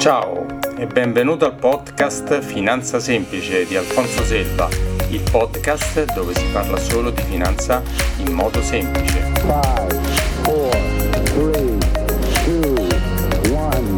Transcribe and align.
Ciao 0.00 0.46
e 0.78 0.86
benvenuto 0.86 1.44
al 1.44 1.56
podcast 1.56 2.40
Finanza 2.40 2.98
Semplice 2.98 3.66
di 3.66 3.76
Alfonso 3.76 4.24
Selva, 4.24 4.66
il 5.10 5.20
podcast 5.30 6.14
dove 6.14 6.34
si 6.34 6.46
parla 6.50 6.78
solo 6.78 7.10
di 7.10 7.20
finanza 7.20 7.82
in 8.16 8.32
modo 8.32 8.62
semplice. 8.62 9.30
5, 9.34 9.52
4, 10.42 10.70
3, 11.22 11.52
2, 12.46 12.88
1, 13.50 13.96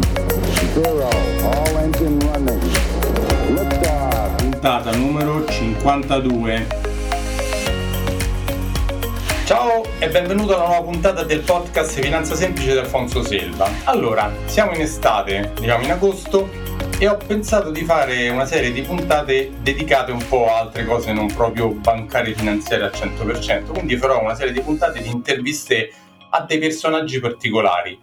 0, 0.73 1.07
all 1.07 1.77
engine 1.77 2.19
running. 2.33 2.61
Puntata 4.35 4.91
numero 4.91 5.45
52. 5.45 6.92
Ciao 9.45 9.83
e 9.99 10.07
benvenuto 10.07 10.55
alla 10.55 10.67
nuova 10.67 10.83
puntata 10.83 11.23
del 11.23 11.41
podcast 11.41 11.99
Finanza 11.99 12.33
Semplice 12.33 12.71
di 12.71 12.77
Alfonso 12.77 13.21
Selva. 13.23 13.69
Allora, 13.83 14.31
siamo 14.45 14.71
in 14.71 14.79
estate, 14.79 15.51
diciamo 15.59 15.83
in 15.83 15.91
agosto, 15.91 16.49
e 16.97 17.09
ho 17.09 17.17
pensato 17.17 17.69
di 17.69 17.83
fare 17.83 18.29
una 18.29 18.45
serie 18.45 18.71
di 18.71 18.81
puntate 18.83 19.51
dedicate 19.59 20.13
un 20.13 20.25
po' 20.29 20.49
a 20.49 20.59
altre 20.59 20.85
cose 20.85 21.11
non 21.11 21.27
proprio 21.27 21.71
bancarie 21.71 22.33
finanziarie 22.33 22.85
al 22.85 22.93
100%, 22.93 23.73
quindi 23.73 23.97
farò 23.97 24.21
una 24.21 24.33
serie 24.33 24.53
di 24.53 24.61
puntate 24.61 25.01
di 25.01 25.09
interviste 25.09 25.91
a 26.29 26.45
dei 26.47 26.59
personaggi 26.59 27.19
particolari 27.19 27.99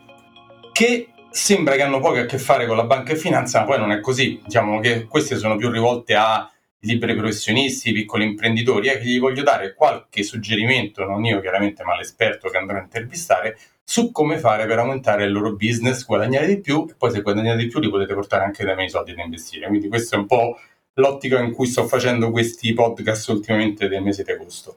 che 0.72 1.08
sembra 1.30 1.74
che 1.76 1.82
hanno 1.82 2.00
poco 2.00 2.18
a 2.18 2.26
che 2.26 2.38
fare 2.38 2.66
con 2.66 2.76
la 2.76 2.84
banca 2.84 3.12
e 3.12 3.16
finanza, 3.16 3.60
ma 3.60 3.64
poi 3.64 3.78
non 3.78 3.92
è 3.92 4.00
così. 4.00 4.42
Diciamo 4.44 4.78
che 4.80 5.06
queste 5.06 5.36
sono 5.36 5.56
più 5.56 5.70
rivolte 5.70 6.14
a 6.14 6.50
liberi 6.80 7.14
professionisti, 7.14 7.92
piccoli 7.92 8.24
imprenditori, 8.24 8.88
è 8.88 8.98
che 8.98 9.04
gli 9.04 9.18
voglio 9.18 9.42
dare 9.42 9.74
qualche 9.74 10.22
suggerimento, 10.22 11.04
non 11.04 11.24
io 11.24 11.40
chiaramente, 11.40 11.84
ma 11.84 11.96
l'esperto 11.96 12.48
che 12.48 12.56
andrò 12.56 12.78
a 12.78 12.82
intervistare, 12.82 13.58
su 13.84 14.12
come 14.12 14.38
fare 14.38 14.66
per 14.66 14.78
aumentare 14.78 15.24
il 15.24 15.32
loro 15.32 15.56
business, 15.56 16.04
guadagnare 16.06 16.46
di 16.46 16.60
più 16.60 16.86
e 16.88 16.94
poi 16.96 17.10
se 17.10 17.22
guadagnate 17.22 17.58
di 17.58 17.66
più 17.66 17.80
li 17.80 17.90
potete 17.90 18.14
portare 18.14 18.44
anche 18.44 18.64
dai 18.64 18.76
miei 18.76 18.88
soldi 18.88 19.14
da 19.14 19.22
investire. 19.22 19.66
Quindi 19.66 19.88
questo 19.88 20.14
è 20.14 20.18
un 20.18 20.26
po' 20.26 20.58
l'ottica 20.94 21.40
in 21.40 21.52
cui 21.52 21.66
sto 21.66 21.86
facendo 21.86 22.30
questi 22.30 22.72
podcast 22.72 23.28
ultimamente 23.30 23.88
del 23.88 24.02
mese 24.02 24.22
di 24.22 24.30
agosto. 24.30 24.76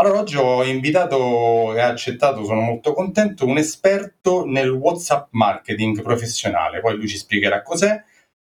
Allora, 0.00 0.20
oggi 0.20 0.36
ho 0.36 0.64
invitato 0.64 1.74
e 1.74 1.80
accettato, 1.80 2.44
sono 2.44 2.60
molto 2.60 2.92
contento, 2.92 3.46
un 3.46 3.58
esperto 3.58 4.44
nel 4.44 4.70
WhatsApp 4.70 5.28
marketing 5.30 6.02
professionale. 6.02 6.80
Poi 6.80 6.96
lui 6.96 7.08
ci 7.08 7.16
spiegherà 7.16 7.62
cos'è 7.62 8.02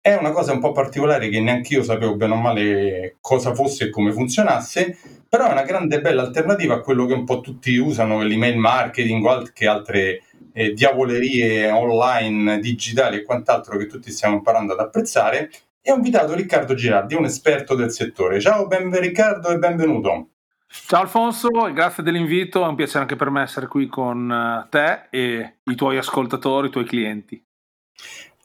è 0.06 0.14
una 0.14 0.30
cosa 0.30 0.52
un 0.52 0.60
po' 0.60 0.70
particolare 0.70 1.28
che 1.28 1.40
neanche 1.40 1.74
io 1.74 1.82
sapevo 1.82 2.14
bene 2.14 2.34
o 2.34 2.36
male 2.36 3.16
cosa 3.20 3.52
fosse 3.54 3.86
e 3.86 3.90
come 3.90 4.12
funzionasse, 4.12 4.96
però 5.28 5.48
è 5.48 5.50
una 5.50 5.64
grande 5.64 6.00
bella 6.00 6.22
alternativa 6.22 6.74
a 6.74 6.80
quello 6.80 7.06
che 7.06 7.12
un 7.12 7.24
po' 7.24 7.40
tutti 7.40 7.76
usano, 7.76 8.22
l'email 8.22 8.56
marketing 8.56 9.24
o 9.24 9.30
anche 9.30 9.66
altre 9.66 10.22
eh, 10.52 10.72
diavolerie 10.74 11.72
online, 11.72 12.60
digitali 12.60 13.16
e 13.16 13.24
quant'altro 13.24 13.76
che 13.76 13.86
tutti 13.86 14.12
stiamo 14.12 14.36
imparando 14.36 14.74
ad 14.74 14.78
apprezzare. 14.78 15.50
E 15.82 15.90
ho 15.90 15.96
invitato 15.96 16.34
Riccardo 16.34 16.74
Girardi, 16.74 17.16
un 17.16 17.24
esperto 17.24 17.74
del 17.74 17.91
settore. 17.91 18.38
Ciao, 18.38 18.68
benvenuto 18.68 19.00
Riccardo 19.00 19.48
e 19.48 19.58
benvenuto. 19.58 20.28
Ciao 20.68 21.00
Alfonso, 21.00 21.48
grazie 21.72 22.04
dell'invito, 22.04 22.62
è 22.62 22.68
un 22.68 22.76
piacere 22.76 23.00
anche 23.00 23.16
per 23.16 23.30
me 23.30 23.42
essere 23.42 23.66
qui 23.66 23.88
con 23.88 24.30
eh, 24.30 24.68
te 24.70 25.08
e 25.10 25.56
i 25.64 25.74
tuoi 25.74 25.96
ascoltatori, 25.96 26.68
i 26.68 26.70
tuoi 26.70 26.84
clienti. 26.84 27.44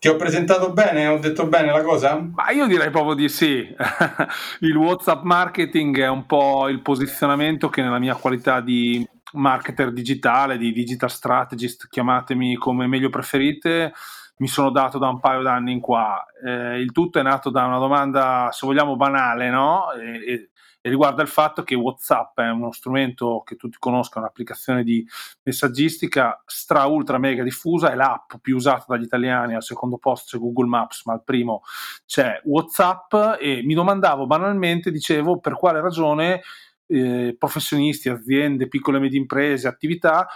Ti 0.01 0.07
ho 0.07 0.15
presentato 0.15 0.73
bene? 0.73 1.05
Ho 1.05 1.19
detto 1.19 1.45
bene 1.45 1.71
la 1.71 1.83
cosa? 1.83 2.19
Ma 2.33 2.49
io 2.49 2.65
direi 2.65 2.89
proprio 2.89 3.13
di 3.13 3.29
sì. 3.29 3.57
il 4.61 4.75
WhatsApp 4.75 5.21
marketing 5.21 5.99
è 5.99 6.07
un 6.07 6.25
po' 6.25 6.69
il 6.69 6.81
posizionamento 6.81 7.69
che 7.69 7.83
nella 7.83 7.99
mia 7.99 8.15
qualità 8.15 8.61
di 8.61 9.07
marketer 9.33 9.91
digitale, 9.91 10.57
di 10.57 10.71
digital 10.71 11.11
strategist, 11.11 11.87
chiamatemi 11.87 12.55
come 12.55 12.87
meglio 12.87 13.11
preferite, 13.11 13.93
mi 14.37 14.47
sono 14.47 14.71
dato 14.71 14.97
da 14.97 15.07
un 15.07 15.19
paio 15.19 15.43
d'anni 15.43 15.73
in 15.73 15.79
qua. 15.79 16.25
Eh, 16.43 16.79
il 16.79 16.91
tutto 16.91 17.19
è 17.19 17.21
nato 17.21 17.51
da 17.51 17.65
una 17.65 17.77
domanda, 17.77 18.49
se 18.51 18.65
vogliamo, 18.65 18.95
banale, 18.95 19.51
no? 19.51 19.91
E, 19.91 20.33
e 20.33 20.49
e 20.81 20.89
riguarda 20.89 21.21
il 21.21 21.27
fatto 21.27 21.63
che 21.63 21.75
WhatsApp 21.75 22.39
è 22.39 22.49
uno 22.49 22.71
strumento 22.71 23.43
che 23.45 23.55
tutti 23.55 23.77
conoscono, 23.79 24.25
un'applicazione 24.25 24.83
di 24.83 25.07
messaggistica 25.43 26.41
stra 26.45 26.85
ultra 26.85 27.19
mega 27.19 27.43
diffusa, 27.43 27.91
è 27.91 27.95
l'app 27.95 28.33
più 28.41 28.55
usata 28.55 28.85
dagli 28.87 29.03
italiani, 29.03 29.53
al 29.53 29.63
secondo 29.63 29.97
posto 29.97 30.35
c'è 30.35 30.43
Google 30.43 30.67
Maps, 30.67 31.05
ma 31.05 31.13
al 31.13 31.23
primo 31.23 31.61
c'è 32.05 32.41
WhatsApp 32.45 33.13
e 33.39 33.61
mi 33.63 33.75
domandavo 33.75 34.25
banalmente, 34.25 34.89
dicevo, 34.89 35.39
per 35.39 35.53
quale 35.53 35.81
ragione 35.81 36.41
eh, 36.87 37.35
professionisti, 37.37 38.09
aziende, 38.09 38.67
piccole 38.67 38.97
e 38.97 39.01
medie 39.01 39.19
imprese, 39.19 39.67
attività 39.67 40.27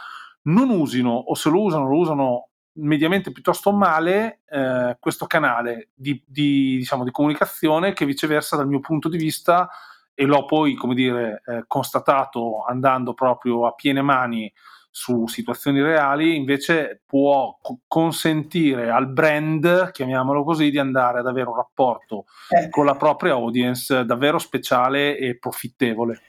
non 0.44 0.70
usino 0.70 1.10
o 1.10 1.34
se 1.34 1.50
lo 1.50 1.62
usano 1.62 1.88
lo 1.88 1.98
usano 1.98 2.50
mediamente 2.78 3.32
piuttosto 3.32 3.72
male 3.72 4.42
eh, 4.50 4.98
questo 5.00 5.26
canale 5.26 5.90
di, 5.94 6.22
di, 6.26 6.78
diciamo, 6.78 7.04
di 7.04 7.12
comunicazione 7.12 7.94
che 7.94 8.06
viceversa 8.06 8.56
dal 8.56 8.68
mio 8.68 8.80
punto 8.80 9.08
di 9.08 9.18
vista 9.18 9.70
e 10.16 10.26
l'ho 10.26 10.46
poi, 10.46 10.74
come 10.74 10.96
dire, 10.96 11.44
eh, 11.46 11.64
constatato 11.68 12.64
andando 12.64 13.14
proprio 13.14 13.68
a 13.68 13.74
piene 13.74 14.02
mani 14.02 14.52
su 14.90 15.28
situazioni 15.28 15.82
reali, 15.82 16.38
invece 16.38 17.02
può 17.06 17.58
co- 17.62 17.80
consentire 17.86 18.90
al 18.90 19.10
brand, 19.10 19.92
chiamiamolo 19.92 20.46
così, 20.46 20.72
di 20.72 20.80
andare 20.80 21.20
ad 21.20 21.28
avere 21.28 21.50
un 21.50 21.58
rapporto 21.58 22.24
eh. 22.50 22.70
con 22.70 22.86
la 22.86 22.96
propria 22.96 23.34
audience 23.34 24.06
davvero 24.06 24.38
speciale 24.38 25.18
e 25.18 25.38
profittevole. 25.38 26.22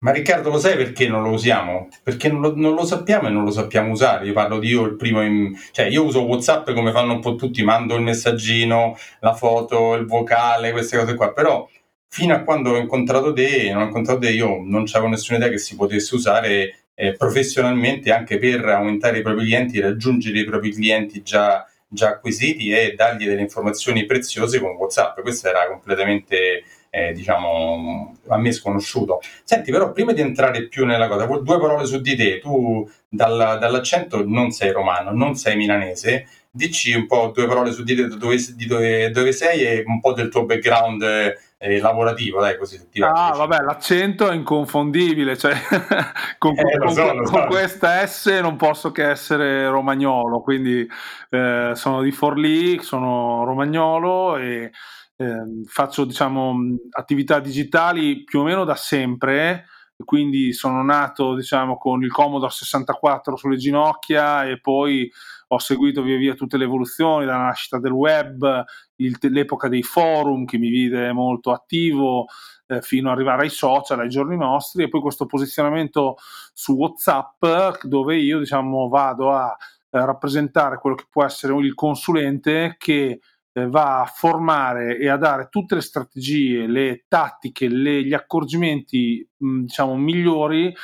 Ma 0.00 0.12
Riccardo, 0.12 0.50
lo 0.50 0.58
sai 0.58 0.76
perché 0.76 1.08
non 1.08 1.22
lo 1.22 1.30
usiamo? 1.30 1.88
Perché 2.04 2.28
non 2.28 2.40
lo, 2.40 2.54
non 2.56 2.74
lo, 2.74 2.84
sappiamo 2.84 3.26
e 3.26 3.30
non 3.30 3.42
lo 3.42 3.50
sappiamo 3.50 3.90
usare. 3.90 4.26
Io 4.26 4.32
parlo 4.32 4.60
di 4.60 4.68
io 4.68 4.84
il 4.84 4.94
primo, 4.96 5.22
in, 5.22 5.56
cioè 5.72 5.86
io 5.86 6.04
uso 6.04 6.22
WhatsApp 6.22 6.72
come 6.72 6.92
fanno 6.92 7.14
un 7.14 7.20
po' 7.20 7.34
tutti, 7.34 7.64
mando 7.64 7.96
il 7.96 8.02
messaggino, 8.02 8.96
la 9.20 9.32
foto, 9.32 9.94
il 9.94 10.06
vocale, 10.06 10.70
queste 10.70 10.96
cose 10.96 11.14
qua, 11.14 11.32
però 11.32 11.68
fino 12.08 12.34
a 12.34 12.40
quando 12.40 12.70
ho 12.70 12.76
incontrato 12.76 13.32
te, 13.32 13.70
non 13.70 13.82
ho 13.82 13.86
incontrato 13.86 14.20
te, 14.20 14.30
io 14.30 14.60
non 14.64 14.84
avevo 14.90 15.08
nessuna 15.08 15.38
idea 15.38 15.50
che 15.50 15.58
si 15.58 15.76
potesse 15.76 16.14
usare 16.14 16.78
eh, 16.94 17.14
professionalmente 17.16 18.10
anche 18.10 18.38
per 18.38 18.64
aumentare 18.64 19.18
i 19.18 19.22
propri 19.22 19.44
clienti, 19.44 19.78
raggiungere 19.78 20.40
i 20.40 20.44
propri 20.44 20.72
clienti 20.72 21.22
già, 21.22 21.64
già, 21.86 22.08
acquisiti 22.08 22.70
e 22.70 22.94
dargli 22.96 23.24
delle 23.24 23.42
informazioni 23.42 24.04
preziose 24.04 24.58
con 24.58 24.70
WhatsApp. 24.70 25.20
Questo 25.20 25.48
era 25.48 25.68
completamente, 25.68 26.64
eh, 26.90 27.12
diciamo, 27.12 28.16
a 28.26 28.36
me 28.38 28.50
sconosciuto. 28.50 29.20
Senti, 29.44 29.70
però, 29.70 29.92
prima 29.92 30.12
di 30.12 30.22
entrare 30.22 30.66
più 30.66 30.84
nella 30.86 31.06
cosa, 31.06 31.26
due 31.26 31.60
parole 31.60 31.86
su 31.86 32.00
di 32.00 32.16
te. 32.16 32.40
Tu 32.40 32.90
dal, 33.08 33.58
dall'accento 33.60 34.26
non 34.26 34.50
sei 34.50 34.72
romano, 34.72 35.12
non 35.12 35.36
sei 35.36 35.56
milanese. 35.56 36.26
Dici 36.50 36.92
un 36.94 37.06
po' 37.06 37.30
due 37.32 37.46
parole 37.46 37.70
su 37.70 37.84
di 37.84 37.94
te, 37.94 38.08
dove, 38.08 38.36
di 38.56 38.66
dove, 38.66 39.10
dove 39.10 39.32
sei 39.32 39.62
e 39.62 39.84
un 39.86 40.00
po' 40.00 40.14
del 40.14 40.30
tuo 40.30 40.44
background 40.46 41.04
eh, 41.58 41.80
lavorativo, 41.80 42.40
dai, 42.40 42.56
così 42.56 42.88
ti 42.88 43.02
Ah, 43.02 43.32
vabbè, 43.34 43.62
l'accento 43.62 44.28
è 44.28 44.34
inconfondibile, 44.34 45.36
cioè 45.36 45.54
con, 46.38 46.56
eh, 46.56 46.78
con, 46.78 46.92
so, 46.92 47.08
con, 47.08 47.26
so. 47.26 47.32
con, 47.32 47.46
questa 47.48 48.06
S 48.06 48.26
non 48.40 48.56
posso 48.56 48.92
che 48.92 49.10
essere 49.10 49.68
romagnolo, 49.68 50.40
quindi 50.40 50.88
eh, 51.30 51.72
sono 51.74 52.02
di 52.02 52.12
Forlì, 52.12 52.80
sono 52.80 53.44
romagnolo 53.44 54.36
e 54.36 54.70
ehm, 55.16 55.64
faccio, 55.64 56.04
diciamo, 56.04 56.54
attività 56.90 57.40
digitali 57.40 58.22
più 58.22 58.40
o 58.40 58.44
meno 58.44 58.64
da 58.64 58.76
sempre 58.76 59.66
quindi 60.04 60.52
sono 60.52 60.82
nato 60.84 61.34
diciamo 61.34 61.76
con 61.76 62.02
il 62.04 62.12
Commodore 62.12 62.52
64 62.52 63.36
sulle 63.36 63.56
ginocchia 63.56 64.44
e 64.44 64.60
poi 64.60 65.10
ho 65.48 65.58
seguito 65.58 66.02
via 66.02 66.16
via 66.16 66.34
tutte 66.34 66.56
le 66.56 66.64
evoluzioni, 66.64 67.24
dalla 67.24 67.44
nascita 67.44 67.78
del 67.78 67.92
web, 67.92 68.64
il, 68.96 69.16
l'epoca 69.20 69.68
dei 69.68 69.82
forum 69.82 70.44
che 70.44 70.58
mi 70.58 70.68
vide 70.68 71.12
molto 71.12 71.52
attivo, 71.52 72.26
eh, 72.66 72.82
fino 72.82 73.08
ad 73.10 73.16
arrivare 73.16 73.42
ai 73.42 73.50
social, 73.50 74.00
ai 74.00 74.08
giorni 74.08 74.36
nostri, 74.36 74.82
e 74.82 74.88
poi 74.88 75.00
questo 75.00 75.26
posizionamento 75.26 76.16
su 76.52 76.74
WhatsApp 76.74 77.82
dove 77.82 78.16
io 78.16 78.38
diciamo 78.38 78.88
vado 78.88 79.32
a 79.32 79.56
eh, 79.90 80.04
rappresentare 80.04 80.78
quello 80.78 80.96
che 80.96 81.06
può 81.08 81.24
essere 81.24 81.54
il 81.56 81.74
consulente 81.74 82.76
che 82.78 83.20
eh, 83.52 83.66
va 83.68 84.02
a 84.02 84.06
formare 84.06 84.98
e 84.98 85.08
a 85.08 85.16
dare 85.16 85.48
tutte 85.50 85.76
le 85.76 85.80
strategie, 85.80 86.66
le 86.66 87.04
tattiche, 87.08 87.68
le, 87.68 88.04
gli 88.04 88.12
accorgimenti 88.12 89.26
diciamo 89.36 89.96
migliori 89.96 90.74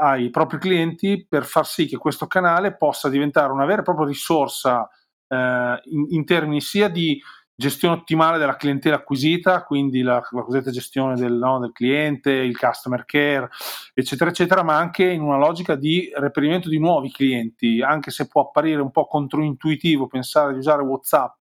ai 0.00 0.30
propri 0.30 0.58
clienti 0.58 1.26
per 1.28 1.44
far 1.44 1.66
sì 1.66 1.86
che 1.86 1.98
questo 1.98 2.26
canale 2.26 2.74
possa 2.74 3.10
diventare 3.10 3.52
una 3.52 3.66
vera 3.66 3.82
e 3.82 3.84
propria 3.84 4.06
risorsa 4.06 4.88
eh, 5.28 5.80
in, 5.84 6.06
in, 6.08 6.24
termini 6.24 6.62
sia 6.62 6.88
di 6.88 7.20
gestione 7.54 7.96
ottimale 7.96 8.38
della 8.38 8.56
clientela 8.56 8.96
acquisita, 8.96 9.62
quindi 9.64 10.00
la, 10.00 10.26
la 10.30 10.42
cosiddetta 10.42 10.70
gestione 10.70 11.14
del, 11.16 11.34
no, 11.34 11.58
del, 11.58 11.72
cliente, 11.72 12.30
il 12.30 12.56
customer 12.56 13.04
care, 13.04 13.50
eccetera, 13.92 14.30
eccetera, 14.30 14.62
ma 14.62 14.78
anche 14.78 15.04
in 15.04 15.20
una 15.20 15.36
logica 15.36 15.74
di 15.74 16.10
reperimento 16.14 16.70
di 16.70 16.78
nuovi 16.78 17.12
clienti, 17.12 17.82
anche 17.82 18.10
se 18.10 18.26
può 18.28 18.40
apparire 18.40 18.80
un 18.80 18.90
po' 18.90 19.06
controintuitivo 19.06 20.06
pensare 20.06 20.54
di 20.54 20.58
usare 20.58 20.82
WhatsApp, 20.82 21.34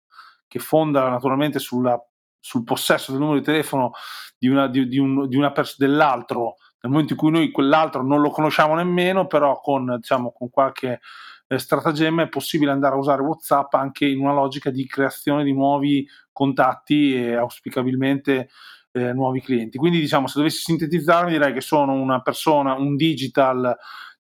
che 0.49 0.59
fonda 0.59 1.07
naturalmente 1.11 1.59
sulla, 1.59 2.03
sul 2.41 2.65
possesso 2.65 3.11
del 3.11 3.21
numero 3.21 3.39
di 3.39 3.45
telefono 3.45 3.93
di 4.39 4.49
una, 4.49 4.69
di, 4.69 4.89
di 4.89 4.99
un, 4.99 5.29
una 5.31 5.53
pers- 5.53 5.77
dell'altro 5.77 6.55
nel 6.81 6.93
momento 6.93 7.15
in 7.15 7.19
cui 7.19 7.31
noi 7.31 7.51
quell'altro 7.51 8.03
non 8.03 8.21
lo 8.21 8.31
conosciamo 8.31 8.75
nemmeno, 8.75 9.27
però 9.27 9.61
con, 9.61 9.97
diciamo, 9.97 10.33
con 10.33 10.51
qualche 10.51 11.01
eh, 11.49 11.59
stratagemma 11.59 12.23
è 12.23 12.29
possibile 12.29 12.71
andare 12.71 12.95
a 12.95 12.99
usare 12.99 13.23
WhatsApp 13.23 13.75
anche 13.75 14.07
in 14.07 14.21
una 14.21 14.33
logica 14.33 14.71
di 14.71 14.87
creazione 14.87 15.45
di 15.45 15.53
nuovi 15.53 16.07
contatti 16.33 17.15
e 17.15 17.35
auspicabilmente 17.35 18.49
eh, 18.93 19.13
nuovi 19.13 19.41
clienti. 19.41 19.79
Quindi 19.79 20.01
diciamo, 20.01 20.27
se 20.27 20.39
dovessi 20.39 20.63
sintetizzarmi 20.63 21.31
direi 21.31 21.53
che 21.53 21.61
sono 21.61 21.93
una 21.93 22.21
persona, 22.21 22.75
un 22.75 22.97
digital 22.97 23.77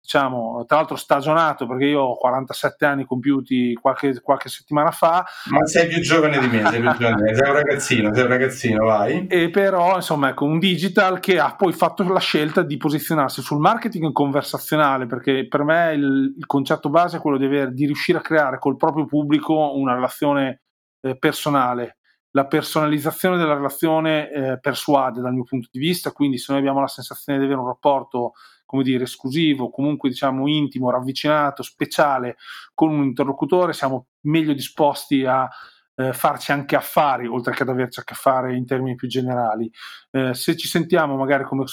diciamo, 0.02 0.64
tra 0.66 0.78
l'altro 0.78 0.96
stagionato 0.96 1.66
perché 1.66 1.84
io 1.84 2.00
ho 2.00 2.16
47 2.16 2.84
anni 2.84 3.04
compiuti 3.04 3.72
qualche, 3.80 4.20
qualche 4.20 4.48
settimana 4.48 4.90
fa. 4.90 5.24
Ma 5.50 5.64
sei 5.64 5.86
più 5.86 6.00
giovane 6.00 6.40
di 6.40 6.48
me, 6.48 6.66
sei 6.66 6.80
più 6.80 6.90
giovane, 6.90 7.34
sei 7.34 7.48
un 7.48 7.54
ragazzino, 7.54 8.12
sei 8.12 8.22
un 8.24 8.28
ragazzino, 8.28 8.84
vai. 8.84 9.26
E 9.28 9.50
però, 9.50 9.94
insomma, 9.94 10.30
ecco, 10.30 10.44
un 10.44 10.58
digital 10.58 11.20
che 11.20 11.38
ha 11.38 11.54
poi 11.54 11.72
fatto 11.72 12.02
la 12.02 12.18
scelta 12.18 12.62
di 12.62 12.76
posizionarsi 12.76 13.40
sul 13.42 13.60
marketing 13.60 14.12
conversazionale, 14.12 15.06
perché 15.06 15.46
per 15.46 15.62
me 15.62 15.92
il, 15.94 16.34
il 16.36 16.46
concetto 16.46 16.90
base 16.90 17.18
è 17.18 17.20
quello 17.20 17.38
di, 17.38 17.44
aver, 17.44 17.72
di 17.72 17.86
riuscire 17.86 18.18
a 18.18 18.22
creare 18.22 18.58
col 18.58 18.76
proprio 18.76 19.06
pubblico 19.06 19.76
una 19.76 19.94
relazione 19.94 20.62
eh, 21.00 21.16
personale 21.16 21.98
la 22.34 22.46
personalizzazione 22.46 23.36
della 23.36 23.52
relazione 23.52 24.30
eh, 24.30 24.58
persuade 24.58 25.20
dal 25.20 25.34
mio 25.34 25.44
punto 25.44 25.68
di 25.70 25.78
vista, 25.78 26.12
quindi 26.12 26.38
se 26.38 26.50
noi 26.50 26.60
abbiamo 26.60 26.80
la 26.80 26.88
sensazione 26.88 27.38
di 27.38 27.44
avere 27.44 27.60
un 27.60 27.66
rapporto 27.66 28.32
come 28.72 28.84
dire, 28.84 29.04
esclusivo, 29.04 29.68
comunque 29.68 30.08
diciamo 30.08 30.48
intimo, 30.48 30.90
ravvicinato, 30.90 31.62
speciale 31.62 32.36
con 32.72 32.88
un 32.88 33.04
interlocutore, 33.04 33.74
siamo 33.74 34.06
meglio 34.22 34.54
disposti 34.54 35.26
a 35.26 35.46
eh, 35.94 36.14
farci 36.14 36.52
anche 36.52 36.74
affari, 36.74 37.26
oltre 37.26 37.52
che 37.52 37.64
ad 37.64 37.68
averci 37.68 38.00
a 38.00 38.02
che 38.02 38.14
fare 38.14 38.56
in 38.56 38.64
termini 38.64 38.94
più 38.94 39.08
generali. 39.08 39.70
Eh, 40.10 40.32
se 40.32 40.56
ci 40.56 40.68
sentiamo 40.68 41.16
magari 41.16 41.44
come 41.44 41.66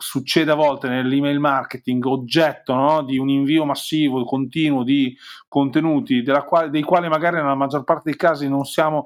succede 0.00 0.50
a 0.50 0.54
volte 0.54 0.88
nell'email 0.88 1.38
marketing, 1.38 2.04
oggetto 2.06 2.74
no? 2.74 3.02
di 3.02 3.18
un 3.18 3.28
invio 3.28 3.64
massivo, 3.64 4.24
continuo 4.24 4.82
di 4.82 5.16
contenuti, 5.46 6.24
quale, 6.46 6.70
dei 6.70 6.82
quali 6.82 7.08
magari 7.08 7.36
nella 7.36 7.54
maggior 7.54 7.84
parte 7.84 8.04
dei 8.06 8.16
casi 8.16 8.48
non 8.48 8.64
siamo, 8.64 9.04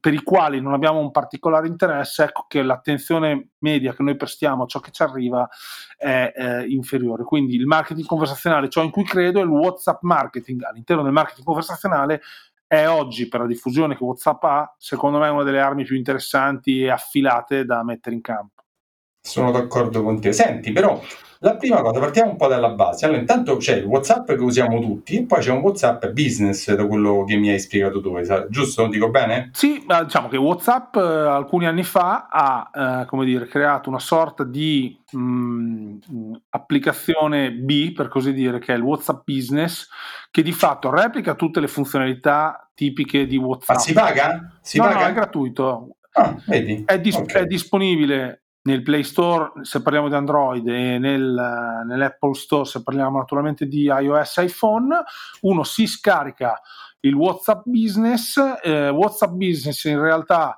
per 0.00 0.14
i 0.14 0.22
quali 0.22 0.60
non 0.60 0.72
abbiamo 0.72 0.98
un 0.98 1.10
particolare 1.10 1.66
interesse, 1.66 2.24
ecco 2.24 2.46
che 2.48 2.62
l'attenzione 2.62 3.50
media 3.58 3.94
che 3.94 4.02
noi 4.02 4.16
prestiamo 4.16 4.64
a 4.64 4.66
ciò 4.66 4.80
che 4.80 4.90
ci 4.90 5.02
arriva 5.02 5.48
è 5.96 6.32
eh, 6.34 6.66
inferiore. 6.68 7.24
Quindi 7.24 7.54
il 7.54 7.66
marketing 7.66 8.06
conversazionale, 8.06 8.70
ciò 8.70 8.82
in 8.82 8.90
cui 8.90 9.04
credo, 9.04 9.40
è 9.40 9.42
il 9.42 9.48
WhatsApp 9.48 10.02
marketing. 10.02 10.62
All'interno 10.62 11.02
del 11.02 11.12
marketing 11.12 11.44
conversazionale 11.44 12.22
è 12.66 12.88
oggi, 12.88 13.28
per 13.28 13.40
la 13.40 13.46
diffusione 13.46 13.96
che 13.96 14.04
WhatsApp 14.04 14.44
ha, 14.44 14.74
secondo 14.78 15.18
me 15.18 15.28
una 15.28 15.42
delle 15.42 15.60
armi 15.60 15.84
più 15.84 15.96
interessanti 15.96 16.82
e 16.82 16.90
affilate 16.90 17.64
da 17.64 17.82
mettere 17.82 18.14
in 18.14 18.22
campo. 18.22 18.62
Sono 19.30 19.52
d'accordo 19.52 20.02
con 20.02 20.20
te. 20.20 20.32
Senti, 20.32 20.72
però, 20.72 21.00
la 21.42 21.56
prima 21.56 21.80
cosa, 21.82 22.00
partiamo 22.00 22.32
un 22.32 22.36
po' 22.36 22.48
dalla 22.48 22.70
base. 22.70 23.04
Allora, 23.04 23.20
intanto 23.20 23.56
c'è 23.56 23.76
il 23.76 23.84
WhatsApp 23.84 24.26
che 24.26 24.42
usiamo 24.42 24.80
tutti, 24.80 25.18
e 25.18 25.24
poi 25.24 25.40
c'è 25.40 25.52
un 25.52 25.60
WhatsApp 25.60 26.06
business, 26.08 26.74
da 26.74 26.84
quello 26.84 27.24
che 27.24 27.36
mi 27.36 27.48
hai 27.48 27.60
spiegato 27.60 28.00
tu, 28.00 28.18
giusto? 28.48 28.88
Dico 28.88 29.08
bene? 29.08 29.50
Sì, 29.52 29.86
diciamo 29.86 30.28
che 30.28 30.36
WhatsApp 30.36 30.96
eh, 30.96 31.00
alcuni 31.00 31.66
anni 31.66 31.84
fa 31.84 32.26
ha, 32.28 32.70
eh, 33.02 33.06
come 33.06 33.24
dire, 33.24 33.46
creato 33.46 33.88
una 33.88 34.00
sorta 34.00 34.42
di 34.42 35.00
mh, 35.12 35.18
mm, 36.12 36.32
applicazione 36.50 37.52
B, 37.52 37.92
per 37.92 38.08
così 38.08 38.32
dire, 38.32 38.58
che 38.58 38.74
è 38.74 38.76
il 38.76 38.82
WhatsApp 38.82 39.22
Business, 39.24 39.88
che 40.30 40.42
di 40.42 40.52
fatto 40.52 40.90
replica 40.90 41.34
tutte 41.36 41.60
le 41.60 41.68
funzionalità 41.68 42.68
tipiche 42.74 43.26
di 43.26 43.36
WhatsApp. 43.36 43.76
Ma 43.76 43.82
si 43.82 43.92
paga? 43.92 44.58
Si 44.60 44.78
no, 44.78 44.84
paga? 44.84 44.98
no, 44.98 45.06
è 45.06 45.12
gratuito. 45.12 45.96
Ah, 46.12 46.36
vedi? 46.46 46.82
È, 46.84 47.00
dis- 47.00 47.14
okay. 47.14 47.44
è 47.44 47.46
disponibile 47.46 48.42
nel 48.62 48.82
Play 48.82 49.04
Store 49.04 49.52
se 49.62 49.80
parliamo 49.82 50.08
di 50.08 50.14
Android 50.14 50.66
e 50.68 50.98
nel, 50.98 51.82
nell'Apple 51.86 52.34
Store 52.34 52.64
se 52.64 52.82
parliamo 52.82 53.18
naturalmente 53.18 53.66
di 53.66 53.84
iOS 53.84 54.36
iPhone, 54.38 55.02
uno 55.42 55.62
si 55.62 55.86
scarica 55.86 56.60
il 57.00 57.14
WhatsApp 57.14 57.62
Business, 57.64 58.38
eh, 58.62 58.90
WhatsApp 58.90 59.32
Business 59.32 59.84
in 59.84 60.00
realtà 60.00 60.56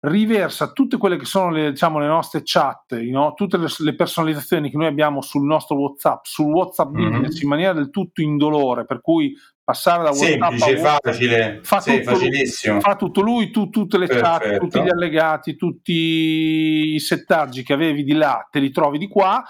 riversa 0.00 0.72
tutte 0.72 0.98
quelle 0.98 1.16
che 1.16 1.24
sono 1.24 1.50
le, 1.50 1.70
diciamo, 1.70 1.98
le 1.98 2.06
nostre 2.06 2.42
chat, 2.44 2.94
no? 2.98 3.32
tutte 3.34 3.56
le, 3.56 3.68
le, 3.78 3.94
personalizzazioni 3.94 4.70
che 4.70 4.76
noi 4.76 4.86
abbiamo 4.86 5.22
sul 5.22 5.44
nostro 5.44 5.78
WhatsApp, 5.78 6.24
sul 6.24 6.52
WhatsApp 6.52 6.90
mm-hmm. 6.90 7.10
Business 7.10 7.40
in 7.40 7.48
maniera 7.48 7.72
del 7.72 7.90
tutto 7.90 8.20
indolore, 8.20 8.84
per 8.84 9.00
cui 9.00 9.34
passare 9.64 10.02
da 10.02 10.10
WhatsApp 10.10 10.54
Semplice, 10.54 10.86
a 10.86 10.98
facile, 11.02 11.60
fa, 11.62 11.80
sì, 11.80 11.98
tutto 11.98 12.10
facilissimo. 12.10 12.74
Lui, 12.74 12.82
fa 12.82 12.96
tutto 12.96 13.20
lui, 13.22 13.50
tu, 13.50 13.70
tutte 13.70 13.96
le 13.96 14.06
Perfetto. 14.06 14.28
chat, 14.28 14.58
tutti 14.58 14.82
gli 14.82 14.88
allegati, 14.90 15.56
tutti 15.56 15.92
i 16.94 17.00
settaggi 17.00 17.62
che 17.62 17.72
avevi 17.72 18.04
di 18.04 18.12
là, 18.12 18.46
te 18.50 18.60
li 18.60 18.70
trovi 18.70 18.98
di 18.98 19.08
qua, 19.08 19.42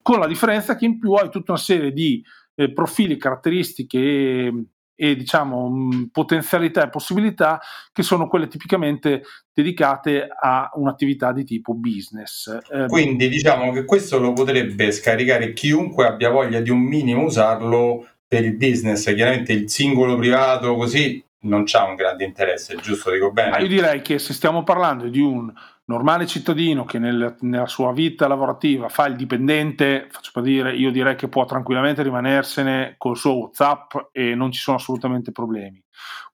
con 0.00 0.18
la 0.18 0.26
differenza 0.26 0.76
che 0.76 0.86
in 0.86 0.98
più 0.98 1.12
hai 1.12 1.28
tutta 1.28 1.52
una 1.52 1.60
serie 1.60 1.92
di 1.92 2.24
eh, 2.54 2.72
profili, 2.72 3.18
caratteristiche 3.18 3.98
e, 3.98 4.64
e 4.94 5.16
diciamo 5.16 5.68
mh, 5.68 6.08
potenzialità 6.10 6.84
e 6.84 6.88
possibilità 6.88 7.60
che 7.92 8.02
sono 8.02 8.28
quelle 8.28 8.48
tipicamente 8.48 9.22
dedicate 9.52 10.26
a 10.26 10.70
un'attività 10.74 11.32
di 11.32 11.44
tipo 11.44 11.74
business. 11.74 12.46
Eh, 12.70 12.86
Quindi 12.86 13.28
diciamo 13.28 13.72
che 13.72 13.84
questo 13.84 14.18
lo 14.18 14.32
potrebbe 14.32 14.90
scaricare 14.90 15.52
chiunque 15.52 16.06
abbia 16.06 16.30
voglia 16.30 16.60
di 16.60 16.70
un 16.70 16.80
minimo 16.80 17.24
usarlo 17.24 18.06
per 18.30 18.44
il 18.44 18.54
business, 18.54 19.12
chiaramente 19.12 19.52
il 19.52 19.68
singolo 19.68 20.14
privato 20.14 20.76
così 20.76 21.20
non 21.40 21.64
c'ha 21.64 21.82
un 21.82 21.96
grande 21.96 22.22
interesse, 22.22 22.76
giusto? 22.76 23.10
Dico 23.10 23.32
bene? 23.32 23.50
Ma 23.50 23.58
io 23.58 23.66
direi 23.66 24.02
che 24.02 24.20
se 24.20 24.32
stiamo 24.32 24.62
parlando 24.62 25.08
di 25.08 25.18
un 25.18 25.52
normale 25.86 26.28
cittadino 26.28 26.84
che 26.84 27.00
nel, 27.00 27.34
nella 27.40 27.66
sua 27.66 27.92
vita 27.92 28.28
lavorativa 28.28 28.88
fa 28.88 29.06
il 29.06 29.16
dipendente, 29.16 30.06
faccio 30.10 30.30
per 30.32 30.44
dire, 30.44 30.76
io 30.76 30.92
direi 30.92 31.16
che 31.16 31.26
può 31.26 31.44
tranquillamente 31.44 32.04
rimanersene 32.04 32.94
col 32.98 33.16
suo 33.16 33.36
WhatsApp 33.36 33.94
e 34.12 34.36
non 34.36 34.52
ci 34.52 34.60
sono 34.60 34.76
assolutamente 34.76 35.32
problemi. 35.32 35.82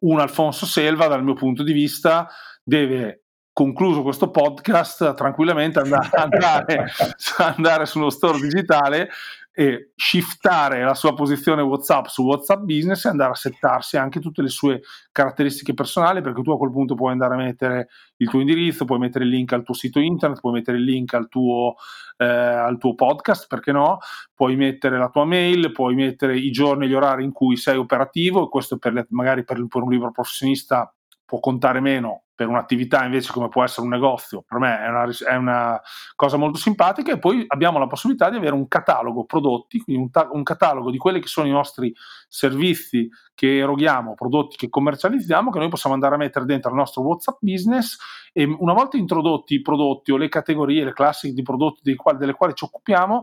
Un 0.01 0.21
Alfonso 0.21 0.67
Selva, 0.67 1.07
dal 1.07 1.25
mio 1.25 1.33
punto 1.33 1.63
di 1.63 1.73
vista, 1.73 2.29
deve 2.63 3.23
concluso 3.55 4.03
questo 4.03 4.31
podcast 4.31 5.15
tranquillamente 5.15 5.79
andare, 5.79 6.11
andare, 6.13 6.93
andare 7.57 7.87
sullo 7.87 8.11
store 8.11 8.39
digitale 8.39 9.09
e 9.59 9.93
shiftare 9.97 10.85
la 10.85 10.93
sua 10.93 11.15
posizione 11.15 11.63
WhatsApp 11.63 12.09
su 12.09 12.23
WhatsApp 12.23 12.61
Business 12.65 13.07
e 13.07 13.09
andare 13.09 13.31
a 13.31 13.37
settarsi 13.37 13.97
anche 13.97 14.21
tutte 14.21 14.43
le 14.43 14.51
sue 14.51 14.83
caratteristiche 15.11 15.73
personali, 15.73 16.21
perché 16.21 16.43
tu 16.43 16.51
a 16.51 16.59
quel 16.59 16.71
punto 16.71 16.95
puoi 16.95 17.13
andare 17.13 17.33
a 17.33 17.39
mettere 17.39 17.89
il 18.17 18.29
tuo 18.29 18.41
indirizzo, 18.41 18.85
puoi 18.85 18.99
mettere 18.99 19.25
il 19.25 19.31
link 19.31 19.55
al 19.55 19.63
tuo 19.63 19.73
sito 19.73 19.99
internet, 19.99 20.41
puoi 20.41 20.53
mettere 20.53 20.77
il 20.77 20.85
link 20.85 21.15
al 21.15 21.29
tuo, 21.29 21.77
eh, 22.19 22.27
al 22.27 22.77
tuo 22.77 22.95
podcast, 22.95 23.47
perché 23.47 23.73
no? 23.73 23.97
Puoi 24.35 24.57
mettere 24.57 24.99
la 24.99 25.09
tua 25.09 25.25
mail, 25.25 25.73
puoi 25.73 25.95
mettere 25.95 26.37
i 26.37 26.51
giorni 26.51 26.85
e 26.85 26.89
gli 26.89 26.95
orari 26.95 27.25
in 27.25 27.33
cui 27.33 27.57
sei 27.57 27.79
operativo, 27.79 28.45
e 28.45 28.49
questo 28.51 28.77
per 28.77 28.93
le, 28.93 29.07
magari 29.09 29.43
per, 29.43 29.65
per 29.67 29.81
un 29.81 29.91
libro 29.91 30.11
professionista 30.11 30.95
può 31.25 31.41
contare 31.41 31.81
meno 31.81 32.25
per 32.37 32.49
un'attività 32.49 33.03
invece 33.03 33.33
come 33.33 33.49
può 33.49 33.65
essere 33.65 33.87
un 33.87 33.89
negozio, 33.89 34.45
per 34.47 34.59
me 34.59 34.79
è 34.79 34.89
una, 34.89 35.09
è 35.27 35.35
una, 35.37 35.81
cosa 36.15 36.37
molto 36.37 36.59
simpatica 36.59 37.11
e 37.11 37.19
poi 37.19 37.45
abbiamo 37.49 37.79
la 37.79 37.87
possibilità 37.87 38.29
di 38.29 38.37
avere 38.37 38.53
un 38.55 38.69
catalogo 38.69 39.25
prodotti, 39.25 39.81
quindi 39.81 40.03
un, 40.03 40.11
ta- 40.11 40.29
un, 40.31 40.43
catalogo 40.43 40.91
di 40.91 40.99
quelli 40.99 41.19
che 41.19 41.29
sono 41.29 41.49
i 41.49 41.51
nostri 41.51 41.95
servizi 42.29 43.09
che 43.35 43.57
eroghiamo, 43.57 44.13
prodotti 44.13 44.57
che 44.57 44.69
commercializziamo, 44.69 45.51
che 45.51 45.59
noi 45.59 45.71
possiamo 45.71 45.95
andare 45.95 46.15
a 46.15 46.19
mettere 46.19 46.45
dentro 46.45 46.71
il 46.71 46.77
nostro 46.77 47.03
WhatsApp 47.03 47.39
business 47.41 47.97
e 48.35 48.45
una 48.45 48.75
volta 48.75 48.99
introdotti 48.99 49.55
i 49.55 49.63
prodotti 49.63 50.13
o 50.13 50.19
le 50.19 50.29
categorie, 50.29 50.85
le 50.85 50.93
classi 50.93 51.33
di 51.33 51.43
prodotti 51.43 51.95
quali, 51.97 52.19
delle 52.19 52.35
quali 52.35 52.53
ci 52.55 52.65
occupiamo, 52.65 53.23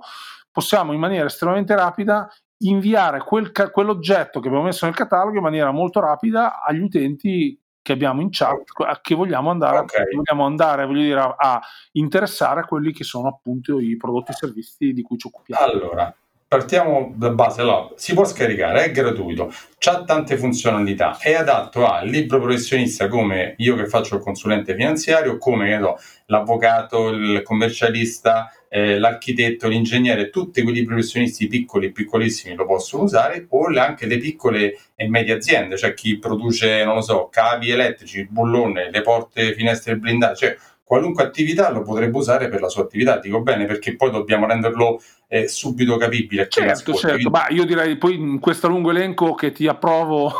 possiamo 0.52 0.92
in 0.92 1.00
maniera 1.00 1.28
estremamente 1.28 1.76
rapida 1.76 2.28
inviare 2.64 3.20
quel, 3.20 3.52
quell'oggetto 3.52 4.40
che 4.40 4.48
abbiamo 4.48 4.66
messo 4.66 4.86
nel 4.86 4.96
catalogo 4.96 5.38
in 5.38 5.44
maniera 5.44 5.72
molto 5.72 6.00
rapida 6.00 6.64
agli 6.64 6.80
utenti 6.80 7.60
che 7.84 7.92
abbiamo 7.92 8.22
in 8.22 8.30
chat 8.32 8.64
che 9.02 9.14
vogliamo 9.14 9.52
andare, 9.52 9.80
okay. 9.80 10.06
vogliamo 10.16 10.46
andare 10.46 10.86
voglio 10.86 11.02
dire, 11.02 11.20
a, 11.20 11.36
a, 11.38 11.62
interessare 11.92 12.62
a 12.62 12.66
quelli 12.66 12.94
che 12.94 13.04
sono 13.04 13.28
appunto 13.28 13.80
i 13.80 13.98
prodotti 13.98 14.32
e 14.32 14.36
servizi 14.36 14.94
di 14.94 15.02
cui 15.04 15.18
ci 15.18 15.28
occupiamo. 15.28 15.64
Allora, 15.64 16.16
partiamo 16.54 17.12
da 17.16 17.32
base. 17.32 17.62
Allora, 17.62 17.90
si 17.96 18.14
può 18.14 18.26
scaricare, 18.26 18.84
è 18.84 18.92
gratuito, 18.92 19.52
ha 19.86 20.04
tante 20.04 20.38
funzionalità, 20.38 21.18
è 21.20 21.34
adatto 21.34 21.88
al 21.88 22.08
libro 22.08 22.40
professionista 22.40 23.08
come 23.08 23.56
io 23.58 23.76
che 23.76 23.88
faccio 23.88 24.18
il 24.18 24.22
consulente 24.22 24.76
finanziario, 24.76 25.40
come 25.40 25.76
so, 25.82 25.98
l'avvocato, 26.28 27.10
il 27.10 27.42
commercialista, 27.42 28.52
eh, 28.70 29.00
l'architetto, 29.00 29.68
l'ingegnere, 29.68 30.30
tutti 30.30 30.62
quelli 30.62 30.84
professionisti 30.84 31.48
piccoli 31.48 31.88
e 31.88 31.92
piccolissimi 31.92 32.54
lo 32.54 32.68
possono 32.68 33.02
usare, 33.02 33.48
o 33.50 33.66
anche 33.76 34.06
le 34.06 34.20
piccole 34.20 34.78
e 34.96 35.10
medie 35.10 35.34
aziende, 35.34 35.76
cioè 35.76 35.96
chi 35.96 36.20
produce, 36.20 36.84
non 36.84 37.02
so, 37.02 37.30
cavi 37.32 37.72
elettrici, 37.72 38.28
bullone, 38.30 38.92
le 38.92 39.02
porte, 39.02 39.54
finestre 39.54 39.98
blindate, 39.98 40.36
cioè 40.36 40.58
qualunque 40.84 41.24
attività 41.24 41.72
lo 41.72 41.82
potrebbe 41.82 42.18
usare 42.18 42.50
per 42.50 42.62
la 42.62 42.68
sua 42.68 42.84
attività, 42.84 43.18
dico 43.18 43.42
bene, 43.42 43.66
perché 43.66 43.96
poi 43.96 44.12
dobbiamo 44.12 44.46
renderlo 44.46 45.02
eh, 45.28 45.48
subito 45.48 45.98
capibile. 45.98 46.48
Certo, 46.50 46.94
certo, 46.94 47.30
ma 47.30 47.48
io 47.50 47.66
direi 47.66 47.98
poi 47.98 48.16
in 48.16 48.40
questo 48.40 48.68
lungo 48.68 48.92
elenco 48.92 49.34
che 49.34 49.52
ti 49.52 49.68
approvo 49.68 50.32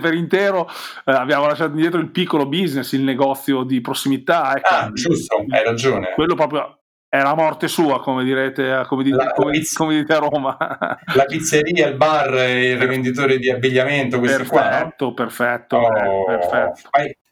per 0.00 0.14
intero, 0.14 0.68
eh, 1.04 1.12
abbiamo 1.12 1.46
lasciato 1.46 1.72
indietro 1.72 1.98
il 2.00 2.10
piccolo 2.10 2.46
business, 2.46 2.92
il 2.92 3.02
negozio 3.02 3.64
di 3.64 3.80
prossimità. 3.80 4.56
Ecco, 4.56 4.74
ah, 4.74 4.92
giusto, 4.92 5.44
hai 5.48 5.64
ragione. 5.64 6.12
Quello 6.14 6.34
proprio 6.34 6.78
è 7.08 7.22
la 7.22 7.34
morte 7.34 7.68
sua, 7.68 8.00
come 8.00 8.22
direte, 8.22 8.84
come 8.86 9.02
dite, 9.02 9.16
la, 9.16 9.32
come, 9.32 9.52
pizz- 9.52 9.76
come 9.76 9.94
dite 9.94 10.12
a 10.12 10.18
Roma. 10.18 10.56
la 11.14 11.24
pizzeria, 11.24 11.88
il 11.88 11.96
bar, 11.96 12.34
il 12.50 12.78
rivenditore 12.78 13.38
di 13.38 13.50
abbigliamento, 13.50 14.18
questi 14.18 14.36
perfetto, 14.36 15.06
qua. 15.06 15.24
Perfetto, 15.24 15.76
oh, 15.76 16.24
perfetto. 16.24 16.90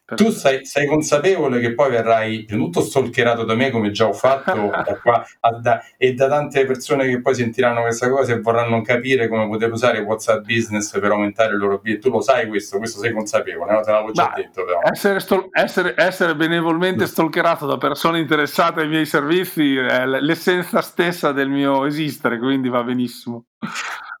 Ma 0.09 0.15
tu 0.15 0.29
sei, 0.29 0.65
sei, 0.65 0.87
consapevole 0.87 1.59
che 1.59 1.73
poi 1.73 1.89
verrai 1.89 2.45
tutto 2.45 2.79
stalkerato 2.79 3.43
da 3.43 3.55
me 3.55 3.71
come 3.71 3.91
già 3.91 4.07
ho 4.07 4.13
fatto 4.13 4.69
da 4.71 4.99
qua, 5.01 5.25
da, 5.59 5.83
e 5.97 6.13
da 6.13 6.29
tante 6.29 6.65
persone 6.65 7.09
che 7.09 7.19
poi 7.19 7.35
sentiranno 7.35 7.81
questa 7.81 8.09
cosa 8.09 8.31
e 8.31 8.39
vorranno 8.39 8.81
capire 8.81 9.27
come 9.27 9.47
poter 9.47 9.69
usare 9.69 9.99
WhatsApp 9.99 10.45
Business 10.45 10.97
per 10.97 11.11
aumentare 11.11 11.53
il 11.53 11.59
loro 11.59 11.73
obiettivo. 11.73 12.09
Tu 12.09 12.09
lo 12.09 12.21
sai 12.21 12.47
questo, 12.47 12.77
questo 12.77 12.99
sei 12.99 13.11
consapevole, 13.11 13.69
no? 13.69 13.81
te 13.81 13.91
l'avevo 13.91 14.11
già 14.13 14.29
Ma 14.29 14.33
detto. 14.33 14.63
Però. 14.63 14.79
Essere, 14.83 15.19
stol- 15.19 15.49
essere, 15.51 15.93
essere 15.97 16.35
benevolmente 16.35 17.05
stalkerato 17.05 17.65
da 17.65 17.77
persone 17.77 18.19
interessate 18.19 18.81
ai 18.81 18.87
miei 18.87 19.05
servizi 19.05 19.75
è 19.75 20.05
l'essenza 20.05 20.81
stessa 20.81 21.33
del 21.33 21.49
mio 21.49 21.85
esistere, 21.85 22.37
quindi 22.37 22.69
va 22.69 22.81
benissimo. 22.81 23.43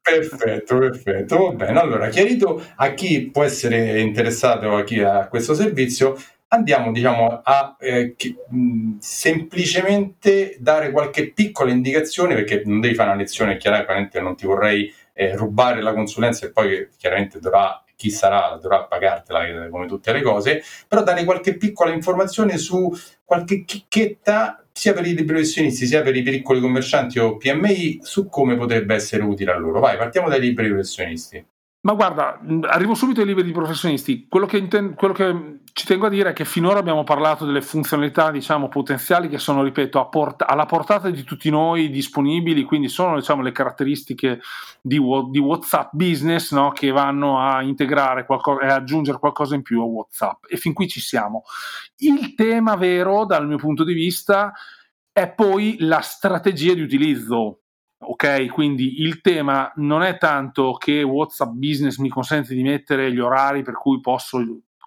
Perfetto, 0.09 0.77
perfetto. 0.77 1.37
Va 1.37 1.51
bene. 1.51 1.79
Allora, 1.79 2.07
chiarito 2.07 2.63
a 2.77 2.93
chi 2.93 3.29
può 3.29 3.43
essere 3.43 3.99
interessato 3.99 4.73
a 4.75 4.83
chi 4.83 5.01
ha 5.01 5.27
questo 5.27 5.53
servizio, 5.53 6.15
andiamo 6.49 6.93
diciamo 6.93 7.41
a 7.43 7.75
eh, 7.77 8.15
mh, 8.49 8.97
semplicemente 8.99 10.55
dare 10.59 10.91
qualche 10.91 11.31
piccola 11.33 11.71
indicazione 11.71 12.35
perché 12.35 12.61
non 12.65 12.79
devi 12.79 12.95
fare 12.95 13.09
una 13.09 13.17
lezione 13.17 13.57
chiaramente 13.57 14.21
non 14.21 14.35
ti 14.37 14.45
vorrei 14.45 14.93
eh, 15.11 15.35
rubare 15.35 15.81
la 15.81 15.93
consulenza 15.93 16.45
e 16.45 16.51
poi 16.51 16.87
chiaramente 16.97 17.39
dovrà 17.39 17.83
chi 17.97 18.09
sarà 18.09 18.57
dovrà 18.61 18.85
pagartela 18.85 19.65
eh, 19.65 19.69
come 19.69 19.87
tutte 19.87 20.13
le 20.13 20.21
cose 20.21 20.63
però 20.87 21.03
dare 21.03 21.25
qualche 21.25 21.57
piccola 21.57 21.91
informazione 21.91 22.57
su 22.57 22.89
qualche 23.25 23.65
chicchetta 23.65 24.66
sia 24.77 24.93
per 24.93 25.07
i 25.07 25.23
professionisti 25.23 25.87
sia 25.87 26.03
per 26.03 26.15
i 26.15 26.21
piccoli 26.21 26.59
commercianti 26.59 27.17
o 27.17 27.35
PMI 27.35 27.97
su 28.03 28.29
come 28.29 28.55
potrebbe 28.55 28.93
essere 28.93 29.23
utile 29.23 29.51
a 29.51 29.57
loro. 29.57 29.79
Vai, 29.79 29.97
partiamo 29.97 30.29
dai 30.29 30.39
libri 30.39 30.67
professionisti. 30.67 31.43
Ma 31.87 31.93
guarda, 31.93 32.37
arrivo 32.63 32.95
subito 32.95 33.21
ai 33.21 33.25
libri 33.25 33.45
di 33.45 33.53
professionisti. 33.53 34.27
Quello 34.27 34.45
che, 34.45 34.57
inten- 34.57 34.93
quello 34.93 35.13
che, 35.13 35.59
ci 35.71 35.85
tengo 35.85 36.07
a 36.07 36.09
dire 36.09 36.31
è 36.31 36.33
che 36.33 36.43
finora 36.43 36.79
abbiamo 36.79 37.05
parlato 37.05 37.45
delle 37.45 37.61
funzionalità, 37.61 38.29
diciamo, 38.29 38.67
potenziali 38.67 39.29
che 39.29 39.37
sono, 39.37 39.63
ripeto, 39.63 40.09
port- 40.09 40.43
alla 40.45 40.65
portata 40.65 41.09
di 41.09 41.23
tutti 41.23 41.49
noi 41.49 41.89
disponibili, 41.89 42.63
quindi 42.63 42.89
sono, 42.89 43.15
diciamo, 43.15 43.41
le 43.41 43.53
caratteristiche 43.53 44.41
di, 44.81 44.97
wo- 44.97 45.29
di 45.31 45.39
WhatsApp 45.39 45.91
Business 45.93 46.51
no? 46.51 46.73
che 46.73 46.91
vanno 46.91 47.39
a 47.39 47.61
integrare 47.61 48.25
qualcosa 48.25 48.63
e 48.63 48.67
aggiungere 48.67 49.17
qualcosa 49.17 49.55
in 49.55 49.61
più 49.61 49.79
a 49.79 49.85
WhatsApp. 49.85 50.43
E 50.49 50.57
fin 50.57 50.73
qui 50.73 50.89
ci 50.89 50.99
siamo. 50.99 51.43
Il 51.99 52.35
tema 52.35 52.75
vero, 52.75 53.23
dal 53.23 53.47
mio 53.47 53.57
punto 53.57 53.85
di 53.85 53.93
vista, 53.93 54.51
è 55.09 55.29
poi 55.29 55.77
la 55.79 56.01
strategia 56.01 56.73
di 56.73 56.81
utilizzo 56.81 57.61
Ok, 57.99 58.47
quindi 58.49 59.01
il 59.01 59.21
tema 59.21 59.71
non 59.77 60.03
è 60.03 60.17
tanto 60.17 60.73
che 60.73 61.01
WhatsApp 61.01 61.51
Business 61.53 61.97
mi 61.97 62.09
consente 62.09 62.53
di 62.53 62.61
mettere 62.61 63.11
gli 63.11 63.19
orari 63.19 63.63
per 63.63 63.73
cui 63.73 63.99
posso 63.99 64.37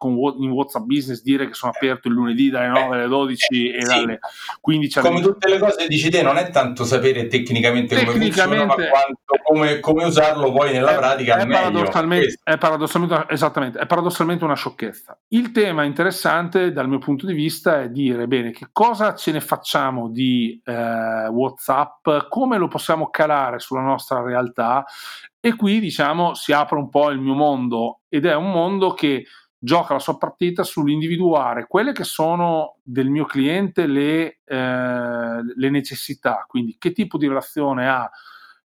con, 0.00 0.16
in 0.38 0.50
WhatsApp 0.50 0.84
Business 0.84 1.20
dire 1.20 1.46
che 1.46 1.52
sono 1.52 1.72
aperto 1.74 2.08
il 2.08 2.14
lunedì 2.14 2.48
dalle 2.48 2.68
9 2.68 2.96
alle 2.96 3.06
12 3.06 3.70
eh, 3.70 3.76
e 3.76 3.84
dalle 3.84 4.18
15 4.58 4.98
alle 4.98 5.08
Come 5.08 5.20
tutte 5.20 5.48
le 5.50 5.58
cose 5.58 5.86
dici 5.86 6.08
te, 6.08 6.22
non 6.22 6.38
è 6.38 6.48
tanto 6.48 6.84
sapere 6.84 7.26
tecnicamente, 7.26 7.96
tecnicamente 7.96 8.42
come 8.42 8.56
funziona, 8.56 8.64
ma 8.64 8.74
quanto, 8.74 9.42
come, 9.42 9.80
come, 9.80 10.04
usarlo 10.04 10.52
poi 10.52 10.72
nella 10.72 10.94
è, 10.94 10.96
pratica 10.96 11.36
è, 11.36 11.46
paradossalmente, 11.46 12.38
è, 12.42 12.56
paradossalmente, 12.56 13.26
esattamente, 13.28 13.78
è 13.78 13.84
paradossalmente 13.84 14.44
una 14.44 14.54
sciocchezza. 14.54 15.18
Il 15.28 15.52
tema 15.52 15.84
interessante 15.84 16.72
dal 16.72 16.88
mio 16.88 16.98
punto 16.98 17.26
di 17.26 17.34
vista 17.34 17.82
è 17.82 17.90
dire, 17.90 18.26
bene, 18.26 18.52
che 18.52 18.68
cosa 18.72 19.14
ce 19.14 19.32
ne 19.32 19.40
facciamo 19.42 20.08
di 20.08 20.58
eh, 20.64 21.28
WhatsApp, 21.28 22.08
come 22.30 22.56
lo 22.56 22.68
possiamo 22.68 23.10
calare 23.10 23.58
sulla 23.58 23.82
nostra 23.82 24.22
realtà? 24.22 24.82
E 25.42 25.56
qui 25.56 25.80
diciamo 25.80 26.34
si 26.34 26.52
apre 26.52 26.76
un 26.76 26.90
po' 26.90 27.10
il 27.10 27.18
mio 27.18 27.34
mondo 27.34 28.00
ed 28.10 28.26
è 28.26 28.34
un 28.34 28.50
mondo 28.50 28.92
che 28.92 29.24
gioca 29.62 29.92
la 29.92 29.98
sua 29.98 30.16
partita 30.16 30.64
sull'individuare 30.64 31.66
quelle 31.66 31.92
che 31.92 32.04
sono 32.04 32.78
del 32.82 33.10
mio 33.10 33.26
cliente 33.26 33.86
le, 33.86 34.40
eh, 34.42 35.40
le, 35.54 35.70
necessità, 35.70 36.46
quindi 36.48 36.76
che 36.78 36.92
tipo 36.92 37.18
di 37.18 37.28
relazione 37.28 37.86
ha, 37.86 38.10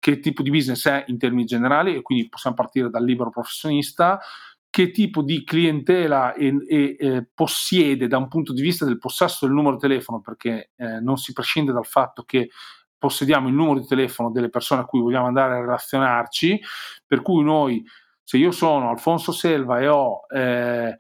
che 0.01 0.19
tipo 0.19 0.43
di 0.43 0.51
business 0.51 0.89
è 0.89 1.05
in 1.07 1.17
termini 1.17 1.45
generali, 1.45 1.95
e 1.95 2.03
quindi 2.03 2.29
possiamo 2.29 2.57
partire 2.57 2.91
dal 2.91 3.05
libero 3.05 3.31
professionista, 3.31 4.19
che 4.69 4.91
tipo 4.91 5.23
di 5.23 5.45
clientela 5.45 6.33
e, 6.33 6.55
e, 6.69 6.97
e, 6.99 7.27
possiede 7.33 8.09
da 8.09 8.19
un 8.19 8.29
punto 8.29 8.53
di 8.53 8.63
vista 8.63 8.85
del 8.85 8.99
possesso 8.99 9.47
del 9.47 9.55
numero 9.55 9.77
di 9.77 9.83
telefono, 9.83 10.21
perché 10.21 10.71
eh, 10.77 11.01
non 11.01 11.19
si 11.19 11.33
prescinde 11.33 11.73
dal 11.73 11.87
fatto 11.87 12.25
che 12.25 12.51
possediamo 12.99 13.49
il 13.49 13.55
numero 13.55 13.81
di 13.81 13.87
telefono 13.87 14.31
delle 14.31 14.51
persone 14.51 14.83
a 14.83 14.85
cui 14.85 15.01
vogliamo 15.01 15.27
andare 15.27 15.55
a 15.55 15.61
relazionarci, 15.61 16.61
per 17.07 17.23
cui 17.23 17.43
noi 17.43 17.85
se 18.31 18.37
io 18.37 18.53
sono 18.53 18.91
Alfonso 18.91 19.33
Selva 19.33 19.81
e 19.81 19.89
ho 19.89 20.21
eh, 20.33 20.97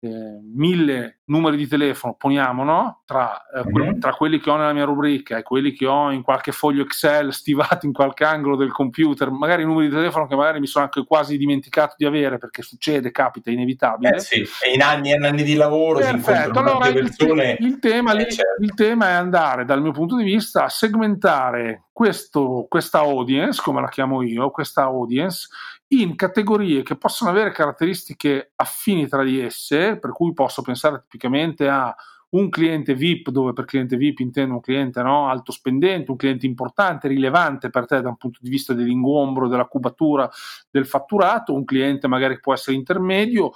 eh, 0.00 0.40
mille 0.52 1.20
numeri 1.26 1.56
di 1.56 1.68
telefono, 1.68 2.16
poniamo, 2.18 2.64
no? 2.64 3.02
tra, 3.06 3.40
eh, 3.54 3.62
mm-hmm. 3.64 4.00
tra, 4.00 4.14
quelli 4.14 4.40
che 4.40 4.50
ho 4.50 4.56
nella 4.56 4.72
mia 4.72 4.82
rubrica 4.82 5.36
e 5.36 5.44
quelli 5.44 5.74
che 5.74 5.86
ho 5.86 6.10
in 6.10 6.22
qualche 6.22 6.50
foglio 6.50 6.82
Excel 6.82 7.32
stivati 7.32 7.86
in 7.86 7.92
qualche 7.92 8.24
angolo 8.24 8.56
del 8.56 8.72
computer, 8.72 9.30
magari 9.30 9.64
numeri 9.64 9.90
di 9.90 9.94
telefono 9.94 10.26
che 10.26 10.34
magari 10.34 10.58
mi 10.58 10.66
sono 10.66 10.86
anche 10.86 11.04
quasi 11.04 11.38
dimenticato 11.38 11.94
di 11.96 12.04
avere 12.04 12.38
perché 12.38 12.62
succede, 12.62 13.12
capita, 13.12 13.50
è 13.50 13.52
inevitabile. 13.52 14.16
Eh 14.16 14.18
sì, 14.18 14.40
e 14.40 14.74
in 14.74 14.82
anni 14.82 15.12
e 15.12 15.24
anni 15.24 15.44
di 15.44 15.54
lavoro 15.54 16.00
Perfetto. 16.00 16.58
allora, 16.58 16.90
persone. 16.90 17.58
Il, 17.60 17.66
il, 17.66 17.78
tema 17.78 18.12
lì, 18.12 18.24
certo. 18.24 18.60
il 18.60 18.74
tema 18.74 19.06
è 19.06 19.12
andare 19.12 19.64
dal 19.64 19.80
mio 19.80 19.92
punto 19.92 20.16
di 20.16 20.24
vista 20.24 20.64
a 20.64 20.68
segmentare 20.68 21.84
questo, 21.92 22.66
questa 22.68 22.98
audience, 22.98 23.62
come 23.62 23.80
la 23.80 23.88
chiamo 23.88 24.22
io, 24.22 24.50
questa 24.50 24.82
audience, 24.82 25.46
in 25.92 26.16
categorie 26.16 26.82
che 26.82 26.96
possono 26.96 27.30
avere 27.30 27.50
caratteristiche 27.50 28.52
affini 28.56 29.06
tra 29.08 29.22
di 29.22 29.40
esse, 29.40 29.98
per 29.98 30.12
cui 30.12 30.32
posso 30.32 30.62
pensare 30.62 31.00
tipicamente 31.02 31.68
a 31.68 31.94
un 32.30 32.48
cliente 32.48 32.94
VIP, 32.94 33.28
dove 33.28 33.52
per 33.52 33.66
cliente 33.66 33.98
VIP 33.98 34.20
intendo 34.20 34.54
un 34.54 34.60
cliente 34.60 35.02
no, 35.02 35.28
alto 35.28 35.52
spendente, 35.52 36.10
un 36.10 36.16
cliente 36.16 36.46
importante, 36.46 37.08
rilevante 37.08 37.68
per 37.68 37.84
te 37.84 38.00
da 38.00 38.08
un 38.08 38.16
punto 38.16 38.38
di 38.40 38.48
vista 38.48 38.72
dell'ingombro, 38.72 39.48
della 39.48 39.66
cubatura 39.66 40.30
del 40.70 40.86
fatturato, 40.86 41.52
un 41.52 41.64
cliente 41.66 42.08
magari 42.08 42.40
può 42.40 42.54
essere 42.54 42.76
intermedio, 42.76 43.52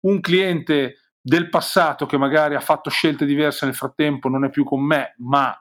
un 0.00 0.20
cliente 0.20 0.96
del 1.20 1.50
passato 1.50 2.06
che 2.06 2.16
magari 2.16 2.54
ha 2.54 2.60
fatto 2.60 2.88
scelte 2.88 3.26
diverse 3.26 3.66
nel 3.66 3.74
frattempo, 3.74 4.30
non 4.30 4.46
è 4.46 4.48
più 4.48 4.64
con 4.64 4.82
me, 4.82 5.14
ma 5.18 5.54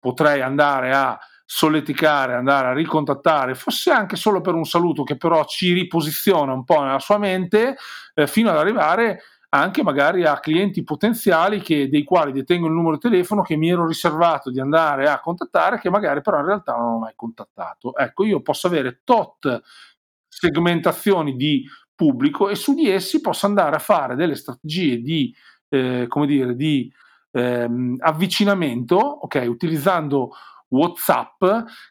potrei 0.00 0.40
andare 0.40 0.92
a 0.92 1.16
solleticare, 1.52 2.34
andare 2.34 2.68
a 2.68 2.72
ricontattare, 2.72 3.56
fosse 3.56 3.90
anche 3.90 4.14
solo 4.14 4.40
per 4.40 4.54
un 4.54 4.64
saluto 4.64 5.02
che 5.02 5.16
però 5.16 5.44
ci 5.46 5.72
riposiziona 5.72 6.52
un 6.52 6.62
po' 6.62 6.80
nella 6.80 7.00
sua 7.00 7.18
mente, 7.18 7.76
eh, 8.14 8.28
fino 8.28 8.50
ad 8.50 8.56
arrivare 8.56 9.20
anche 9.48 9.82
magari 9.82 10.24
a 10.24 10.38
clienti 10.38 10.84
potenziali 10.84 11.60
che, 11.60 11.88
dei 11.88 12.04
quali 12.04 12.30
detengo 12.30 12.68
il 12.68 12.72
numero 12.72 12.94
di 12.94 13.00
telefono 13.00 13.42
che 13.42 13.56
mi 13.56 13.68
ero 13.68 13.84
riservato 13.84 14.48
di 14.52 14.60
andare 14.60 15.08
a 15.08 15.18
contattare, 15.18 15.80
che 15.80 15.90
magari 15.90 16.20
però 16.20 16.38
in 16.38 16.46
realtà 16.46 16.76
non 16.76 16.92
ho 16.92 16.98
mai 17.00 17.14
contattato. 17.16 17.96
Ecco, 17.96 18.24
io 18.24 18.42
posso 18.42 18.68
avere 18.68 19.00
tot 19.02 19.60
segmentazioni 20.28 21.34
di 21.34 21.68
pubblico 21.96 22.48
e 22.48 22.54
su 22.54 22.74
di 22.74 22.88
essi 22.88 23.20
posso 23.20 23.46
andare 23.46 23.74
a 23.74 23.80
fare 23.80 24.14
delle 24.14 24.36
strategie 24.36 25.00
di, 25.00 25.34
eh, 25.68 26.04
come 26.06 26.26
dire, 26.26 26.54
di 26.54 26.88
ehm, 27.32 27.96
avvicinamento, 27.98 28.96
ok, 28.96 29.46
utilizzando 29.48 30.30
WhatsApp 30.70 31.44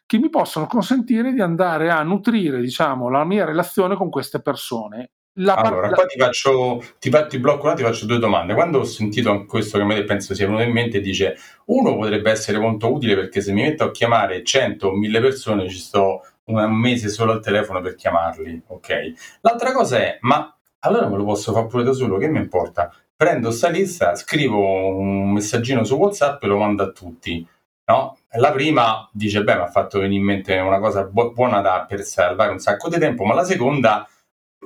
che 0.06 0.18
mi 0.18 0.28
possono 0.28 0.66
consentire 0.66 1.32
di 1.32 1.40
andare 1.40 1.90
a 1.90 2.02
nutrire, 2.02 2.60
diciamo, 2.60 3.08
la 3.08 3.24
mia 3.24 3.44
relazione 3.44 3.96
con 3.96 4.10
queste 4.10 4.40
persone. 4.40 5.10
La 5.34 5.54
allora, 5.54 5.88
par- 5.88 5.94
qua 5.94 6.06
ti 6.06 6.18
faccio, 6.18 6.82
ti, 6.98 7.10
ti 7.28 7.38
blocco 7.38 7.68
un 7.68 7.76
ti 7.76 7.82
faccio 7.82 8.04
due 8.06 8.18
domande. 8.18 8.54
Quando 8.54 8.80
ho 8.80 8.84
sentito 8.84 9.44
questo 9.46 9.78
che 9.78 9.84
a 9.84 9.86
me 9.86 10.02
penso 10.04 10.34
sia 10.34 10.46
venuto 10.46 10.64
in 10.64 10.72
mente, 10.72 11.00
dice, 11.00 11.36
uno 11.66 11.96
potrebbe 11.96 12.30
essere 12.30 12.58
molto 12.58 12.92
utile 12.92 13.14
perché 13.14 13.40
se 13.40 13.52
mi 13.52 13.62
metto 13.62 13.84
a 13.84 13.90
chiamare 13.90 14.42
100 14.42 14.88
o 14.88 14.96
1000 14.96 15.20
persone 15.20 15.68
ci 15.68 15.78
sto 15.78 16.22
un 16.44 16.72
mese 16.72 17.08
solo 17.08 17.32
al 17.32 17.40
telefono 17.40 17.80
per 17.80 17.94
chiamarli, 17.94 18.62
ok? 18.66 19.38
L'altra 19.42 19.72
cosa 19.72 19.98
è, 19.98 20.18
ma 20.22 20.52
allora 20.80 21.08
me 21.08 21.16
lo 21.16 21.24
posso 21.24 21.52
fare 21.52 21.66
pure 21.66 21.84
da 21.84 21.92
solo, 21.92 22.18
che 22.18 22.28
mi 22.28 22.38
importa? 22.38 22.92
Prendo 23.14 23.52
sta 23.52 23.68
lista, 23.68 24.16
scrivo 24.16 24.96
un 24.96 25.30
messaggino 25.30 25.84
su 25.84 25.94
WhatsApp 25.94 26.42
e 26.42 26.46
lo 26.48 26.58
mando 26.58 26.82
a 26.82 26.90
tutti 26.90 27.46
No? 27.90 28.16
La 28.34 28.52
prima 28.52 29.08
dice, 29.12 29.42
beh, 29.42 29.56
mi 29.56 29.62
ha 29.62 29.66
fatto 29.66 29.98
venire 29.98 30.20
in 30.20 30.26
mente 30.26 30.56
una 30.58 30.78
cosa 30.78 31.04
bu- 31.04 31.32
buona 31.32 31.60
da, 31.60 31.84
per 31.88 32.02
salvare 32.02 32.52
un 32.52 32.60
sacco 32.60 32.88
di 32.88 32.98
tempo, 32.98 33.24
ma 33.24 33.34
la 33.34 33.42
seconda, 33.42 34.08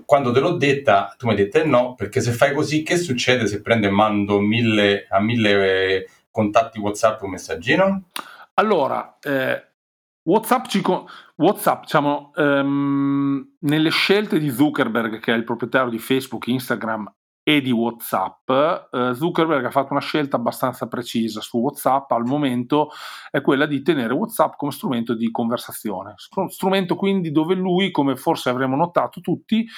quando 0.04 0.32
te 0.32 0.40
l'ho 0.40 0.56
detta, 0.56 1.14
tu 1.16 1.26
mi 1.26 1.32
hai 1.32 1.38
detto 1.38 1.58
eh 1.58 1.64
no, 1.64 1.94
perché 1.94 2.20
se 2.20 2.32
fai 2.32 2.52
così, 2.52 2.82
che 2.82 2.98
succede 2.98 3.46
se 3.46 3.62
prendo 3.62 3.86
e 3.86 3.90
mando 3.90 4.38
mille, 4.38 5.06
a 5.08 5.18
mille 5.18 5.50
eh, 5.94 6.08
contatti 6.30 6.78
WhatsApp 6.78 7.22
un 7.22 7.30
messaggino? 7.30 8.02
Allora, 8.54 9.16
eh, 9.22 9.66
WhatsApp, 10.24 10.66
ci 10.66 10.82
con- 10.82 11.06
WhatsApp 11.36 11.82
diciamo, 11.84 12.32
ehm, 12.36 13.56
nelle 13.60 13.90
scelte 13.90 14.38
di 14.38 14.50
Zuckerberg, 14.50 15.20
che 15.20 15.32
è 15.32 15.36
il 15.36 15.44
proprietario 15.44 15.90
di 15.90 15.98
Facebook, 15.98 16.46
Instagram 16.48 17.10
e 17.46 17.60
di 17.60 17.70
WhatsApp, 17.70 18.48
eh, 18.48 19.12
Zuckerberg 19.14 19.66
ha 19.66 19.70
fatto 19.70 19.92
una 19.92 20.00
scelta 20.00 20.36
abbastanza 20.36 20.88
precisa 20.88 21.42
su 21.42 21.58
WhatsApp 21.58 22.10
al 22.12 22.24
momento, 22.24 22.90
è 23.30 23.42
quella 23.42 23.66
di 23.66 23.82
tenere 23.82 24.14
WhatsApp 24.14 24.54
come 24.56 24.72
strumento 24.72 25.14
di 25.14 25.30
conversazione, 25.30 26.14
strumento 26.48 26.96
quindi 26.96 27.30
dove 27.30 27.54
lui, 27.54 27.90
come 27.90 28.16
forse 28.16 28.48
avremmo 28.48 28.76
notato 28.76 29.20
tutti, 29.20 29.68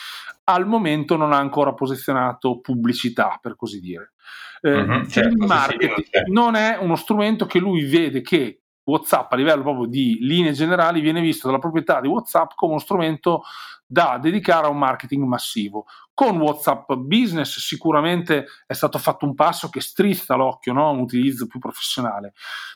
al 0.44 0.66
momento 0.68 1.16
non 1.16 1.32
ha 1.32 1.38
ancora 1.38 1.74
posizionato 1.74 2.60
pubblicità, 2.60 3.36
per 3.42 3.56
così 3.56 3.80
dire. 3.80 4.12
Eh, 4.60 4.80
uh-huh, 4.80 5.06
certo, 5.08 5.46
marketing 5.46 6.04
sì, 6.04 6.32
non 6.32 6.54
è 6.54 6.78
uno 6.80 6.94
strumento 6.94 7.46
che 7.46 7.58
lui 7.58 7.84
vede 7.84 8.22
che 8.22 8.60
WhatsApp 8.84 9.32
a 9.32 9.36
livello 9.36 9.62
proprio 9.62 9.86
di 9.86 10.18
linee 10.20 10.52
generali 10.52 11.00
viene 11.00 11.20
visto 11.20 11.48
dalla 11.48 11.58
proprietà 11.58 12.00
di 12.00 12.06
WhatsApp 12.06 12.52
come 12.54 12.72
uno 12.72 12.80
strumento 12.80 13.42
da 13.84 14.18
dedicare 14.20 14.66
a 14.66 14.70
un 14.70 14.78
marketing 14.78 15.24
massivo. 15.24 15.86
Con 16.16 16.40
WhatsApp 16.40 16.90
Business 16.94 17.58
sicuramente 17.58 18.46
è 18.66 18.72
stato 18.72 18.96
fatto 18.96 19.26
un 19.26 19.34
passo 19.34 19.68
che 19.68 19.82
strizza 19.82 20.34
l'occhio 20.34 20.72
no? 20.72 20.90
un 20.90 21.00
utilizzo 21.00 21.46
più 21.46 21.60
professionale, 21.60 22.32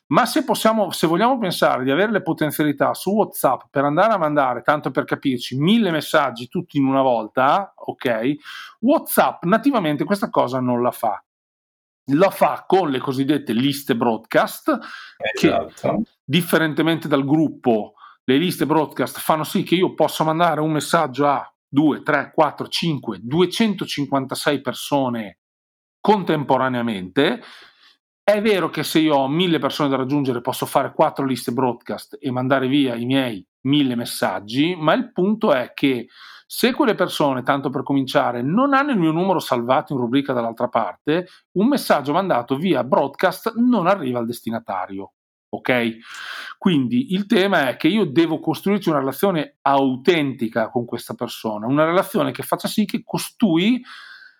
ma 0.08 0.26
se, 0.26 0.44
possiamo, 0.44 0.90
se 0.90 1.06
vogliamo 1.06 1.38
pensare 1.38 1.82
di 1.82 1.90
avere 1.90 2.12
le 2.12 2.20
potenzialità 2.20 2.92
su 2.92 3.12
WhatsApp 3.12 3.62
per 3.70 3.84
andare 3.84 4.12
a 4.12 4.18
mandare, 4.18 4.60
tanto 4.60 4.90
per 4.90 5.04
capirci, 5.04 5.56
mille 5.56 5.90
messaggi 5.90 6.48
tutti 6.48 6.76
in 6.76 6.84
una 6.84 7.00
volta, 7.00 7.72
ok, 7.76 8.34
WhatsApp 8.80 9.44
nativamente 9.44 10.04
questa 10.04 10.28
cosa 10.28 10.60
non 10.60 10.82
la 10.82 10.90
fa 10.90 11.24
la 12.12 12.30
fa 12.30 12.64
con 12.66 12.90
le 12.90 12.98
cosiddette 12.98 13.52
liste 13.52 13.94
broadcast 13.94 14.76
esatto. 15.16 15.68
che 15.74 16.02
differentemente 16.24 17.08
dal 17.08 17.24
gruppo 17.24 17.94
le 18.24 18.36
liste 18.36 18.66
broadcast 18.66 19.18
fanno 19.18 19.44
sì 19.44 19.62
che 19.62 19.76
io 19.76 19.94
possa 19.94 20.24
mandare 20.24 20.60
un 20.60 20.72
messaggio 20.72 21.26
a 21.26 21.54
2, 21.70 22.02
3, 22.02 22.32
4, 22.34 22.68
5, 22.68 23.18
256 23.22 24.60
persone 24.60 25.38
contemporaneamente. 26.00 27.40
È 28.22 28.40
vero 28.42 28.70
che 28.70 28.82
se 28.82 28.98
io 28.98 29.16
ho 29.16 29.28
mille 29.28 29.58
persone 29.58 29.88
da 29.88 29.96
raggiungere 29.96 30.40
posso 30.40 30.66
fare 30.66 30.92
quattro 30.92 31.24
liste 31.24 31.52
broadcast 31.52 32.18
e 32.20 32.30
mandare 32.30 32.68
via 32.68 32.94
i 32.94 33.04
miei 33.04 33.44
mille 33.62 33.94
messaggi, 33.94 34.74
ma 34.76 34.92
il 34.94 35.12
punto 35.12 35.52
è 35.52 35.72
che 35.74 36.06
se 36.46 36.72
quelle 36.72 36.96
persone, 36.96 37.42
tanto 37.42 37.70
per 37.70 37.84
cominciare, 37.84 38.42
non 38.42 38.74
hanno 38.74 38.90
il 38.90 38.98
mio 38.98 39.12
numero 39.12 39.38
salvato 39.38 39.92
in 39.92 40.00
rubrica 40.00 40.32
dall'altra 40.32 40.68
parte, 40.68 41.28
un 41.52 41.68
messaggio 41.68 42.12
mandato 42.12 42.56
via 42.56 42.82
broadcast 42.82 43.54
non 43.54 43.86
arriva 43.86 44.18
al 44.18 44.26
destinatario. 44.26 45.12
Ok? 45.52 45.98
Quindi 46.58 47.12
il 47.12 47.26
tema 47.26 47.68
è 47.68 47.76
che 47.76 47.88
io 47.88 48.04
devo 48.04 48.38
costruirci 48.38 48.88
una 48.88 48.98
relazione 48.98 49.56
autentica 49.62 50.70
con 50.70 50.84
questa 50.84 51.14
persona, 51.14 51.66
una 51.66 51.84
relazione 51.84 52.32
che 52.32 52.42
faccia 52.42 52.68
sì 52.68 52.84
che 52.84 53.02
costui 53.04 53.82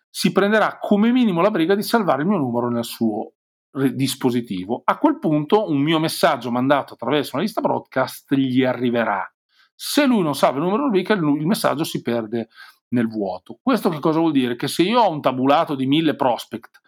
si 0.09 0.33
prenderà 0.33 0.79
come 0.79 1.13
minimo 1.13 1.41
la 1.41 1.51
briga 1.51 1.75
di 1.75 1.83
salvare 1.83 2.23
il 2.23 2.29
mio 2.29 2.39
numero 2.39 2.69
nel 2.69 2.85
suo 2.85 3.33
dispositivo. 3.71 4.83
A 4.85 4.99
quel 4.99 5.19
punto 5.19 5.71
un 5.71 5.79
mio 5.79 5.99
messaggio 6.01 6.51
mandato 6.51 6.95
attraverso 6.95 7.37
una 7.37 7.45
lista 7.45 7.61
broadcast 7.61 8.35
gli 8.35 8.65
arriverà. 8.65 9.33
Se 9.75 10.05
lui 10.07 10.23
non 10.23 10.35
salva 10.35 10.59
il 10.59 10.65
numero 10.65 10.87
il, 10.87 11.41
il 11.41 11.47
messaggio 11.47 11.85
si 11.85 12.03
perde 12.03 12.49
nel 12.89 13.07
vuoto. 13.07 13.59
Questo 13.63 13.89
che 13.89 14.01
cosa 14.01 14.19
vuol 14.19 14.33
dire? 14.33 14.57
Che 14.57 14.69
se 14.69 14.83
io 14.83 15.01
ho 15.01 15.11
un 15.11 15.21
tabulato 15.21 15.75
di 15.75 15.87
mille 15.87 16.17
prospect 16.17 16.81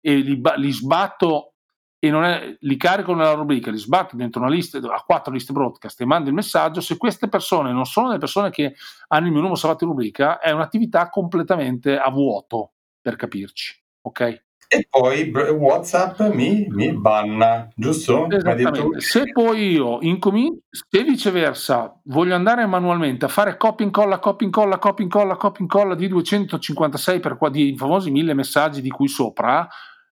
e 0.00 0.16
li, 0.16 0.40
li 0.56 0.72
sbatto 0.72 1.49
e 2.02 2.08
è, 2.08 2.56
li 2.60 2.76
carico 2.76 3.14
nella 3.14 3.34
rubrica, 3.34 3.70
li 3.70 3.76
sbatto 3.76 4.16
dentro 4.16 4.40
una 4.40 4.50
lista, 4.50 4.78
a 4.78 5.04
quattro 5.06 5.32
liste 5.32 5.52
broadcast 5.52 6.00
e 6.00 6.06
mando 6.06 6.30
il 6.30 6.34
messaggio, 6.34 6.80
se 6.80 6.96
queste 6.96 7.28
persone 7.28 7.72
non 7.72 7.84
sono 7.84 8.08
delle 8.08 8.18
persone 8.18 8.48
che 8.50 8.74
hanno 9.08 9.26
il 9.26 9.32
mio 9.32 9.40
numero 9.40 9.58
salvato 9.58 9.84
in 9.84 9.90
rubrica, 9.90 10.38
è 10.38 10.50
un'attività 10.50 11.10
completamente 11.10 11.98
a 11.98 12.10
vuoto, 12.10 12.72
per 13.02 13.16
capirci. 13.16 13.78
Ok? 14.02 14.42
E 14.72 14.86
poi 14.88 15.30
WhatsApp 15.30 16.20
mi, 16.32 16.64
mi 16.70 16.92
banna, 16.92 17.68
giusto? 17.74 18.28
Se 18.98 19.32
poi 19.32 19.72
io 19.72 19.98
incomincio, 20.00 20.60
se 20.70 21.02
viceversa 21.02 22.00
voglio 22.04 22.36
andare 22.36 22.64
manualmente 22.66 23.24
a 23.24 23.28
fare 23.28 23.56
copia 23.56 23.84
incolla, 23.84 24.20
copia 24.20 24.46
incolla, 24.46 24.78
copia 24.78 25.04
incolla, 25.04 25.34
copia 25.34 25.62
incolla 25.62 25.96
di 25.96 26.06
256 26.06 27.18
per 27.18 27.36
qua 27.36 27.50
di 27.50 27.74
famosi 27.76 28.12
mille 28.12 28.32
messaggi 28.32 28.80
di 28.80 28.90
cui 28.90 29.08
sopra, 29.08 29.68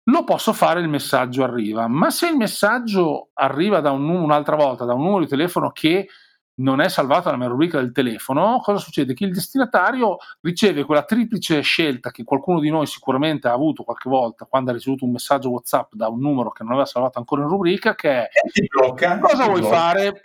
lo 0.09 0.25
posso 0.25 0.53
fare 0.53 0.81
il 0.81 0.89
messaggio 0.89 1.43
arriva, 1.43 1.89
ma 1.89 2.11
se 2.11 2.29
il 2.29 2.37
messaggio 2.37 3.31
arriva 3.35 3.81
da 3.81 3.91
un, 3.91 4.09
un'altra 4.09 4.57
volta 4.57 4.85
da 4.85 4.95
un 4.95 5.03
numero 5.03 5.21
di 5.21 5.29
telefono 5.29 5.73
che 5.73 6.09
non 6.57 6.81
è 6.81 6.89
salvata 6.89 7.31
la 7.31 7.37
mia 7.37 7.49
rubrica 7.49 7.79
del 7.79 7.93
telefono, 7.93 8.61
cosa 8.63 8.79
succede? 8.79 9.15
Che 9.15 9.25
il 9.25 9.33
destinatario 9.33 10.17
riceve 10.41 10.85
quella 10.85 11.03
triplice 11.03 11.61
scelta 11.61 12.11
che 12.11 12.25
qualcuno 12.25 12.61
di 12.61 12.71
noi 12.71 12.87
sicuramente 12.87 13.49
ha 13.49 13.53
avuto 13.53 13.83
qualche 13.83 14.09
volta 14.09 14.47
quando 14.47 14.71
ha 14.71 14.75
ricevuto 14.75 15.05
un 15.05 15.13
messaggio 15.13 15.51
WhatsApp 15.51 15.93
da 15.95 16.09
un 16.09 16.21
numero 16.21 16.51
che 16.51 16.63
non 16.63 16.73
aveva 16.73 16.87
salvato 16.87 17.19
ancora 17.19 17.43
in 17.43 17.49
rubrica, 17.49 17.95
che 17.95 18.23
è 18.25 18.29
blocca, 18.69 19.19
cosa 19.19 19.45
vuoi 19.45 19.61
blocca. 19.61 19.77
fare? 19.77 20.21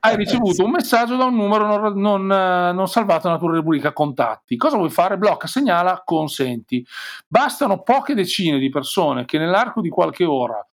Hai 0.00 0.16
ricevuto 0.16 0.64
un 0.64 0.70
messaggio 0.70 1.16
da 1.16 1.24
un 1.24 1.34
numero 1.36 1.66
non, 1.66 2.00
non, 2.00 2.26
non 2.26 2.88
salvato 2.88 3.28
nella 3.28 3.38
tua 3.38 3.52
rubrica 3.52 3.92
contatti. 3.92 4.56
Cosa 4.56 4.76
vuoi 4.76 4.90
fare? 4.90 5.18
Blocca, 5.18 5.46
segnala, 5.46 6.02
consenti. 6.04 6.84
Bastano 7.28 7.82
poche 7.82 8.14
decine 8.14 8.58
di 8.58 8.70
persone 8.70 9.24
che 9.24 9.38
nell'arco 9.38 9.80
di 9.80 9.88
qualche 9.88 10.24
ora 10.24 10.66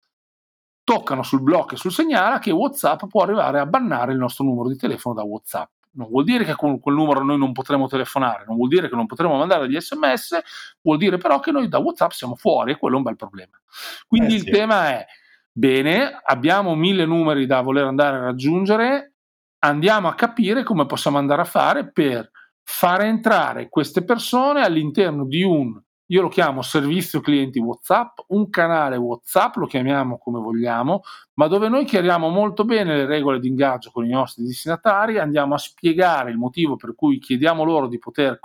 toccano 0.83 1.23
sul 1.23 1.41
blocco 1.41 1.75
e 1.75 1.77
sul 1.77 1.91
segnala 1.91 2.39
che 2.39 2.51
WhatsApp 2.51 3.05
può 3.07 3.23
arrivare 3.23 3.59
a 3.59 3.65
bannare 3.65 4.13
il 4.13 4.17
nostro 4.17 4.43
numero 4.43 4.69
di 4.69 4.75
telefono 4.75 5.15
da 5.15 5.23
WhatsApp. 5.23 5.69
Non 5.93 6.07
vuol 6.07 6.23
dire 6.23 6.45
che 6.45 6.55
con 6.55 6.79
quel 6.79 6.95
numero 6.95 7.23
noi 7.23 7.37
non 7.37 7.51
potremo 7.51 7.87
telefonare, 7.87 8.45
non 8.47 8.55
vuol 8.55 8.69
dire 8.69 8.87
che 8.87 8.95
non 8.95 9.07
potremo 9.07 9.37
mandare 9.37 9.67
degli 9.67 9.79
sms, 9.79 10.39
vuol 10.81 10.97
dire 10.97 11.17
però 11.17 11.39
che 11.39 11.51
noi 11.51 11.67
da 11.67 11.79
WhatsApp 11.79 12.11
siamo 12.11 12.35
fuori 12.35 12.71
e 12.71 12.77
quello 12.77 12.95
è 12.95 12.97
un 12.97 13.03
bel 13.03 13.17
problema. 13.17 13.59
Quindi 14.07 14.35
eh 14.35 14.39
sì. 14.39 14.45
il 14.45 14.51
tema 14.51 14.89
è, 14.89 15.05
bene, 15.51 16.21
abbiamo 16.23 16.75
mille 16.75 17.05
numeri 17.05 17.45
da 17.45 17.61
voler 17.61 17.85
andare 17.85 18.17
a 18.17 18.23
raggiungere, 18.23 19.15
andiamo 19.59 20.07
a 20.07 20.15
capire 20.15 20.63
come 20.63 20.85
possiamo 20.85 21.17
andare 21.17 21.41
a 21.41 21.45
fare 21.45 21.91
per 21.91 22.31
fare 22.63 23.07
entrare 23.07 23.67
queste 23.67 24.03
persone 24.03 24.63
all'interno 24.63 25.25
di 25.25 25.43
un 25.43 25.79
io 26.11 26.21
lo 26.21 26.27
chiamo 26.27 26.61
servizio 26.61 27.21
clienti 27.21 27.59
WhatsApp, 27.59 28.19
un 28.27 28.49
canale 28.49 28.97
WhatsApp, 28.97 29.55
lo 29.55 29.65
chiamiamo 29.65 30.17
come 30.17 30.39
vogliamo, 30.39 31.01
ma 31.41 31.47
dove 31.47 31.69
noi 31.69 31.85
chiariamo 31.85 32.29
molto 32.29 32.65
bene 32.65 32.95
le 32.95 33.07
regole 33.07 33.39
di 33.39 33.47
ingaggio 33.47 33.89
con 33.89 34.05
i 34.05 34.09
nostri 34.09 34.43
destinatari, 34.43 35.17
andiamo 35.17 35.55
a 35.55 35.57
spiegare 35.57 36.29
il 36.29 36.37
motivo 36.37 36.75
per 36.75 36.93
cui 36.93 37.17
chiediamo 37.17 37.63
loro 37.63 37.87
di 37.87 37.97
poter 37.97 38.39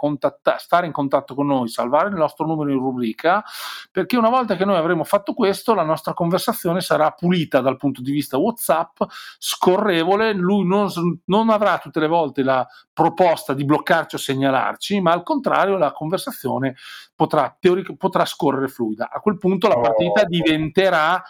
stare 0.56 0.86
in 0.86 0.92
contatto 0.92 1.34
con 1.34 1.46
noi, 1.46 1.68
salvare 1.68 2.08
il 2.08 2.14
nostro 2.14 2.46
numero 2.46 2.70
in 2.70 2.78
rubrica, 2.78 3.44
perché 3.92 4.16
una 4.16 4.30
volta 4.30 4.56
che 4.56 4.64
noi 4.64 4.76
avremo 4.76 5.04
fatto 5.04 5.34
questo, 5.34 5.74
la 5.74 5.82
nostra 5.82 6.14
conversazione 6.14 6.80
sarà 6.80 7.10
pulita 7.10 7.60
dal 7.60 7.76
punto 7.76 8.00
di 8.00 8.12
vista 8.12 8.38
WhatsApp, 8.38 9.02
scorrevole, 9.36 10.32
lui 10.32 10.66
non, 10.66 10.88
non 11.26 11.50
avrà 11.50 11.76
tutte 11.76 12.00
le 12.00 12.08
volte 12.08 12.42
la 12.42 12.66
proposta 12.94 13.52
di 13.52 13.66
bloccarci 13.66 14.14
o 14.14 14.18
segnalarci, 14.18 15.02
ma 15.02 15.12
al 15.12 15.22
contrario 15.22 15.76
la 15.76 15.92
conversazione 15.92 16.76
potrà 17.14 17.54
teorica, 17.60 17.92
potrà 17.98 18.24
scorrere 18.24 18.68
fluida. 18.68 19.10
A 19.12 19.20
quel 19.20 19.36
punto 19.36 19.68
la 19.68 19.78
partita 19.78 20.22
oh. 20.22 20.26
diventerà 20.28 21.22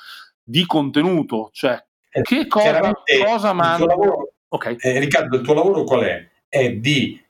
di 0.49 0.65
contenuto, 0.65 1.51
cioè 1.53 1.83
eh, 2.09 2.23
che 2.23 2.47
cosa, 2.47 2.93
cosa 3.25 3.53
manda. 3.53 3.97
Okay. 4.49 4.77
Eh, 4.79 5.01
Riccardo, 5.01 5.37
il 5.37 5.43
tuo 5.43 5.55
lavoro 5.55 5.83
qual 5.83 6.03
è? 6.03 6.29
È 6.49 6.71
di 6.71 7.21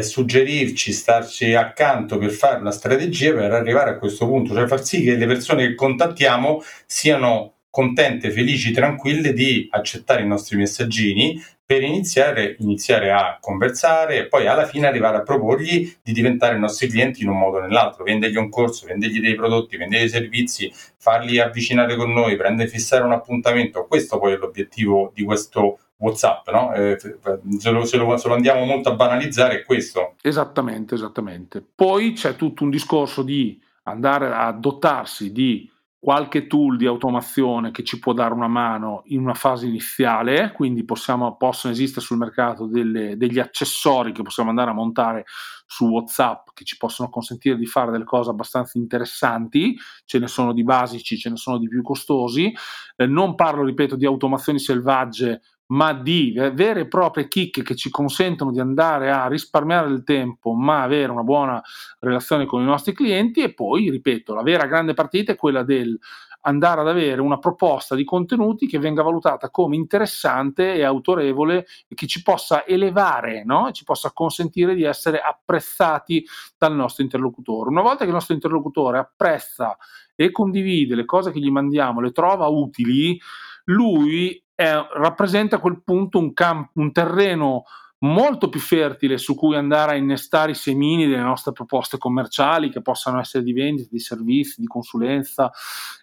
suggerirci, 0.00 0.92
starci 0.92 1.54
accanto 1.54 2.18
per 2.18 2.30
fare 2.30 2.60
una 2.60 2.70
strategia 2.70 3.32
per 3.32 3.52
arrivare 3.52 3.90
a 3.90 3.98
questo 3.98 4.26
punto, 4.26 4.54
cioè 4.54 4.66
far 4.66 4.84
sì 4.84 5.02
che 5.02 5.16
le 5.16 5.26
persone 5.26 5.66
che 5.66 5.74
contattiamo 5.74 6.62
siano 6.86 7.54
contente, 7.70 8.30
felici, 8.30 8.72
tranquille 8.72 9.32
di 9.32 9.66
accettare 9.70 10.22
i 10.22 10.26
nostri 10.26 10.56
messaggini 10.56 11.42
per 11.66 11.82
iniziare, 11.82 12.56
iniziare, 12.58 13.10
a 13.10 13.38
conversare 13.40 14.18
e 14.18 14.26
poi 14.26 14.46
alla 14.46 14.66
fine 14.66 14.86
arrivare 14.86 15.16
a 15.16 15.22
proporgli 15.22 15.96
di 16.02 16.12
diventare 16.12 16.58
nostri 16.58 16.88
clienti 16.88 17.22
in 17.22 17.30
un 17.30 17.38
modo 17.38 17.56
o 17.56 17.60
nell'altro, 17.60 18.04
vendergli 18.04 18.36
un 18.36 18.50
corso, 18.50 18.86
vendergli 18.86 19.20
dei 19.20 19.34
prodotti, 19.34 19.78
vendergli 19.78 20.02
dei 20.02 20.10
servizi, 20.10 20.72
farli 20.98 21.38
avvicinare 21.38 21.96
con 21.96 22.12
noi, 22.12 22.36
prendere 22.36 22.68
fissare 22.68 23.04
un 23.04 23.12
appuntamento. 23.12 23.86
Questo 23.86 24.18
poi 24.18 24.34
è 24.34 24.36
l'obiettivo 24.36 25.10
di 25.14 25.24
questo 25.24 25.78
WhatsApp, 25.96 26.48
no? 26.50 26.74
Eh, 26.74 26.98
se, 26.98 27.70
lo, 27.70 27.84
se, 27.84 27.96
lo, 27.96 28.16
se, 28.16 28.28
lo, 28.28 28.34
andiamo 28.34 28.64
molto 28.64 28.90
a 28.90 28.94
banalizzare 28.94 29.60
è 29.60 29.64
questo. 29.64 30.16
Esattamente, 30.20 30.94
esattamente. 30.94 31.64
Poi 31.74 32.12
c'è 32.12 32.36
tutto 32.36 32.64
un 32.64 32.70
discorso 32.70 33.22
di 33.22 33.58
andare 33.84 34.30
a 34.32 34.52
dotarsi 34.52 35.32
di 35.32 35.70
qualche 36.04 36.46
tool 36.46 36.76
di 36.76 36.84
automazione 36.84 37.70
che 37.70 37.82
ci 37.82 37.98
può 37.98 38.12
dare 38.12 38.34
una 38.34 38.46
mano 38.46 39.04
in 39.06 39.20
una 39.20 39.32
fase 39.32 39.64
iniziale, 39.64 40.52
quindi 40.52 40.84
possiamo, 40.84 41.34
possono 41.38 41.72
esistere 41.72 42.04
sul 42.04 42.18
mercato 42.18 42.66
delle, 42.66 43.16
degli 43.16 43.38
accessori 43.38 44.12
che 44.12 44.20
possiamo 44.20 44.50
andare 44.50 44.68
a 44.68 44.74
montare 44.74 45.24
su 45.66 45.86
WhatsApp 45.86 46.48
che 46.52 46.64
ci 46.66 46.76
possono 46.76 47.08
consentire 47.08 47.56
di 47.56 47.64
fare 47.64 47.90
delle 47.90 48.04
cose 48.04 48.28
abbastanza 48.28 48.76
interessanti, 48.76 49.78
ce 50.04 50.18
ne 50.18 50.26
sono 50.26 50.52
di 50.52 50.62
basici, 50.62 51.16
ce 51.16 51.30
ne 51.30 51.36
sono 51.36 51.56
di 51.56 51.68
più 51.68 51.80
costosi, 51.80 52.52
eh, 52.96 53.06
non 53.06 53.34
parlo, 53.34 53.64
ripeto, 53.64 53.96
di 53.96 54.04
automazioni 54.04 54.58
selvagge 54.58 55.40
ma 55.66 55.92
di 55.94 56.32
vere 56.52 56.80
e 56.80 56.88
proprie 56.88 57.28
chicche 57.28 57.62
che 57.62 57.74
ci 57.74 57.90
consentono 57.90 58.50
di 58.50 58.60
andare 58.60 59.10
a 59.10 59.26
risparmiare 59.28 59.90
il 59.90 60.04
tempo, 60.04 60.52
ma 60.52 60.82
avere 60.82 61.10
una 61.10 61.22
buona 61.22 61.62
relazione 62.00 62.44
con 62.44 62.62
i 62.62 62.66
nostri 62.66 62.92
clienti 62.92 63.40
e 63.40 63.54
poi, 63.54 63.90
ripeto, 63.90 64.34
la 64.34 64.42
vera 64.42 64.66
grande 64.66 64.94
partita 64.94 65.32
è 65.32 65.36
quella 65.36 65.62
del 65.62 65.98
andare 66.46 66.80
ad 66.80 66.88
avere 66.88 67.20
una 67.20 67.38
proposta 67.38 67.94
di 67.94 68.04
contenuti 68.04 68.66
che 68.66 68.78
venga 68.78 69.02
valutata 69.02 69.50
come 69.50 69.76
interessante 69.76 70.74
e 70.74 70.82
autorevole 70.82 71.66
e 71.88 71.94
che 71.94 72.06
ci 72.06 72.22
possa 72.22 72.66
elevare, 72.66 73.44
no? 73.44 73.70
ci 73.72 73.84
possa 73.84 74.12
consentire 74.12 74.74
di 74.74 74.84
essere 74.84 75.20
apprezzati 75.20 76.24
dal 76.56 76.74
nostro 76.74 77.02
interlocutore. 77.02 77.70
Una 77.70 77.82
volta 77.82 78.00
che 78.00 78.08
il 78.08 78.12
nostro 78.12 78.34
interlocutore 78.34 78.98
apprezza 78.98 79.76
e 80.14 80.30
condivide 80.30 80.94
le 80.94 81.04
cose 81.04 81.32
che 81.32 81.40
gli 81.40 81.50
mandiamo, 81.50 82.00
le 82.00 82.12
trova 82.12 82.46
utili, 82.46 83.18
lui 83.64 84.43
è, 84.54 84.72
rappresenta 84.94 85.56
a 85.56 85.60
quel 85.60 85.82
punto 85.82 86.18
un, 86.18 86.32
camp- 86.32 86.70
un 86.74 86.92
terreno 86.92 87.64
molto 88.04 88.48
più 88.48 88.60
fertile 88.60 89.18
su 89.18 89.34
cui 89.34 89.56
andare 89.56 89.92
a 89.92 89.96
innestare 89.96 90.52
i 90.52 90.54
semini 90.54 91.06
delle 91.06 91.22
nostre 91.22 91.52
proposte 91.52 91.98
commerciali 91.98 92.70
che 92.70 92.82
possano 92.82 93.18
essere 93.18 93.42
di 93.42 93.52
vendita, 93.52 93.88
di 93.90 93.98
servizi, 93.98 94.60
di 94.60 94.66
consulenza, 94.66 95.50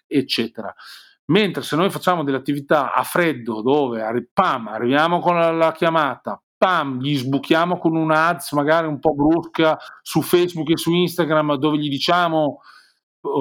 eccetera. 0.06 0.74
Mentre 1.26 1.62
se 1.62 1.76
noi 1.76 1.90
facciamo 1.90 2.24
delle 2.24 2.38
attività 2.38 2.92
a 2.92 3.04
freddo 3.04 3.62
dove 3.62 4.28
pam, 4.32 4.68
arriviamo 4.68 5.20
con 5.20 5.36
la, 5.36 5.52
la 5.52 5.72
chiamata, 5.72 6.42
pam, 6.56 7.00
gli 7.00 7.16
sbuchiamo 7.16 7.78
con 7.78 7.96
una 7.96 8.28
ads 8.28 8.52
magari 8.52 8.86
un 8.86 8.98
po' 8.98 9.14
brusca 9.14 9.78
su 10.02 10.20
Facebook 10.22 10.70
e 10.70 10.76
su 10.76 10.92
Instagram 10.92 11.56
dove 11.56 11.78
gli 11.78 11.88
diciamo 11.88 12.60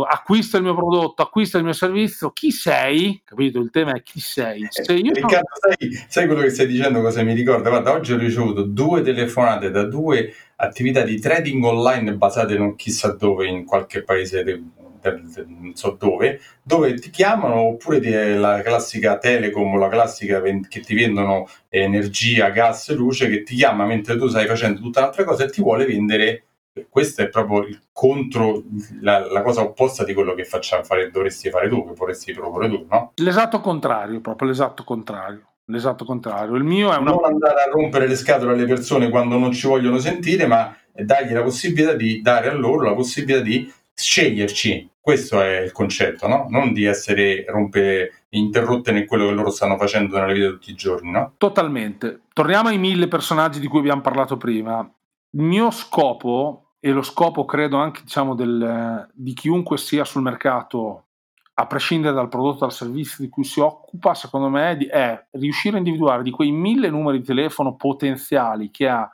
acquista 0.08 0.58
il 0.58 0.64
mio 0.64 0.76
prodotto, 0.76 1.22
acquista 1.22 1.58
il 1.58 1.64
mio 1.64 1.74
servizio, 1.74 2.32
chi 2.32 2.52
sei? 2.52 3.22
Capito? 3.26 3.60
Il 3.60 3.72
tema 3.72 3.94
è 3.94 4.02
chi 4.04 4.20
sei. 4.20 4.68
Se 4.70 4.94
io 4.94 5.12
Riccardo, 5.12 5.48
non... 5.66 5.76
sai, 5.78 6.06
sai, 6.08 6.26
quello 6.28 6.42
che 6.42 6.50
stai 6.50 6.68
dicendo 6.68 7.02
cosa 7.02 7.24
mi 7.24 7.34
ricorda? 7.34 7.70
Guarda, 7.70 7.92
oggi 7.92 8.14
ho 8.14 8.18
ricevuto 8.18 8.64
due 8.64 9.02
telefonate 9.02 9.72
da 9.72 9.84
due 9.84 10.34
attività 10.58 11.02
di 11.02 11.20
trading 11.20 11.64
online 11.64 12.14
basate 12.16 12.58
non 12.58 12.76
chissà 12.76 13.14
dove, 13.14 13.48
in 13.48 13.66
qualche 13.66 14.04
paese 14.04 14.44
del, 14.44 14.64
del, 15.02 15.24
del, 15.34 15.48
non 15.48 15.76
so 15.76 15.98
dove, 16.00 16.40
dove 16.62 16.94
ti 16.96 17.10
chiamano 17.10 17.62
oppure 17.62 18.00
ti, 18.00 18.12
la 18.12 18.62
classica 18.62 19.18
telecom 19.18 19.74
o 19.74 19.78
la 19.78 19.90
classica 19.90 20.42
che 20.42 20.82
ti 20.82 20.94
vendono 20.94 21.48
energia, 21.70 22.50
gas, 22.50 22.94
luce, 22.94 23.28
che 23.28 23.42
ti 23.42 23.56
chiama 23.56 23.86
mentre 23.86 24.18
tu 24.18 24.28
stai 24.28 24.46
facendo 24.46 24.80
tutta 24.80 25.00
un'altra 25.00 25.24
cosa 25.24 25.46
e 25.46 25.50
ti 25.50 25.62
vuole 25.62 25.86
vendere 25.86 26.46
questo 26.90 27.22
è 27.22 27.30
proprio 27.30 27.64
il 27.64 27.80
contro, 27.92 28.64
la, 29.02 29.30
la, 29.30 29.42
cosa 29.42 29.62
opposta 29.62 30.04
di 30.04 30.14
quello 30.14 30.34
che 30.34 30.46
facciamo, 30.46 30.84
fare, 30.84 31.12
dovresti 31.12 31.50
fare 31.50 31.68
tu, 31.68 31.86
che 31.86 31.94
vorresti 31.94 32.34
proporre 32.34 32.70
tu, 32.70 32.86
no? 32.90 33.12
L'esatto 33.16 33.60
contrario, 33.60 34.22
proprio 34.22 34.48
l'esatto 34.48 34.84
contrario. 34.84 35.48
L'esatto 35.66 36.04
contrario. 36.04 36.56
Il 36.56 36.64
mio 36.64 36.92
è 36.92 36.98
una... 36.98 37.12
Non 37.12 37.24
andare 37.24 37.62
a 37.62 37.70
rompere 37.72 38.08
le 38.08 38.16
scatole 38.16 38.54
alle 38.54 38.66
persone 38.66 39.10
quando 39.10 39.38
non 39.38 39.54
ci 39.54 39.68
vogliono 39.68 40.00
sentire, 40.00 40.46
ma 40.46 40.76
dargli 40.94 41.32
la 41.32 41.44
possibilità 41.44 41.94
di 41.94 42.22
dare 42.22 42.50
a 42.50 42.54
loro 42.54 42.84
la 42.84 42.94
possibilità 42.94 43.42
di 43.42 43.72
sceglierci. 43.94 44.90
Questo 45.00 45.42
è 45.42 45.62
il 45.62 45.72
concetto, 45.72 46.28
no? 46.28 46.48
Non 46.50 46.74
di 46.74 46.84
essere 46.84 47.46
rompe, 47.48 48.26
interrotte 48.30 48.92
in 48.92 49.06
quello 49.06 49.28
che 49.28 49.34
loro 49.34 49.50
stanno 49.50 49.78
facendo 49.78 50.18
nella 50.18 50.34
vita 50.34 50.50
tutti 50.50 50.72
i 50.72 50.76
giorni, 50.76 51.12
no? 51.12 51.34
Totalmente. 51.38 52.22
Torniamo 52.34 52.70
ai 52.70 52.78
mille 52.78 53.08
personaggi 53.08 53.60
di 53.60 53.68
cui 53.68 53.80
abbiamo 53.80 54.02
parlato 54.02 54.38
prima. 54.38 54.88
Il 55.34 55.44
mio 55.44 55.72
scopo, 55.72 56.74
e 56.80 56.92
lo 56.92 57.02
scopo 57.02 57.46
credo 57.46 57.78
anche 57.78 58.02
diciamo, 58.04 58.36
del, 58.36 59.10
di 59.14 59.34
chiunque 59.34 59.78
sia 59.78 60.04
sul 60.04 60.22
mercato, 60.22 61.06
a 61.54 61.68
prescindere 61.68 62.14
dal 62.14 62.30
prodotto 62.30 62.58
o 62.58 62.60
dal 62.68 62.74
servizio 62.74 63.24
di 63.24 63.30
cui 63.30 63.44
si 63.44 63.60
occupa, 63.60 64.14
secondo 64.14 64.50
me 64.50 64.78
è 64.78 65.28
riuscire 65.32 65.76
a 65.76 65.80
individuare 65.80 66.24
di 66.24 66.32
quei 66.32 66.52
mille 66.52 66.90
numeri 66.90 67.20
di 67.20 67.26
telefono 67.26 67.76
potenziali 67.76 68.72
che 68.72 68.88
ha 68.88 69.10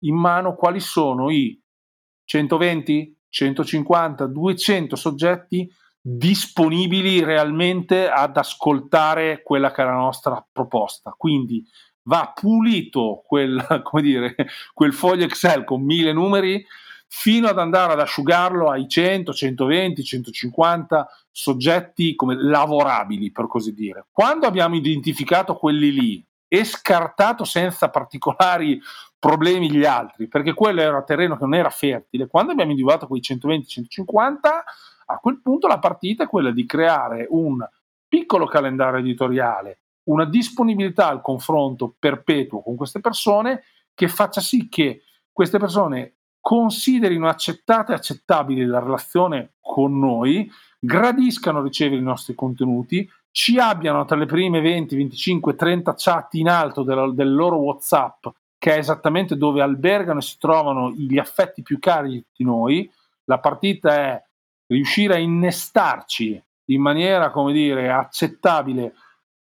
in 0.00 0.14
mano 0.14 0.54
quali 0.54 0.80
sono 0.80 1.30
i 1.30 1.60
120, 2.24 3.16
150, 3.28 4.26
200 4.26 4.96
soggetti 4.96 5.68
disponibili 6.00 7.24
realmente 7.24 8.08
ad 8.08 8.36
ascoltare 8.36 9.42
quella 9.42 9.72
che 9.72 9.82
è 9.82 9.84
la 9.84 9.92
nostra 9.92 10.46
proposta. 10.50 11.14
Quindi 11.16 11.64
va 12.08 12.32
pulito 12.34 13.22
quel, 13.24 13.64
dire, 14.00 14.34
quel 14.72 14.92
foglio 14.92 15.24
Excel 15.24 15.64
con 15.64 15.82
mille 15.82 16.12
numeri 16.12 16.64
fino 17.10 17.48
ad 17.48 17.58
andare 17.58 17.92
ad 17.92 18.00
asciugarlo 18.00 18.70
ai 18.70 18.88
100, 18.88 19.32
120, 19.32 20.02
150 20.02 21.08
soggetti 21.30 22.14
come 22.14 22.34
lavorabili, 22.36 23.30
per 23.30 23.46
così 23.46 23.72
dire. 23.72 24.06
Quando 24.10 24.46
abbiamo 24.46 24.74
identificato 24.74 25.54
quelli 25.54 25.92
lì 25.92 26.26
e 26.46 26.64
scartato 26.64 27.44
senza 27.44 27.88
particolari 27.90 28.80
problemi 29.18 29.70
gli 29.70 29.84
altri, 29.84 30.28
perché 30.28 30.54
quello 30.54 30.80
era 30.80 31.02
terreno 31.02 31.36
che 31.36 31.44
non 31.44 31.54
era 31.54 31.70
fertile, 31.70 32.26
quando 32.26 32.52
abbiamo 32.52 32.70
individuato 32.70 33.06
quei 33.06 33.20
120-150, 33.20 34.38
a 35.06 35.18
quel 35.18 35.40
punto 35.40 35.66
la 35.66 35.78
partita 35.78 36.24
è 36.24 36.28
quella 36.28 36.50
di 36.50 36.66
creare 36.66 37.26
un 37.30 37.66
piccolo 38.06 38.46
calendario 38.46 39.00
editoriale 39.00 39.80
una 40.08 40.24
disponibilità 40.24 41.08
al 41.08 41.22
confronto 41.22 41.94
perpetuo 41.98 42.62
con 42.62 42.76
queste 42.76 43.00
persone 43.00 43.62
che 43.94 44.08
faccia 44.08 44.40
sì 44.40 44.68
che 44.68 45.02
queste 45.32 45.58
persone 45.58 46.14
considerino 46.40 47.28
accettata 47.28 47.92
e 47.92 47.96
accettabile 47.96 48.66
la 48.66 48.78
relazione 48.78 49.54
con 49.60 49.98
noi, 49.98 50.50
gradiscano 50.78 51.62
ricevere 51.62 52.00
i 52.00 52.04
nostri 52.04 52.34
contenuti, 52.34 53.08
ci 53.30 53.58
abbiano 53.58 54.04
tra 54.04 54.16
le 54.16 54.26
prime 54.26 54.60
20, 54.60 54.96
25, 54.96 55.54
30 55.54 55.94
chat 55.96 56.34
in 56.34 56.48
alto 56.48 56.82
del, 56.82 57.12
del 57.14 57.34
loro 57.34 57.56
WhatsApp, 57.58 58.26
che 58.56 58.74
è 58.74 58.78
esattamente 58.78 59.36
dove 59.36 59.60
albergano 59.60 60.20
e 60.20 60.22
si 60.22 60.38
trovano 60.38 60.90
gli 60.90 61.18
affetti 61.18 61.62
più 61.62 61.78
cari 61.78 62.24
di 62.34 62.44
noi. 62.44 62.90
La 63.24 63.38
partita 63.38 63.94
è 63.94 64.24
riuscire 64.68 65.14
a 65.14 65.18
innestarci 65.18 66.42
in 66.66 66.80
maniera, 66.80 67.30
come 67.30 67.52
dire, 67.52 67.90
accettabile 67.90 68.94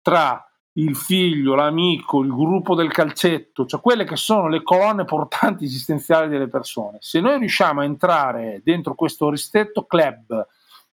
tra 0.02 0.45
il 0.78 0.94
figlio, 0.96 1.54
l'amico, 1.54 2.22
il 2.22 2.30
gruppo 2.30 2.74
del 2.74 2.92
calcetto, 2.92 3.64
cioè 3.64 3.80
quelle 3.80 4.04
che 4.04 4.16
sono 4.16 4.48
le 4.48 4.62
colonne 4.62 5.04
portanti 5.04 5.64
esistenziali 5.64 6.28
delle 6.28 6.48
persone. 6.48 6.98
Se 7.00 7.20
noi 7.20 7.38
riusciamo 7.38 7.80
a 7.80 7.84
entrare 7.84 8.60
dentro 8.64 8.94
questo 8.94 9.30
ristretto 9.30 9.84
club, 9.84 10.46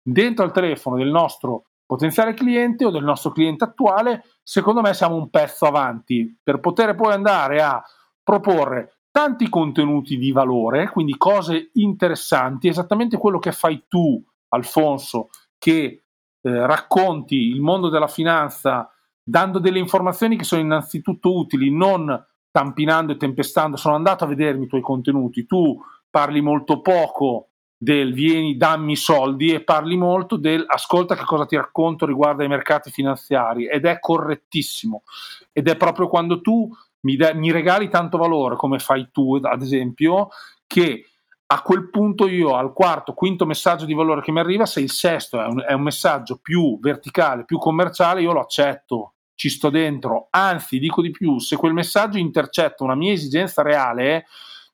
dentro 0.01 0.43
al 0.43 0.51
telefono 0.51 0.97
del 0.97 1.09
nostro 1.09 1.65
potenziale 1.85 2.33
cliente 2.33 2.85
o 2.85 2.91
del 2.91 3.03
nostro 3.03 3.31
cliente 3.31 3.63
attuale, 3.63 4.23
secondo 4.43 4.81
me 4.81 4.93
siamo 4.93 5.15
un 5.15 5.29
pezzo 5.29 5.65
avanti 5.65 6.37
per 6.43 6.59
poter 6.59 6.93
poi 6.95 7.13
andare 7.13 7.61
a 7.61 7.81
proporre 8.21 8.99
tanti 9.11 9.49
contenuti 9.49 10.17
di 10.17 10.31
valore, 10.31 10.89
quindi 10.89 11.17
cose 11.17 11.71
interessanti, 11.73 12.67
esattamente 12.67 13.17
quello 13.17 13.39
che 13.39 13.51
fai 13.51 13.85
tu, 13.87 14.21
Alfonso, 14.49 15.29
che 15.57 16.03
eh, 16.41 16.65
racconti 16.67 17.35
il 17.35 17.59
mondo 17.59 17.89
della 17.89 18.07
finanza 18.07 18.89
dando 19.29 19.59
delle 19.59 19.77
informazioni 19.77 20.35
che 20.35 20.43
sono 20.43 20.61
innanzitutto 20.61 21.35
utili, 21.35 21.69
non 21.69 22.25
tampinando 22.49 23.11
e 23.11 23.17
tempestando. 23.17 23.77
Sono 23.77 23.93
andato 23.95 24.23
a 24.23 24.27
vedermi 24.27 24.65
i 24.65 24.67
tuoi 24.67 24.81
contenuti, 24.81 25.45
tu 25.45 25.79
parli 26.09 26.41
molto 26.41 26.81
poco 26.81 27.49
del 27.77 28.11
vieni, 28.11 28.57
dammi 28.57 28.95
soldi 28.95 29.53
e 29.53 29.63
parli 29.63 29.95
molto 29.95 30.35
del 30.35 30.65
ascolta 30.67 31.15
che 31.15 31.23
cosa 31.23 31.45
ti 31.45 31.55
racconto 31.55 32.07
riguardo 32.07 32.41
ai 32.41 32.49
mercati 32.49 32.89
finanziari. 32.89 33.67
Ed 33.67 33.85
è 33.85 33.99
correttissimo. 33.99 35.03
Ed 35.51 35.67
è 35.67 35.77
proprio 35.77 36.07
quando 36.07 36.41
tu 36.41 36.67
mi, 37.01 37.15
de- 37.15 37.35
mi 37.35 37.51
regali 37.51 37.87
tanto 37.87 38.17
valore 38.17 38.55
come 38.55 38.79
fai 38.79 39.09
tu 39.11 39.39
ad 39.41 39.61
esempio 39.61 40.29
che 40.65 41.05
a 41.51 41.61
quel 41.61 41.89
punto 41.89 42.27
io 42.27 42.55
al 42.55 42.73
quarto, 42.73 43.13
quinto 43.13 43.45
messaggio 43.45 43.85
di 43.85 43.93
valore 43.93 44.21
che 44.21 44.31
mi 44.31 44.39
arriva, 44.39 44.65
se 44.65 44.81
il 44.81 44.91
sesto 44.91 45.41
è 45.41 45.45
un, 45.45 45.63
è 45.65 45.73
un 45.73 45.81
messaggio 45.81 46.37
più 46.41 46.79
verticale, 46.79 47.45
più 47.45 47.57
commerciale, 47.57 48.21
io 48.21 48.33
lo 48.33 48.41
accetto 48.41 49.13
ci 49.39 49.47
sto 49.47 49.69
dentro, 49.69 50.27
anzi 50.31 50.79
dico 50.79 51.01
di 51.01 51.11
più, 51.11 51.39
se 51.39 51.55
quel 51.55 51.71
messaggio 51.71 52.17
intercetta 52.17 52.83
una 52.83 52.93
mia 52.93 53.13
esigenza 53.13 53.61
reale, 53.61 54.25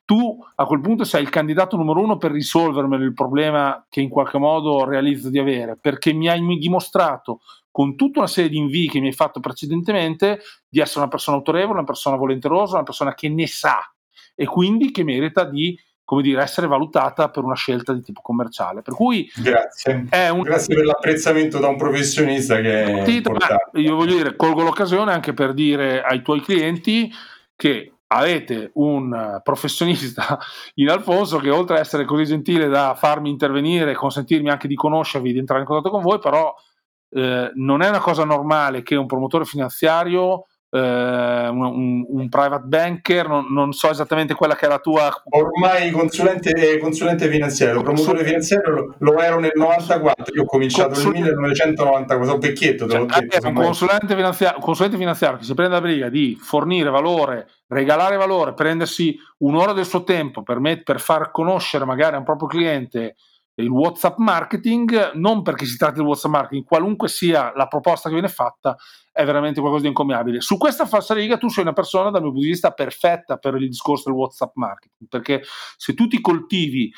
tu 0.04 0.36
a 0.56 0.64
quel 0.66 0.80
punto 0.80 1.04
sei 1.04 1.22
il 1.22 1.28
candidato 1.28 1.76
numero 1.76 2.00
uno 2.00 2.16
per 2.16 2.32
risolvermi 2.32 2.96
il 2.96 3.12
problema 3.12 3.86
che 3.88 4.00
in 4.00 4.08
qualche 4.08 4.38
modo 4.38 4.84
realizzo 4.84 5.30
di 5.30 5.38
avere, 5.38 5.78
perché 5.80 6.12
mi 6.12 6.28
hai 6.28 6.40
dimostrato 6.58 7.42
con 7.70 7.94
tutta 7.94 8.18
una 8.18 8.28
serie 8.28 8.50
di 8.50 8.56
invii 8.56 8.88
che 8.88 8.98
mi 8.98 9.06
hai 9.06 9.12
fatto 9.12 9.38
precedentemente 9.38 10.40
di 10.68 10.80
essere 10.80 10.98
una 10.98 11.10
persona 11.10 11.36
autorevole, 11.36 11.78
una 11.78 11.86
persona 11.86 12.16
volenterosa, 12.16 12.74
una 12.74 12.82
persona 12.82 13.14
che 13.14 13.28
ne 13.28 13.46
sa 13.46 13.78
e 14.34 14.46
quindi 14.46 14.90
che 14.90 15.04
merita 15.04 15.44
di 15.44 15.78
come 16.06 16.22
dire, 16.22 16.40
essere 16.40 16.68
valutata 16.68 17.30
per 17.30 17.42
una 17.42 17.56
scelta 17.56 17.92
di 17.92 18.00
tipo 18.00 18.20
commerciale. 18.22 18.80
Per 18.80 18.94
cui 18.94 19.28
Grazie. 19.34 20.06
Un... 20.30 20.40
Grazie 20.42 20.76
per 20.76 20.84
l'apprezzamento 20.84 21.58
da 21.58 21.66
un 21.66 21.76
professionista 21.76 22.60
che 22.60 23.02
importante. 23.08 23.80
Io 23.80 23.96
voglio 23.96 24.16
dire, 24.16 24.36
colgo 24.36 24.62
l'occasione 24.62 25.12
anche 25.12 25.34
per 25.34 25.52
dire 25.52 26.02
ai 26.02 26.22
tuoi 26.22 26.40
clienti 26.40 27.12
che 27.56 27.92
avete 28.06 28.70
un 28.74 29.40
professionista 29.42 30.38
in 30.74 30.90
Alfonso 30.90 31.38
che 31.38 31.50
oltre 31.50 31.74
ad 31.74 31.80
essere 31.80 32.04
così 32.04 32.24
gentile 32.24 32.68
da 32.68 32.94
farmi 32.94 33.28
intervenire, 33.28 33.92
consentirmi 33.94 34.48
anche 34.48 34.68
di 34.68 34.76
conoscervi, 34.76 35.32
di 35.32 35.38
entrare 35.38 35.62
in 35.62 35.66
contatto 35.66 35.90
con 35.90 36.02
voi, 36.02 36.20
però 36.20 36.54
eh, 37.10 37.50
non 37.52 37.82
è 37.82 37.88
una 37.88 37.98
cosa 37.98 38.24
normale 38.24 38.84
che 38.84 38.94
un 38.94 39.06
promotore 39.06 39.44
finanziario 39.44 40.46
eh, 40.70 41.48
un, 41.48 42.04
un, 42.08 42.28
private 42.28 42.64
banker, 42.66 43.28
non, 43.28 43.46
non, 43.50 43.72
so 43.72 43.90
esattamente 43.90 44.34
quella 44.34 44.56
che 44.56 44.66
è 44.66 44.68
la 44.68 44.78
tua... 44.78 45.10
Ormai 45.30 45.90
consulente, 45.90 46.78
consulente 46.78 47.28
finanziario, 47.28 47.82
promotore 47.82 48.24
finanziario 48.24 48.74
lo, 48.74 48.94
lo, 48.98 49.18
ero 49.20 49.38
nel 49.38 49.52
94, 49.54 50.34
io 50.34 50.42
ho 50.42 50.46
cominciato 50.46 50.90
Consul... 50.90 51.12
nel 51.12 51.36
1994, 51.36 52.24
sono 52.24 52.38
vecchietto, 52.38 52.88
cioè, 52.88 53.04
detto, 53.04 53.48
un 53.48 53.54
consulente 53.54 54.14
finanziario, 54.14 54.60
consulente 54.60 54.96
finanziario 54.96 55.38
che 55.38 55.44
si 55.44 55.54
prende 55.54 55.74
la 55.74 55.80
briga 55.80 56.08
di 56.08 56.36
fornire 56.40 56.90
valore, 56.90 57.48
regalare 57.68 58.16
valore, 58.16 58.54
prendersi 58.54 59.16
un'ora 59.38 59.72
del 59.72 59.86
suo 59.86 60.04
tempo 60.04 60.42
per, 60.42 60.58
met- 60.58 60.82
per 60.82 61.00
far 61.00 61.30
conoscere 61.30 61.84
magari 61.84 62.16
a 62.16 62.18
un 62.18 62.24
proprio 62.24 62.48
cliente 62.48 63.16
il 63.58 63.68
WhatsApp 63.68 64.18
marketing, 64.18 65.12
non 65.14 65.42
perché 65.42 65.64
si 65.64 65.78
tratti 65.78 66.00
di 66.00 66.04
WhatsApp 66.04 66.32
marketing, 66.32 66.64
qualunque 66.64 67.08
sia 67.08 67.52
la 67.54 67.66
proposta 67.66 68.08
che 68.08 68.14
viene 68.14 68.28
fatta, 68.28 68.76
è 69.16 69.24
veramente 69.24 69.60
qualcosa 69.60 69.84
di 69.84 69.88
incommiabile. 69.88 70.42
Su 70.42 70.58
questa 70.58 70.84
falsa 70.84 71.14
riga 71.14 71.38
tu 71.38 71.48
sei 71.48 71.62
una 71.62 71.72
persona, 71.72 72.10
dal 72.10 72.20
mio 72.20 72.32
punto 72.32 72.44
di 72.44 72.50
vista, 72.50 72.72
perfetta 72.72 73.38
per 73.38 73.54
il 73.54 73.66
discorso 73.66 74.10
del 74.10 74.18
WhatsApp 74.18 74.56
marketing, 74.56 75.08
perché 75.08 75.42
se 75.78 75.94
tu 75.94 76.06
ti 76.06 76.20
coltivi 76.20 76.92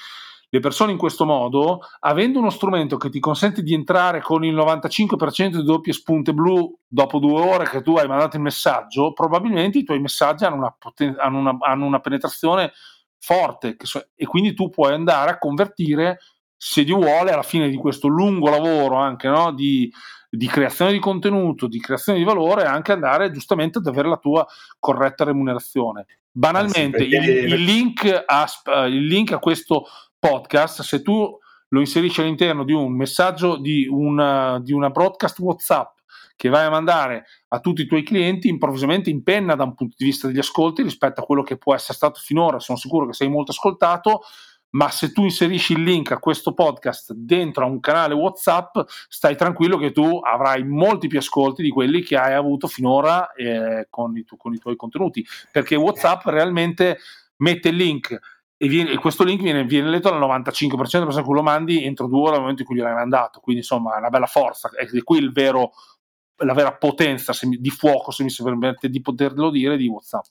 le 0.51 0.59
persone 0.59 0.91
in 0.91 0.99
questo 0.99 1.25
modo, 1.25 1.79
avendo 2.01 2.41
uno 2.41 2.51
strumento 2.51 2.97
che 2.97 3.09
ti 3.09 3.21
consente 3.21 3.63
di 3.63 3.73
entrare 3.73 4.21
con 4.21 4.45
il 4.45 4.57
95% 4.57 5.59
di 5.59 5.63
doppie 5.63 5.93
spunte 5.93 6.35
blu 6.35 6.77
dopo 6.89 7.21
due 7.21 7.41
ore 7.41 7.69
che 7.69 7.83
tu 7.83 7.97
hai 7.97 8.09
mandato 8.09 8.35
il 8.35 8.43
messaggio, 8.43 9.13
probabilmente 9.13 9.79
i 9.79 9.85
tuoi 9.85 10.01
messaggi 10.01 10.45
hanno 10.45 10.57
una, 10.57 10.75
poten- 10.77 11.19
hanno 11.21 11.39
una, 11.39 11.57
hanno 11.61 11.87
una 11.87 12.01
penetrazione 12.01 12.73
forte 13.21 13.77
so- 13.83 14.09
e 14.17 14.27
quindi 14.27 14.55
tu 14.55 14.71
puoi 14.71 14.93
andare 14.93 15.31
a 15.31 15.39
convertire 15.39 16.19
se 16.57 16.83
Dio 16.83 16.97
vuole, 16.97 17.31
alla 17.31 17.45
fine 17.45 17.69
di 17.69 17.77
questo 17.77 18.09
lungo 18.09 18.51
lavoro 18.51 18.97
anche 18.97 19.29
no, 19.29 19.53
di, 19.53 19.89
di, 20.29 20.47
creazione 20.47 20.93
di 20.93 20.99
contenuto, 20.99 21.67
di 21.67 21.81
creazione 21.81 22.19
di 22.19 22.25
valore, 22.25 22.65
anche 22.65 22.93
andare 22.93 23.31
giustamente 23.31 23.79
ad 23.79 23.87
avere 23.87 24.09
la 24.09 24.17
tua 24.17 24.47
corretta 24.79 25.25
remunerazione. 25.25 26.07
Banalmente, 26.31 26.99
eh 26.99 27.05
il, 27.05 27.53
il, 27.53 27.63
link 27.63 28.25
a, 28.27 28.47
il 28.87 29.07
link 29.07 29.33
a 29.33 29.39
questo 29.39 29.87
podcast, 30.19 30.83
se 30.83 31.03
tu 31.03 31.37
lo 31.71 31.81
inserisci 31.81 32.21
all'interno 32.21 32.65
di 32.65 32.73
un 32.73 32.95
messaggio 32.95 33.57
di 33.57 33.87
una, 33.91 34.61
di 34.61 34.73
una 34.73 34.91
broadcast 34.91 35.39
WhatsApp 35.39 35.97
che 36.37 36.49
vai 36.49 36.67
a 36.67 36.71
mandare 36.71 37.25
a 37.49 37.59
tutti 37.59 37.83
i 37.83 37.87
tuoi 37.87 38.05
clienti 38.05 38.49
improvvisamente 38.49 39.11
in 39.11 39.25
penna 39.25 39.57
da 39.57 39.65
un 39.65 39.75
punto 39.75 39.97
di 39.99 40.05
vista 40.05 40.29
degli 40.29 40.39
ascolti 40.39 40.83
rispetto 40.83 41.21
a 41.21 41.25
quello 41.25 41.43
che 41.43 41.59
può 41.59 41.75
essere 41.75 41.95
stato 41.95 42.21
finora, 42.21 42.61
sono 42.61 42.79
sicuro 42.79 43.07
che 43.07 43.13
sei 43.13 43.29
molto 43.29 43.51
ascoltato, 43.51 44.21
ma 44.71 44.91
se 44.91 45.13
tu 45.13 45.23
inserisci 45.23 45.73
il 45.73 45.83
link 45.83 46.11
a 46.11 46.19
questo 46.19 46.53
podcast 46.53 47.13
dentro 47.13 47.65
a 47.65 47.69
un 47.69 47.81
canale 47.81 48.15
WhatsApp, 48.15 48.79
stai 49.09 49.37
tranquillo 49.37 49.79
che 49.79 49.93
tu 49.93 50.21
avrai 50.23 50.65
molti 50.65 51.09
più 51.09 51.19
ascolti 51.19 51.63
di 51.63 51.71
quelli 51.71 52.03
che 52.03 52.17
hai 52.17 52.35
avuto 52.35 52.67
finora 52.67 53.33
eh, 53.33 53.87
con, 53.89 54.17
i 54.17 54.25
tu, 54.25 54.37
con, 54.37 54.53
i 54.53 54.59
tuoi 54.59 54.77
contenuti, 54.77 55.25
perché 55.51 55.75
WhatsApp 55.77 56.27
realmente 56.27 56.99
mette 57.37 57.69
il 57.69 57.77
link 57.77 58.19
e, 58.61 58.67
viene, 58.67 58.91
e 58.91 58.99
questo 58.99 59.23
link 59.23 59.41
viene, 59.41 59.65
viene, 59.65 59.89
letto 59.89 60.11
dal 60.11 60.21
95% 60.21 60.89
delle 60.91 61.05
persone 61.05 61.25
che 61.25 61.33
lo 61.33 61.43
mandi 61.43 61.85
entro 61.85 62.09
due 62.09 62.23
ore 62.23 62.31
dal 62.33 62.41
momento 62.41 62.63
in 62.63 62.67
cui 62.67 62.77
gliel'hai 62.77 62.95
mandato, 62.95 63.41
quindi 63.41 63.63
insomma 63.63 63.95
è 63.95 63.99
una 63.99 64.11
bella 64.11 64.27
forza, 64.27 64.69
è 64.77 64.87
qui 65.03 65.19
il 65.19 65.33
vero, 65.33 65.73
la 66.39 66.55
vera 66.55 66.75
potenza 66.75 67.33
mi, 67.45 67.57
di 67.59 67.71
fuoco, 67.71 68.11
se 68.11 68.25
mi 68.25 68.31
si 68.31 68.43
permette 68.43 68.91
di 68.91 69.01
poterlo 69.01 69.51
dire, 69.51 69.77
di 69.77 69.87
WhatsApp. 69.87 70.25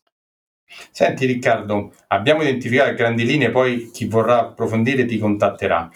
Senti 0.91 1.25
Riccardo, 1.25 1.93
abbiamo 2.07 2.41
identificato 2.41 2.93
grandi 2.93 3.25
linee, 3.25 3.51
poi 3.51 3.89
chi 3.91 4.05
vorrà 4.05 4.39
approfondire 4.39 5.05
ti 5.05 5.17
contatterà. 5.17 5.89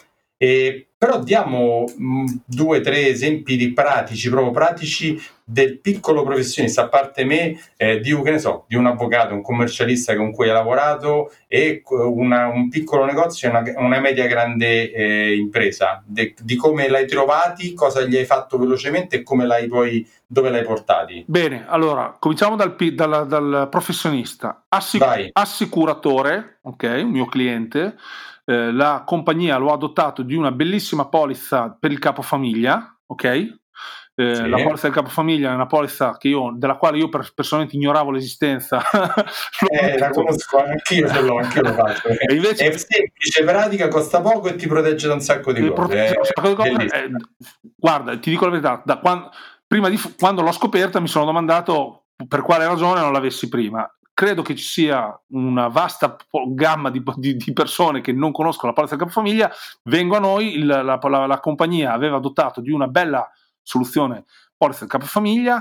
E, 0.44 0.88
però 0.98 1.22
diamo 1.22 1.84
mh, 1.96 2.26
due 2.46 2.80
o 2.80 2.82
tre 2.82 3.06
esempi 3.10 3.56
di 3.58 3.74
pratici, 3.74 4.28
proprio 4.28 4.50
pratici 4.50 5.22
del 5.44 5.78
piccolo 5.78 6.24
professionista, 6.24 6.82
a 6.82 6.88
parte 6.88 7.26
me, 7.26 7.60
eh, 7.78 8.00
di, 8.00 8.20
che 8.24 8.32
ne 8.32 8.40
so, 8.40 8.66
di 8.68 8.76
un 8.76 8.88
avvocato, 8.88 9.36
un 9.36 9.44
commercialista 9.44 10.16
con 10.16 10.32
cui 10.32 10.48
hai 10.48 10.54
lavorato 10.54 11.32
e 11.48 11.84
una, 11.86 12.48
un 12.48 12.70
piccolo 12.70 13.06
negozio 13.06 13.50
e 13.50 13.52
una, 13.52 13.64
una, 13.76 14.00
media 14.00 14.26
grande 14.26 14.92
eh, 14.92 15.36
impresa, 15.36 16.02
de, 16.04 16.34
di 16.42 16.56
come 16.56 16.90
l'hai 16.90 17.06
trovati, 17.06 17.76
cosa 17.76 18.02
gli 18.02 18.18
hai 18.18 18.26
fatto 18.26 18.58
velocemente 18.58 19.18
e 19.18 19.24
come 19.24 19.46
l'hai 19.46 19.68
poi, 19.68 20.08
dove 20.26 20.50
l'hai 20.50 20.64
portati. 20.64 21.24
Bene, 21.28 21.66
allora, 21.68 22.16
cominciamo 22.18 22.56
dal, 22.56 22.76
dal, 22.76 23.28
dal 23.28 23.68
professionista. 23.70 24.64
Assic- 24.70 25.30
assicuratore, 25.34 26.58
ok, 26.62 27.02
un 27.04 27.12
mio 27.12 27.26
cliente, 27.26 27.96
eh, 28.52 28.72
la 28.74 29.04
compagnia 29.06 29.56
lo 29.56 29.72
ha 29.72 29.78
dotato 29.78 30.24
di 30.24 30.36
una 30.36 30.52
bellissima 30.52 31.08
polizza 31.08 31.76
per 31.80 31.92
il 31.92 32.00
capofamiglia, 32.00 33.00
ok? 33.06 33.24
Eh, 34.14 34.36
sì. 34.36 34.50
La 34.50 34.62
polizza 34.62 34.88
del 34.88 34.96
capofamiglia 34.96 35.52
è 35.52 35.54
una 35.54 35.68
polizza 35.68 36.18
io, 36.24 36.52
della 36.54 36.76
quale 36.76 36.98
io 36.98 37.08
personalmente 37.08 37.78
ignoravo 37.78 38.12
l'esistenza. 38.12 38.82
eh, 39.72 39.98
la 39.98 40.10
conosco 40.10 40.58
anch'io, 40.58 41.08
ce 41.08 41.22
l'ho, 41.22 41.38
anch'io 41.38 41.62
lo 41.62 41.74
faccio. 41.74 42.10
E 42.28 42.34
invece, 42.34 42.68
è 42.68 42.78
semplice, 42.78 43.44
pratica, 43.46 43.88
costa 43.88 44.20
poco 44.20 44.50
e 44.50 44.56
ti 44.56 44.68
protegge 44.68 45.08
da 45.08 45.14
un 45.14 45.22
sacco 45.22 45.54
di 45.54 45.66
cose. 45.70 46.08
Eh, 46.08 46.10
eh, 46.12 47.12
guarda, 47.74 48.18
ti 48.20 48.30
dico 48.30 48.44
la 48.44 48.52
verità, 48.52 48.82
da 48.84 48.98
quando, 48.98 49.32
prima 49.66 49.88
di 49.88 49.98
quando 50.20 50.42
l'ho 50.42 50.52
scoperta 50.52 51.00
mi 51.00 51.08
sono 51.08 51.24
domandato 51.24 52.08
per 52.28 52.42
quale 52.42 52.68
ragione 52.68 53.00
non 53.00 53.14
l'avessi 53.14 53.48
prima 53.48 53.90
credo 54.22 54.44
che 54.44 54.56
ci 54.56 54.64
sia 54.64 55.20
una 55.30 55.68
vasta 55.68 56.16
gamma 56.50 56.92
di, 56.92 57.02
di, 57.16 57.36
di 57.38 57.54
persone 57.54 58.02
che 58.02 58.12
non 58.12 58.32
conoscono 58.32 58.68
la 58.68 58.74
polizza 58.74 58.96
del 58.96 59.08
capofamiglia, 59.08 59.52
vengo 59.86 60.16
a 60.16 60.20
noi, 60.20 60.58
il, 60.58 60.68
la, 60.68 60.84
la, 60.84 61.26
la, 61.26 61.40
compagnia 61.40 61.92
aveva 61.92 62.20
dotato 62.20 62.62
di 62.62 62.70
una 62.70 62.86
bella 62.86 63.28
soluzione 63.64 64.26
polizza 64.56 64.82
del 64.82 64.90
capofamiglia, 64.90 65.60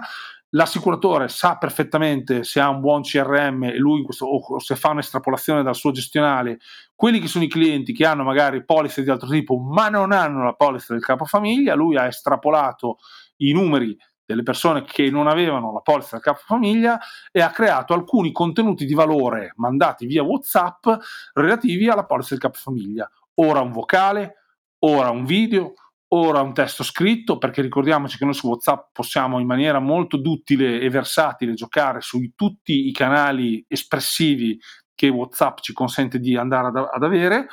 l'assicuratore 0.51 1.29
sa 1.29 1.57
perfettamente 1.57 2.45
se 2.45 2.61
ha 2.61 2.69
un 2.69 2.81
buon 2.81 3.01
CRM 3.01 3.65
e 3.65 3.79
lui 3.79 4.03
questo, 4.03 4.27
o 4.27 4.59
se 4.59 4.77
fa 4.77 4.91
un'estrapolazione 4.91 5.63
dal 5.63 5.75
suo 5.75 5.91
gestionale, 5.91 6.59
quelli 6.95 7.19
che 7.19 7.29
sono 7.29 7.45
i 7.45 7.49
clienti 7.49 7.95
che 7.95 8.05
hanno 8.05 8.25
magari 8.25 8.63
polizze 8.63 9.03
di 9.03 9.09
altro 9.09 9.31
tipo 9.31 9.57
ma 9.57 9.89
non 9.89 10.13
hanno 10.13 10.45
la 10.45 10.53
polizza 10.53 10.93
del 10.93 11.03
capofamiglia, 11.03 11.75
lui 11.75 11.97
ha 11.97 12.05
estrapolato 12.05 12.99
i 13.37 13.53
numeri 13.53 13.97
delle 14.31 14.43
persone 14.43 14.85
che 14.85 15.11
non 15.11 15.27
avevano 15.27 15.73
la 15.73 15.81
polizza 15.81 16.11
del 16.13 16.23
capofamiglia 16.23 17.01
e 17.33 17.41
ha 17.41 17.51
creato 17.51 17.95
alcuni 17.95 18.31
contenuti 18.33 18.85
di 18.85 18.95
valore 18.95 19.53
mandati 19.57 20.07
via 20.07 20.23
WhatsApp 20.23 20.87
relativi 21.35 21.89
alla 21.89 22.05
polizza 22.05 22.31
del 22.31 22.43
capofamiglia. 22.43 23.11
Ora 23.35 23.61
un 23.61 23.73
vocale, 23.73 24.37
ora 24.81 25.11
un 25.11 25.25
video, 25.25 25.73
ora 26.09 26.41
un 26.43 26.55
testo 26.55 26.85
scritto, 26.85 27.39
perché 27.39 27.61
ricordiamoci 27.63 28.17
che 28.19 28.25
noi 28.25 28.35
su 28.35 28.49
WhatsApp 28.49 28.91
possiamo 28.93 29.41
in 29.41 29.47
maniera 29.47 29.81
molto 29.81 30.17
duttile 30.17 30.81
e 30.81 30.89
versatile 30.91 31.55
giocare 31.55 32.01
su 32.01 32.21
tutti 32.35 32.87
i 32.87 32.93
canali 32.93 33.65
espressivi 33.67 34.59
che 34.95 35.09
WhatsApp 35.09 35.59
ci 35.59 35.73
consente 35.73 36.19
di 36.19 36.37
andare 36.37 36.69
ad, 36.69 36.77
ad 36.77 37.03
avere 37.03 37.49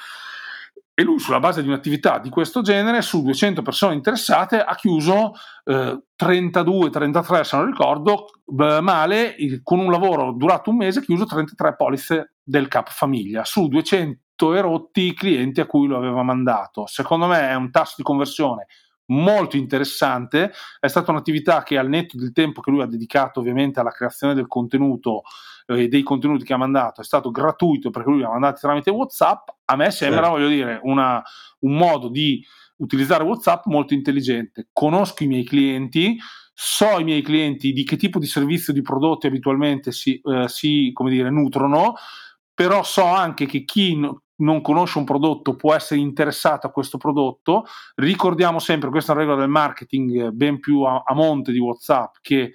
e 0.99 1.03
lui 1.03 1.19
sulla 1.19 1.39
base 1.39 1.61
di 1.61 1.67
un'attività 1.67 2.17
di 2.17 2.29
questo 2.29 2.63
genere 2.63 3.03
su 3.03 3.21
200 3.21 3.61
persone 3.61 3.93
interessate 3.93 4.59
ha 4.59 4.73
chiuso 4.73 5.33
eh, 5.65 6.05
32-33 6.19 7.41
se 7.41 7.55
non 7.55 7.67
ricordo 7.67 8.29
male 8.45 9.35
con 9.61 9.77
un 9.77 9.91
lavoro 9.91 10.31
durato 10.31 10.71
un 10.71 10.77
mese 10.77 10.97
ha 10.97 11.01
chiuso 11.03 11.25
33 11.25 11.75
polizze 11.75 12.33
del 12.41 12.67
cap 12.67 12.89
famiglia 12.89 13.45
su 13.45 13.67
200 13.67 14.55
erotti 14.55 15.13
clienti 15.13 15.61
a 15.61 15.67
cui 15.67 15.85
lo 15.85 15.97
aveva 15.97 16.23
mandato. 16.23 16.87
Secondo 16.87 17.27
me 17.27 17.47
è 17.47 17.53
un 17.53 17.69
tasso 17.69 17.93
di 17.97 18.03
conversione 18.03 18.65
molto 19.07 19.57
interessante 19.57 20.51
è 20.79 20.87
stata 20.87 21.11
un'attività 21.11 21.63
che 21.63 21.77
al 21.77 21.89
netto 21.89 22.17
del 22.17 22.31
tempo 22.31 22.61
che 22.61 22.71
lui 22.71 22.81
ha 22.81 22.87
dedicato 22.87 23.39
ovviamente 23.39 23.79
alla 23.79 23.91
creazione 23.91 24.33
del 24.33 24.47
contenuto 24.47 25.23
eh, 25.67 25.87
dei 25.87 26.03
contenuti 26.03 26.43
che 26.43 26.53
ha 26.53 26.57
mandato 26.57 27.01
è 27.01 27.03
stato 27.03 27.29
gratuito 27.29 27.89
perché 27.89 28.09
lui 28.09 28.19
li 28.19 28.23
ha 28.23 28.29
mandati 28.29 28.61
tramite 28.61 28.89
WhatsApp, 28.89 29.49
a 29.65 29.75
me 29.75 29.91
sembra, 29.91 30.25
sì. 30.25 30.29
voglio 30.29 30.47
dire, 30.47 30.79
una, 30.83 31.21
un 31.59 31.75
modo 31.75 32.09
di 32.09 32.43
utilizzare 32.77 33.23
WhatsApp 33.23 33.65
molto 33.65 33.93
intelligente. 33.93 34.67
Conosco 34.71 35.23
i 35.23 35.27
miei 35.27 35.43
clienti, 35.43 36.17
so 36.53 36.99
i 36.99 37.03
miei 37.03 37.21
clienti 37.21 37.73
di 37.73 37.83
che 37.83 37.97
tipo 37.97 38.19
di 38.19 38.27
servizio 38.27 38.73
di 38.73 38.81
prodotti 38.81 39.27
abitualmente 39.27 39.91
si, 39.91 40.19
eh, 40.23 40.47
si 40.47 40.91
come 40.93 41.09
dire, 41.09 41.29
nutrono, 41.29 41.95
però 42.53 42.83
so 42.83 43.05
anche 43.05 43.45
che 43.45 43.63
chi 43.63 43.99
non 44.37 44.61
conosce 44.61 44.97
un 44.97 45.05
prodotto 45.05 45.55
può 45.55 45.73
essere 45.73 45.99
interessato 45.99 46.67
a 46.67 46.71
questo 46.71 46.97
prodotto. 46.97 47.65
Ricordiamo 47.95 48.59
sempre, 48.59 48.89
questa 48.89 49.11
è 49.11 49.15
una 49.15 49.23
regola 49.23 49.41
del 49.41 49.49
marketing 49.49 50.29
ben 50.29 50.59
più 50.59 50.81
a, 50.81 51.03
a 51.05 51.13
monte 51.13 51.51
di 51.51 51.59
WhatsApp, 51.59 52.15
che 52.21 52.53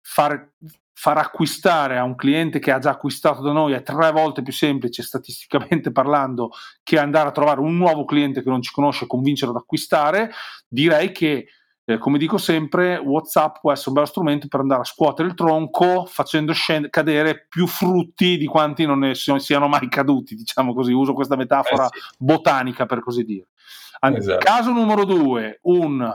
fare, 0.00 0.54
far 0.92 1.18
acquistare 1.18 1.98
a 1.98 2.02
un 2.02 2.14
cliente 2.14 2.58
che 2.58 2.72
ha 2.72 2.78
già 2.78 2.90
acquistato 2.90 3.42
da 3.42 3.52
noi 3.52 3.72
è 3.72 3.82
tre 3.82 4.10
volte 4.10 4.42
più 4.42 4.52
semplice 4.52 5.02
statisticamente 5.02 5.92
parlando 5.92 6.50
che 6.82 6.98
andare 6.98 7.28
a 7.28 7.32
trovare 7.32 7.60
un 7.60 7.76
nuovo 7.76 8.04
cliente 8.04 8.42
che 8.42 8.48
non 8.48 8.62
ci 8.62 8.72
conosce 8.72 9.04
e 9.04 9.06
convincerlo 9.06 9.54
ad 9.54 9.60
acquistare, 9.60 10.30
direi 10.66 11.12
che 11.12 11.48
eh, 11.88 11.96
come 11.96 12.18
dico 12.18 12.36
sempre, 12.36 12.98
WhatsApp 12.98 13.60
può 13.62 13.72
essere 13.72 13.88
un 13.88 13.94
bello 13.94 14.06
strumento 14.06 14.46
per 14.46 14.60
andare 14.60 14.82
a 14.82 14.84
scuotere 14.84 15.26
il 15.26 15.34
tronco 15.34 16.04
facendo 16.04 16.52
scend- 16.52 16.90
cadere 16.90 17.46
più 17.48 17.66
frutti 17.66 18.36
di 18.36 18.44
quanti 18.44 18.84
non 18.84 18.98
ne 18.98 19.14
siano 19.14 19.68
mai 19.68 19.88
caduti, 19.88 20.34
diciamo 20.34 20.74
così, 20.74 20.92
uso 20.92 21.14
questa 21.14 21.34
metafora 21.34 21.86
eh 21.86 21.98
sì. 21.98 22.16
botanica 22.18 22.84
per 22.84 23.00
così 23.00 23.24
dire. 23.24 23.46
An- 24.00 24.16
esatto. 24.16 24.44
Caso 24.44 24.70
numero 24.70 25.06
due, 25.06 25.60
un 25.62 26.14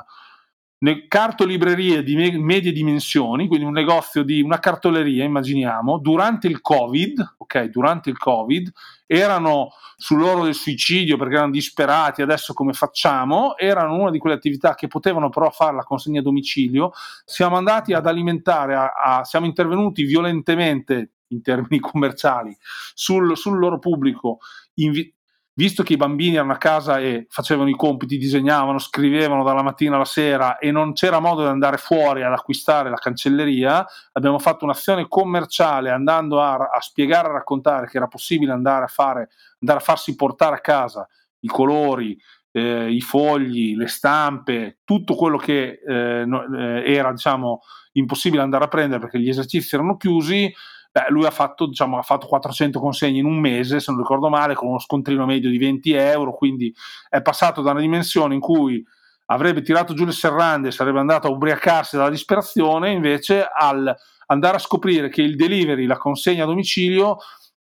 cartolibrerie 1.08 2.04
di 2.04 2.16
me- 2.16 2.38
medie 2.38 2.74
dimensioni, 2.74 3.48
quindi 3.48 3.66
un 3.66 3.72
negozio 3.72 4.22
di 4.24 4.42
una 4.42 4.60
cartoleria, 4.60 5.24
immaginiamo, 5.24 5.98
durante 5.98 6.48
il 6.48 6.60
Covid, 6.60 7.36
ok, 7.38 7.64
durante 7.66 8.10
il 8.10 8.18
Covid, 8.18 8.70
erano 9.06 9.70
sull'oro 9.96 10.44
del 10.44 10.54
suicidio 10.54 11.16
perché 11.16 11.36
erano 11.36 11.52
disperati, 11.52 12.22
adesso 12.22 12.54
come 12.54 12.74
facciamo? 12.74 13.56
Erano 13.58 13.96
una 13.96 14.12
di 14.12 14.18
quelle 14.18 14.36
attività 14.36 14.76
che 14.76 14.88
potevano 14.88 15.30
però 15.30 15.50
fare 15.52 15.76
la 15.76 15.84
consegna 15.84 16.20
a 16.20 16.24
domicilio. 16.24 16.92
Siamo 17.24 17.56
andati 17.56 17.94
ad 17.94 18.06
alimentare, 18.06 18.76
a, 18.76 18.92
a, 18.92 19.24
siamo 19.24 19.46
intervenuti 19.46 20.04
violentemente 20.04 21.12
in 21.28 21.42
termini 21.42 21.80
commerciali 21.80 22.56
sul, 22.94 23.38
sul 23.38 23.58
loro 23.58 23.80
pubblico, 23.80 24.40
invi- 24.76 25.14
visto 25.56 25.84
che 25.84 25.94
i 25.94 25.98
bambini 25.98 26.36
erano 26.36 26.54
a 26.54 26.58
casa 26.58 27.00
e 27.00 27.28
facevano 27.30 27.70
i 27.70 27.76
compiti, 27.76 28.18
disegnavano, 28.18 28.80
scrivevano 28.80 29.44
dalla 29.44 29.62
mattina 29.62 29.96
alla 29.96 30.06
sera 30.06 30.58
e 30.58 30.72
non 30.72 30.94
c'era 30.94 31.20
modo 31.20 31.42
di 31.42 31.48
andare 31.48 31.78
fuori 31.78 32.24
ad 32.24 32.32
acquistare 32.32 32.90
la 32.90 32.96
cancelleria, 32.96 33.86
abbiamo 34.14 34.40
fatto 34.40 34.66
un'azione 34.66 35.08
commerciale 35.08 35.92
andando 35.92 36.42
a, 36.42 36.56
a 36.56 36.82
spiegare, 36.82 37.30
a 37.30 37.34
raccontare 37.34 37.88
che 37.88 37.98
era 37.98 38.08
possibile 38.08 38.52
andare 38.52 38.86
a, 38.86 38.88
fare, 38.88 39.30
andare 39.60 39.80
a 39.80 39.84
farsi 39.84 40.16
portare 40.16 40.56
a 40.56 40.62
casa 40.62 41.08
i 41.40 41.48
colori, 41.48 42.18
eh, 42.52 42.92
i 42.92 43.02
fogli, 43.02 43.76
le 43.76 43.88
stampe, 43.88 44.80
tutto 44.84 45.16
quello 45.16 45.38
che 45.38 45.82
eh, 45.86 46.26
eh 46.26 46.94
era 46.94 47.12
diciamo, 47.12 47.62
impossibile 47.94 48.42
andare 48.42 48.64
a 48.64 48.70
prendere 48.70 49.02
perché 49.02 49.20
gli 49.20 49.30
esercizi 49.30 49.76
erano 49.76 49.98
chiusi 49.98 50.52
Beh, 50.96 51.06
lui 51.10 51.26
ha 51.26 51.32
fatto, 51.32 51.66
diciamo, 51.66 51.98
ha 51.98 52.04
fatto 52.04 52.28
400 52.28 52.80
consegne 52.80 53.18
in 53.18 53.26
un 53.26 53.40
mese, 53.40 53.80
se 53.80 53.92
non 53.92 54.00
ricordo 54.00 54.30
male, 54.30 54.54
con 54.54 54.70
uno 54.70 54.78
scontrino 54.78 55.26
medio 55.26 55.50
di 55.50 55.58
20 55.58 55.92
euro, 55.94 56.36
quindi 56.36 56.72
è 57.10 57.20
passato 57.24 57.64
da 57.64 57.72
una 57.72 57.80
dimensione 57.80 58.36
in 58.36 58.40
cui 58.40 58.86
avrebbe 59.26 59.64
tirato 59.64 59.96
giù 59.96 60.06
le 60.06 60.12
serrande, 60.12 60.70
sarebbe 60.70 61.00
andato 61.00 61.26
a 61.26 61.32
ubriacarsi 61.32 61.98
dalla 61.98 62.12
disperazione, 62.12 62.92
invece 62.92 63.44
al 63.44 63.92
andare 64.28 64.58
a 64.58 64.60
scoprire 64.60 65.10
che 65.10 65.24
il 65.24 65.36
delivery, 65.36 65.88
la 65.88 65.98
consegna 65.98 66.44
a 66.44 66.48
domicilio, 66.48 67.18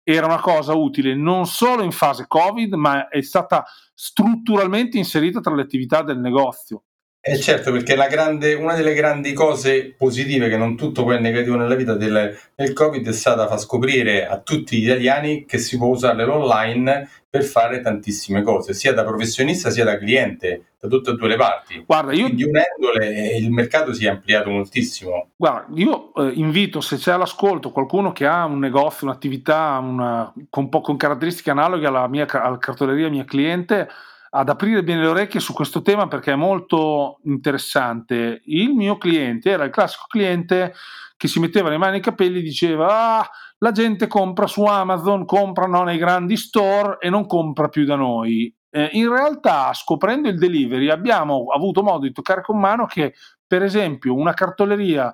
era 0.03 0.25
una 0.25 0.39
cosa 0.39 0.73
utile 0.73 1.13
non 1.13 1.47
solo 1.47 1.83
in 1.83 1.91
fase 1.91 2.27
Covid, 2.27 2.75
ma 2.75 3.09
è 3.09 3.21
stata 3.21 3.65
strutturalmente 3.93 4.97
inserita 4.97 5.41
tra 5.41 5.53
le 5.53 5.63
attività 5.63 6.01
del 6.01 6.19
negozio. 6.19 6.83
Eh 7.29 7.39
certo, 7.39 7.73
perché 7.73 7.95
grande, 8.09 8.53
una 8.53 8.73
delle 8.73 8.93
grandi 8.93 9.33
cose 9.33 9.93
positive, 9.97 10.47
che 10.47 10.55
non 10.55 10.77
tutto 10.77 11.03
poi 11.03 11.17
è 11.17 11.19
negativo 11.19 11.57
nella 11.57 11.75
vita 11.75 11.93
del, 11.93 12.33
del, 12.55 12.71
Covid, 12.71 13.05
è 13.05 13.11
stata 13.11 13.47
far 13.47 13.59
scoprire 13.59 14.25
a 14.25 14.39
tutti 14.39 14.77
gli 14.77 14.85
italiani 14.85 15.43
che 15.43 15.57
si 15.57 15.77
può 15.77 15.87
usare 15.87 16.23
l'online 16.23 17.09
per 17.29 17.43
fare 17.43 17.81
tantissime 17.81 18.43
cose, 18.43 18.73
sia 18.73 18.93
da 18.93 19.03
professionista 19.03 19.69
sia 19.69 19.83
da 19.83 19.97
cliente, 19.97 20.67
da 20.79 20.87
tutte 20.87 21.11
e 21.11 21.15
due 21.15 21.27
le 21.27 21.35
parti. 21.35 21.83
Guarda, 21.85 22.13
io... 22.13 22.27
Quindi 22.27 22.45
unendole 22.45 23.35
il 23.35 23.51
mercato 23.51 23.91
si 23.91 24.05
è 24.05 24.09
ampliato 24.09 24.49
moltissimo. 24.49 25.31
Guarda, 25.35 25.67
io 25.75 26.13
eh, 26.13 26.31
invito, 26.33 26.79
se 26.79 26.95
c'è 26.95 27.11
all'ascolto 27.11 27.71
qualcuno 27.71 28.13
che 28.13 28.25
ha 28.25 28.45
un 28.45 28.59
negozio, 28.59 29.05
un'attività 29.05 29.79
una, 29.83 30.33
con, 30.49 30.69
con 30.69 30.95
caratteristiche 30.95 31.51
analoghe 31.51 31.87
alla 31.87 32.07
mia 32.07 32.25
alla 32.25 32.57
cartoleria 32.57 33.09
mia 33.09 33.25
cliente, 33.25 33.89
ad 34.29 34.49
aprire 34.49 34.83
bene 34.83 35.01
le 35.01 35.07
orecchie 35.07 35.39
su 35.39 35.53
questo 35.53 35.81
tema 35.81 36.07
perché 36.07 36.33
è 36.33 36.35
molto 36.35 37.19
interessante. 37.23 38.41
Il 38.45 38.73
mio 38.73 38.97
cliente 38.97 39.49
era 39.49 39.63
il 39.63 39.71
classico 39.71 40.05
cliente 40.07 40.73
che 41.15 41.27
si 41.27 41.39
metteva 41.39 41.69
le 41.69 41.77
mani 41.77 41.93
nei 41.93 42.01
capelli 42.01 42.39
e 42.39 42.43
diceva 42.43 43.19
ah, 43.19 43.29
la 43.59 43.71
gente 43.71 44.07
compra 44.07 44.47
su 44.47 44.63
Amazon, 44.63 45.25
comprano 45.25 45.83
nei 45.83 45.97
grandi 45.97 46.37
store 46.37 46.97
e 46.99 47.09
non 47.09 47.25
compra 47.25 47.69
più 47.69 47.85
da 47.85 47.95
noi. 47.95 48.53
Eh, 48.69 48.89
in 48.93 49.09
realtà, 49.09 49.73
scoprendo 49.73 50.29
il 50.29 50.37
delivery, 50.37 50.89
abbiamo 50.89 51.47
avuto 51.53 51.81
modo 51.81 52.05
di 52.05 52.11
toccare 52.11 52.41
con 52.41 52.59
mano 52.59 52.85
che, 52.85 53.13
per 53.47 53.63
esempio, 53.63 54.13
una 54.13 54.33
cartoleria 54.33 55.11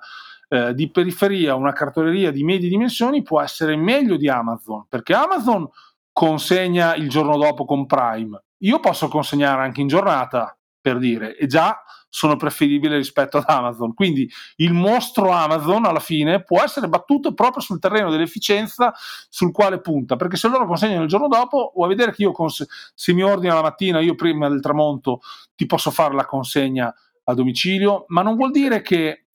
eh, 0.50 0.74
di 0.74 0.92
periferia, 0.92 1.56
una 1.56 1.72
cartoleria 1.72 2.32
di 2.32 2.44
medie 2.44 2.68
dimensioni 2.68 3.22
può 3.22 3.40
essere 3.40 3.78
meglio 3.78 4.18
di 4.18 4.28
Amazon, 4.28 4.86
perché 4.90 5.14
Amazon 5.14 5.70
consegna 6.12 6.96
il 6.96 7.10
giorno 7.10 7.38
dopo 7.38 7.64
con 7.64 7.86
Prime 7.86 8.44
io 8.64 8.80
posso 8.80 9.08
consegnare 9.08 9.64
anche 9.64 9.82
in 9.82 9.88
giornata, 9.88 10.58
per 10.80 10.98
dire, 10.98 11.38
e 11.38 11.48
già 11.48 11.82
sono 12.10 12.36
preferibile 12.36 12.98
rispetto 12.98 13.38
ad 13.38 13.46
Amazon. 13.48 13.94
Quindi 13.94 14.30
il 14.58 14.74
mostro 14.74 15.32
Amazon 15.32 15.86
alla 15.86 16.00
fine 16.00 16.44
può 16.44 16.62
essere 16.62 16.88
battuto 16.88 17.34
proprio 17.34 17.64
sul 17.64 17.80
terreno 17.80 18.12
dell'efficienza 18.12 18.94
sul 19.30 19.52
quale 19.52 19.82
punta, 19.82 20.16
perché 20.16 20.36
se 20.36 20.48
loro 20.48 20.68
consegnano 20.68 21.04
il 21.04 21.10
giorno 21.10 21.28
dopo, 21.28 21.72
vuoi 21.74 21.88
vedere 21.88 22.14
che 22.14 22.22
io 22.22 22.32
cons- 22.32 22.68
se 22.94 23.14
mi 23.14 23.24
ordino 23.24 23.56
la 23.56 23.64
mattina, 23.64 24.00
io 24.00 24.14
prima 24.14 24.48
del 24.48 24.62
tramonto 24.62 25.22
ti 25.56 25.66
posso 25.66 25.90
fare 25.90 26.14
la 26.14 26.26
consegna 26.26 26.94
a 27.24 27.34
domicilio, 27.34 28.06
ma 28.10 28.22
non 28.22 28.36
vuol 28.36 28.52
dire 28.52 28.82
che 28.82 29.26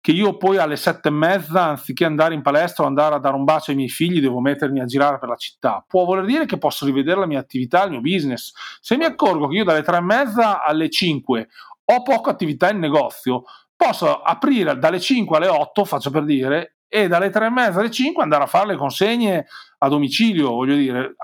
che 0.00 0.12
io 0.12 0.36
poi 0.36 0.56
alle 0.56 0.76
sette 0.76 1.08
e 1.08 1.12
mezza, 1.12 1.64
anziché 1.64 2.04
andare 2.04 2.34
in 2.34 2.42
palestra 2.42 2.84
o 2.84 2.86
andare 2.86 3.14
a 3.14 3.18
dare 3.18 3.36
un 3.36 3.44
bacio 3.44 3.70
ai 3.70 3.76
miei 3.76 3.90
figli, 3.90 4.20
devo 4.20 4.40
mettermi 4.40 4.80
a 4.80 4.86
girare 4.86 5.18
per 5.18 5.28
la 5.28 5.36
città. 5.36 5.84
Può 5.86 6.04
voler 6.04 6.24
dire 6.24 6.46
che 6.46 6.58
posso 6.58 6.86
rivedere 6.86 7.20
la 7.20 7.26
mia 7.26 7.38
attività, 7.38 7.84
il 7.84 7.90
mio 7.90 8.00
business. 8.00 8.52
Se 8.80 8.96
mi 8.96 9.04
accorgo 9.04 9.48
che 9.48 9.56
io 9.56 9.64
dalle 9.64 9.82
tre 9.82 9.98
e 9.98 10.00
mezza 10.00 10.62
alle 10.62 10.88
cinque 10.88 11.48
ho 11.92 12.02
poca 12.02 12.30
attività 12.30 12.70
in 12.70 12.78
negozio, 12.78 13.44
posso 13.74 14.20
aprire 14.20 14.78
dalle 14.78 15.00
5 15.00 15.36
alle 15.36 15.48
8, 15.48 15.84
faccio 15.84 16.10
per 16.10 16.24
dire, 16.24 16.76
e 16.86 17.08
dalle 17.08 17.30
tre 17.30 17.46
e 17.46 17.50
mezza 17.50 17.80
alle 17.80 17.90
5 17.90 18.22
andare 18.22 18.44
a 18.44 18.46
fare 18.46 18.68
le 18.68 18.76
consegne 18.76 19.46
a 19.78 19.88
domicilio, 19.88 20.50
voglio 20.50 20.76
dire, 20.76 21.14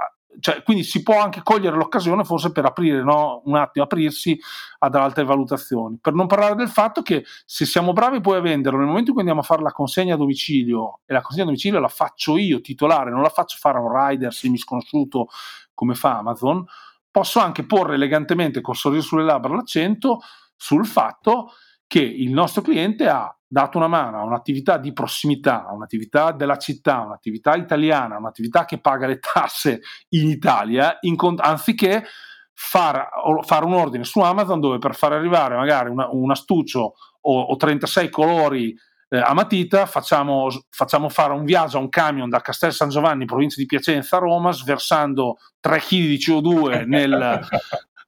cioè, 0.40 0.62
quindi 0.62 0.82
si 0.82 1.02
può 1.02 1.20
anche 1.20 1.42
cogliere 1.42 1.76
l'occasione 1.76 2.24
forse 2.24 2.52
per 2.52 2.64
aprire 2.64 3.02
no? 3.02 3.42
un 3.44 3.56
attimo, 3.56 3.84
aprirsi 3.84 4.38
ad 4.78 4.94
altre 4.94 5.24
valutazioni. 5.24 5.98
Per 6.00 6.12
non 6.12 6.26
parlare 6.26 6.54
del 6.54 6.68
fatto 6.68 7.02
che 7.02 7.24
se 7.44 7.64
siamo 7.64 7.92
bravi 7.92 8.20
poi 8.20 8.36
a 8.36 8.40
venderlo, 8.40 8.78
nel 8.78 8.88
momento 8.88 9.08
in 9.08 9.12
cui 9.12 9.22
andiamo 9.22 9.40
a 9.40 9.44
fare 9.44 9.62
la 9.62 9.72
consegna 9.72 10.14
a 10.14 10.16
domicilio, 10.16 11.00
e 11.06 11.12
la 11.12 11.20
consegna 11.20 11.44
a 11.44 11.46
domicilio 11.46 11.80
la 11.80 11.88
faccio 11.88 12.36
io, 12.36 12.60
titolare, 12.60 13.10
non 13.10 13.22
la 13.22 13.28
faccio 13.28 13.56
fare 13.58 13.78
a 13.78 13.80
un 13.80 14.08
rider 14.08 14.32
semisconosciuto 14.32 15.28
come 15.74 15.94
fa 15.94 16.18
Amazon, 16.18 16.64
posso 17.10 17.40
anche 17.40 17.64
porre 17.64 17.94
elegantemente 17.94 18.60
col 18.60 18.76
sorriso 18.76 19.06
sulle 19.06 19.24
labbra 19.24 19.54
l'accento 19.54 20.20
sul 20.56 20.86
fatto 20.86 21.52
che 21.86 22.00
il 22.00 22.32
nostro 22.32 22.62
cliente 22.62 23.08
ha 23.08 23.34
dato 23.46 23.78
una 23.78 23.86
mano 23.86 24.18
a 24.18 24.24
un'attività 24.24 24.76
di 24.76 24.92
prossimità, 24.92 25.66
a 25.66 25.72
un'attività 25.72 26.32
della 26.32 26.58
città, 26.58 27.00
un'attività 27.00 27.54
italiana, 27.54 28.18
un'attività 28.18 28.64
che 28.64 28.80
paga 28.80 29.06
le 29.06 29.18
tasse 29.18 29.80
in 30.10 30.28
Italia, 30.28 30.98
in, 31.02 31.16
anziché 31.38 32.04
far, 32.52 33.08
fare 33.42 33.64
un 33.64 33.74
ordine 33.74 34.04
su 34.04 34.20
Amazon 34.20 34.60
dove 34.60 34.78
per 34.78 34.94
far 34.94 35.12
arrivare 35.12 35.56
magari 35.56 35.90
una, 35.90 36.08
un 36.10 36.30
astuccio 36.30 36.94
o, 37.20 37.40
o 37.40 37.56
36 37.56 38.08
colori 38.08 38.74
eh, 39.08 39.18
a 39.18 39.34
matita 39.34 39.86
facciamo, 39.86 40.48
facciamo, 40.68 41.08
fare 41.08 41.32
un 41.32 41.44
viaggio 41.44 41.76
a 41.76 41.80
un 41.80 41.88
camion 41.88 42.28
da 42.28 42.40
Castel 42.40 42.72
San 42.72 42.88
Giovanni, 42.88 43.24
provincia 43.24 43.60
di 43.60 43.66
Piacenza 43.66 44.16
a 44.16 44.20
Roma, 44.20 44.50
sversando 44.50 45.36
3 45.60 45.78
kg 45.78 45.90
di 45.90 46.16
CO2 46.16 46.86
nel, 46.88 47.46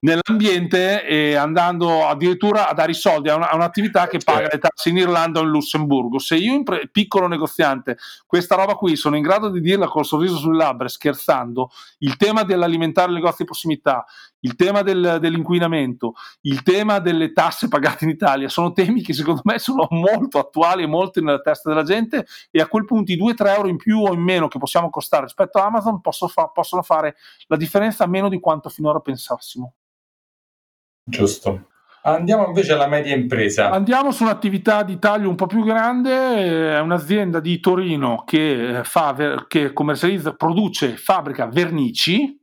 nell'ambiente 0.00 1.04
e 1.04 1.34
andando 1.34 2.06
addirittura 2.06 2.68
a 2.68 2.74
dare 2.74 2.92
i 2.92 2.94
soldi 2.94 3.28
a, 3.28 3.34
una, 3.34 3.50
a 3.50 3.56
un'attività 3.56 4.06
che 4.06 4.18
paga 4.22 4.42
certo. 4.42 4.56
le 4.56 4.62
tasse 4.62 4.88
in 4.90 4.96
Irlanda 4.96 5.40
o 5.40 5.42
in 5.42 5.48
Lussemburgo. 5.48 6.18
Se 6.18 6.36
io, 6.36 6.54
impre- 6.54 6.88
piccolo 6.88 7.26
negoziante, 7.26 7.96
questa 8.26 8.54
roba 8.54 8.74
qui 8.74 8.94
sono 8.96 9.16
in 9.16 9.22
grado 9.22 9.48
di 9.48 9.60
dirla 9.60 9.88
col 9.88 10.04
sorriso 10.04 10.36
sulle 10.36 10.56
labbra, 10.56 10.88
scherzando, 10.88 11.70
il 11.98 12.16
tema 12.16 12.44
dell'alimentare 12.44 13.08
il 13.08 13.14
negozio 13.14 13.38
di 13.38 13.46
prossimità, 13.46 14.04
il 14.40 14.54
tema 14.54 14.82
del, 14.82 15.18
dell'inquinamento, 15.20 16.14
il 16.42 16.62
tema 16.62 17.00
delle 17.00 17.32
tasse 17.32 17.66
pagate 17.66 18.04
in 18.04 18.10
Italia, 18.10 18.48
sono 18.48 18.72
temi 18.72 19.02
che 19.02 19.12
secondo 19.12 19.40
me 19.44 19.58
sono 19.58 19.86
molto 19.90 20.38
attuali 20.38 20.84
e 20.84 20.86
molto 20.86 21.20
nella 21.20 21.40
testa 21.40 21.68
della 21.70 21.82
gente 21.82 22.24
e 22.52 22.60
a 22.60 22.68
quel 22.68 22.84
punto 22.84 23.10
i 23.10 23.18
2-3 23.18 23.54
euro 23.54 23.68
in 23.68 23.76
più 23.76 24.00
o 24.00 24.12
in 24.12 24.20
meno 24.20 24.46
che 24.46 24.58
possiamo 24.58 24.90
costare 24.90 25.24
rispetto 25.24 25.58
a 25.58 25.64
Amazon 25.64 26.00
fa- 26.00 26.46
possono 26.48 26.82
fare 26.82 27.16
la 27.48 27.56
differenza 27.56 28.06
meno 28.06 28.28
di 28.28 28.38
quanto 28.38 28.68
finora 28.68 29.00
pensassimo. 29.00 29.72
Giusto. 31.08 31.68
Andiamo 32.02 32.46
invece 32.46 32.72
alla 32.72 32.86
media 32.86 33.14
impresa. 33.14 33.70
Andiamo 33.70 34.12
su 34.12 34.22
un'attività 34.22 34.82
di 34.82 34.98
taglio 34.98 35.28
un 35.28 35.34
po' 35.34 35.46
più 35.46 35.64
grande, 35.64 36.74
è 36.74 36.80
un'azienda 36.80 37.40
di 37.40 37.58
Torino 37.60 38.22
che, 38.24 38.80
fa, 38.84 39.44
che 39.46 39.72
commercializza, 39.72 40.34
produce, 40.34 40.96
fabbrica 40.96 41.46
vernici, 41.46 42.40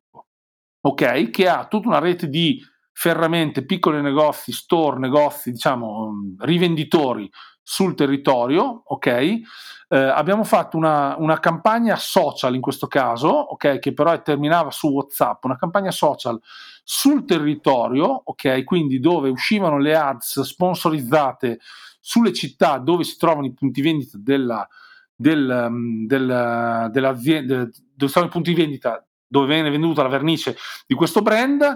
ok, 0.82 1.30
che 1.30 1.48
ha 1.48 1.66
tutta 1.68 1.88
una 1.88 2.00
rete 2.00 2.28
di 2.28 2.62
ferramente, 2.98 3.66
piccoli 3.66 4.02
negozi, 4.02 4.54
store, 4.54 5.00
negozi, 5.00 5.52
diciamo, 5.52 6.14
rivenditori 6.40 7.30
sul 7.62 7.94
territorio, 7.94 8.84
ok? 8.86 9.08
Eh, 9.08 9.98
abbiamo 9.98 10.46
fatto 10.46 10.78
una, 10.78 11.16
una, 11.18 11.40
campagna 11.40 11.98
social 11.98 12.56
in 12.56 12.62
questo 12.62 12.88
caso, 12.88 13.28
ok? 13.28 13.80
Che 13.80 13.94
però 13.94 14.20
terminava 14.22 14.72
su 14.72 14.88
WhatsApp, 14.88 15.44
una 15.44 15.58
campagna 15.58 15.92
social 15.92 16.40
sul 16.86 17.26
territorio, 17.26 18.22
ok? 18.24 18.64
Quindi 18.64 19.02
dove 19.02 19.28
uscivano 19.30 19.78
le 19.78 19.94
ads 19.94 20.42
sponsorizzate 20.42 21.60
sulle 22.00 22.32
città 22.32 22.78
dove 22.78 23.04
si 23.04 23.18
trovano 23.18 23.48
i 23.48 23.54
punti 23.54 23.82
vendita 23.82 24.18
della, 24.22 24.66
del, 25.14 25.68
mm, 25.70 26.06
del, 26.06 26.90
dell'azienda, 26.92 27.70
dove 27.94 28.10
stanno 28.10 28.28
i 28.28 28.30
punti 28.30 28.54
vendita 28.54 29.06
dove 29.28 29.48
viene 29.48 29.70
venduta 29.70 30.02
la 30.02 30.08
vernice 30.08 30.56
di 30.88 30.96
questo 30.96 31.22
brand. 31.22 31.76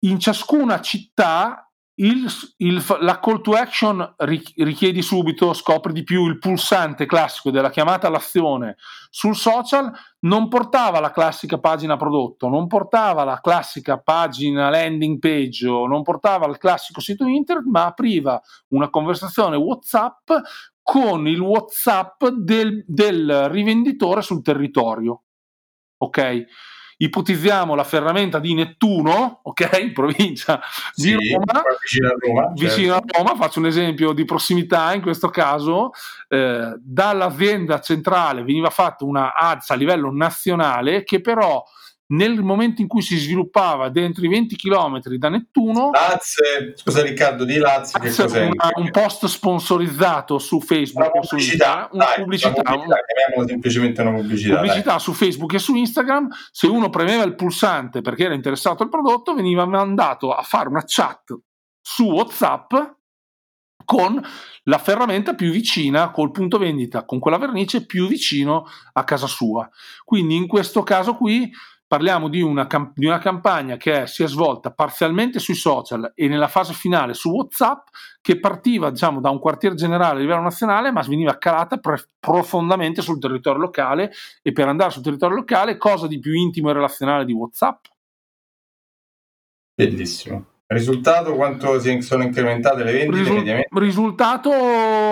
In 0.00 0.18
ciascuna 0.18 0.80
città 0.80 1.70
il, 2.00 2.26
il, 2.58 2.82
la 3.00 3.18
call 3.20 3.42
to 3.42 3.52
action 3.52 4.14
richiedi 4.16 5.02
subito, 5.02 5.52
scopri 5.52 5.92
di 5.92 6.02
più 6.02 6.26
il 6.26 6.38
pulsante 6.38 7.04
classico 7.04 7.50
della 7.50 7.68
chiamata 7.68 8.06
all'azione 8.06 8.76
sul 9.10 9.36
social, 9.36 9.92
non 10.20 10.48
portava 10.48 11.00
la 11.00 11.10
classica 11.10 11.58
pagina 11.58 11.96
prodotto, 11.96 12.48
non 12.48 12.66
portava 12.66 13.24
la 13.24 13.40
classica 13.40 13.98
pagina 13.98 14.70
landing 14.70 15.18
page 15.18 15.68
o 15.68 15.86
non 15.86 16.02
portava 16.02 16.46
il 16.46 16.56
classico 16.56 17.00
sito 17.00 17.26
internet, 17.26 17.66
ma 17.66 17.84
apriva 17.84 18.40
una 18.68 18.88
conversazione 18.88 19.56
WhatsApp 19.56 20.30
con 20.82 21.28
il 21.28 21.40
WhatsApp 21.40 22.24
del, 22.28 22.82
del 22.86 23.48
rivenditore 23.50 24.22
sul 24.22 24.42
territorio. 24.42 25.24
Ok? 25.98 26.46
Ipotizziamo 27.02 27.74
la 27.74 27.84
ferramenta 27.84 28.38
di 28.38 28.54
Nettuno, 28.54 29.40
ok, 29.42 29.92
provincia 29.92 30.60
di 30.94 31.16
sì, 31.18 31.32
Roma, 31.32 31.62
vicino 31.80 32.08
a 32.08 32.14
Roma, 32.18 32.52
vicino 32.54 32.94
certo. 32.94 33.18
a 33.18 33.22
Roma, 33.22 33.36
faccio 33.36 33.58
un 33.58 33.66
esempio 33.66 34.12
di 34.12 34.24
prossimità 34.24 34.92
in 34.92 35.00
questo 35.00 35.30
caso, 35.30 35.92
eh, 36.28 36.74
dall'azienda 36.78 37.80
centrale 37.80 38.44
veniva 38.44 38.68
fatta 38.70 39.04
una 39.04 39.34
ads 39.34 39.70
a 39.70 39.74
livello 39.74 40.12
nazionale 40.12 41.02
che 41.02 41.20
però 41.20 41.64
nel 42.10 42.42
momento 42.42 42.80
in 42.80 42.88
cui 42.88 43.02
si 43.02 43.16
sviluppava 43.16 43.88
dentro 43.88 44.24
i 44.24 44.28
20 44.28 44.56
km 44.56 45.00
da 45.00 45.28
Nettuno 45.28 45.90
Lazze, 45.92 46.72
scusa 46.76 47.02
Riccardo 47.02 47.44
di 47.44 47.56
Lazio 47.56 47.98
che 47.98 48.12
cos'è? 48.12 48.46
Una, 48.46 48.70
un 48.76 48.90
post 48.90 49.26
sponsorizzato 49.26 50.38
su 50.38 50.60
Facebook 50.60 51.12
una 51.12 51.20
pubblicità, 51.20 51.88
su 51.88 51.96
una 51.96 52.04
dai, 52.06 52.14
pubblicità, 52.16 52.48
una 52.50 52.72
pubblicità 52.72 53.46
semplicemente 53.46 54.00
una 54.02 54.12
pubblicità, 54.12 54.54
pubblicità 54.56 54.98
su 54.98 55.12
Facebook 55.12 55.54
e 55.54 55.58
su 55.58 55.74
Instagram 55.74 56.28
se 56.50 56.66
uno 56.66 56.90
premeva 56.90 57.22
il 57.22 57.34
pulsante 57.34 58.00
perché 58.00 58.24
era 58.24 58.34
interessato 58.34 58.82
al 58.82 58.88
prodotto 58.88 59.34
veniva 59.34 59.64
mandato 59.64 60.32
a 60.32 60.42
fare 60.42 60.68
una 60.68 60.82
chat 60.84 61.38
su 61.80 62.04
Whatsapp 62.04 62.72
con 63.84 64.22
la 64.64 64.78
ferramenta 64.78 65.34
più 65.34 65.50
vicina 65.50 66.10
col 66.10 66.30
punto 66.30 66.58
vendita, 66.58 67.04
con 67.04 67.18
quella 67.18 67.38
vernice 67.38 67.86
più 67.86 68.06
vicino 68.06 68.66
a 68.92 69.02
casa 69.02 69.26
sua. 69.26 69.68
Quindi 70.04 70.36
in 70.36 70.46
questo 70.46 70.84
caso 70.84 71.16
qui 71.16 71.50
parliamo 71.90 72.28
di 72.28 72.40
una, 72.40 72.68
di 72.94 73.04
una, 73.04 73.18
campagna 73.18 73.76
che 73.76 74.06
si 74.06 74.22
è 74.22 74.28
svolta 74.28 74.70
parzialmente 74.70 75.40
sui 75.40 75.56
social 75.56 76.12
e 76.14 76.28
nella 76.28 76.46
fase 76.46 76.72
finale 76.72 77.14
su 77.14 77.30
WhatsApp, 77.30 77.88
che 78.20 78.38
partiva 78.38 78.90
diciamo, 78.90 79.18
da 79.18 79.30
un 79.30 79.40
quartier 79.40 79.74
generale 79.74 80.18
a 80.18 80.20
livello 80.20 80.42
nazionale, 80.42 80.92
ma 80.92 81.02
veniva 81.02 81.36
calata 81.36 81.78
pre- 81.78 82.06
profondamente 82.20 83.02
sul 83.02 83.18
territorio 83.18 83.62
locale. 83.62 84.12
E 84.40 84.52
per 84.52 84.68
andare 84.68 84.92
sul 84.92 85.02
territorio 85.02 85.38
locale, 85.38 85.78
cosa 85.78 86.06
di 86.06 86.20
più 86.20 86.32
intimo 86.32 86.70
e 86.70 86.74
relazionale 86.74 87.24
di 87.24 87.32
WhatsApp? 87.32 87.86
Bellissimo. 89.74 90.44
Risultato 90.68 91.34
quanto 91.34 91.80
si 91.80 92.00
sono 92.02 92.22
incrementate 92.22 92.84
le 92.84 92.92
vendite 92.92 93.18
Risul-? 93.18 93.66
Risultato, 93.72 94.52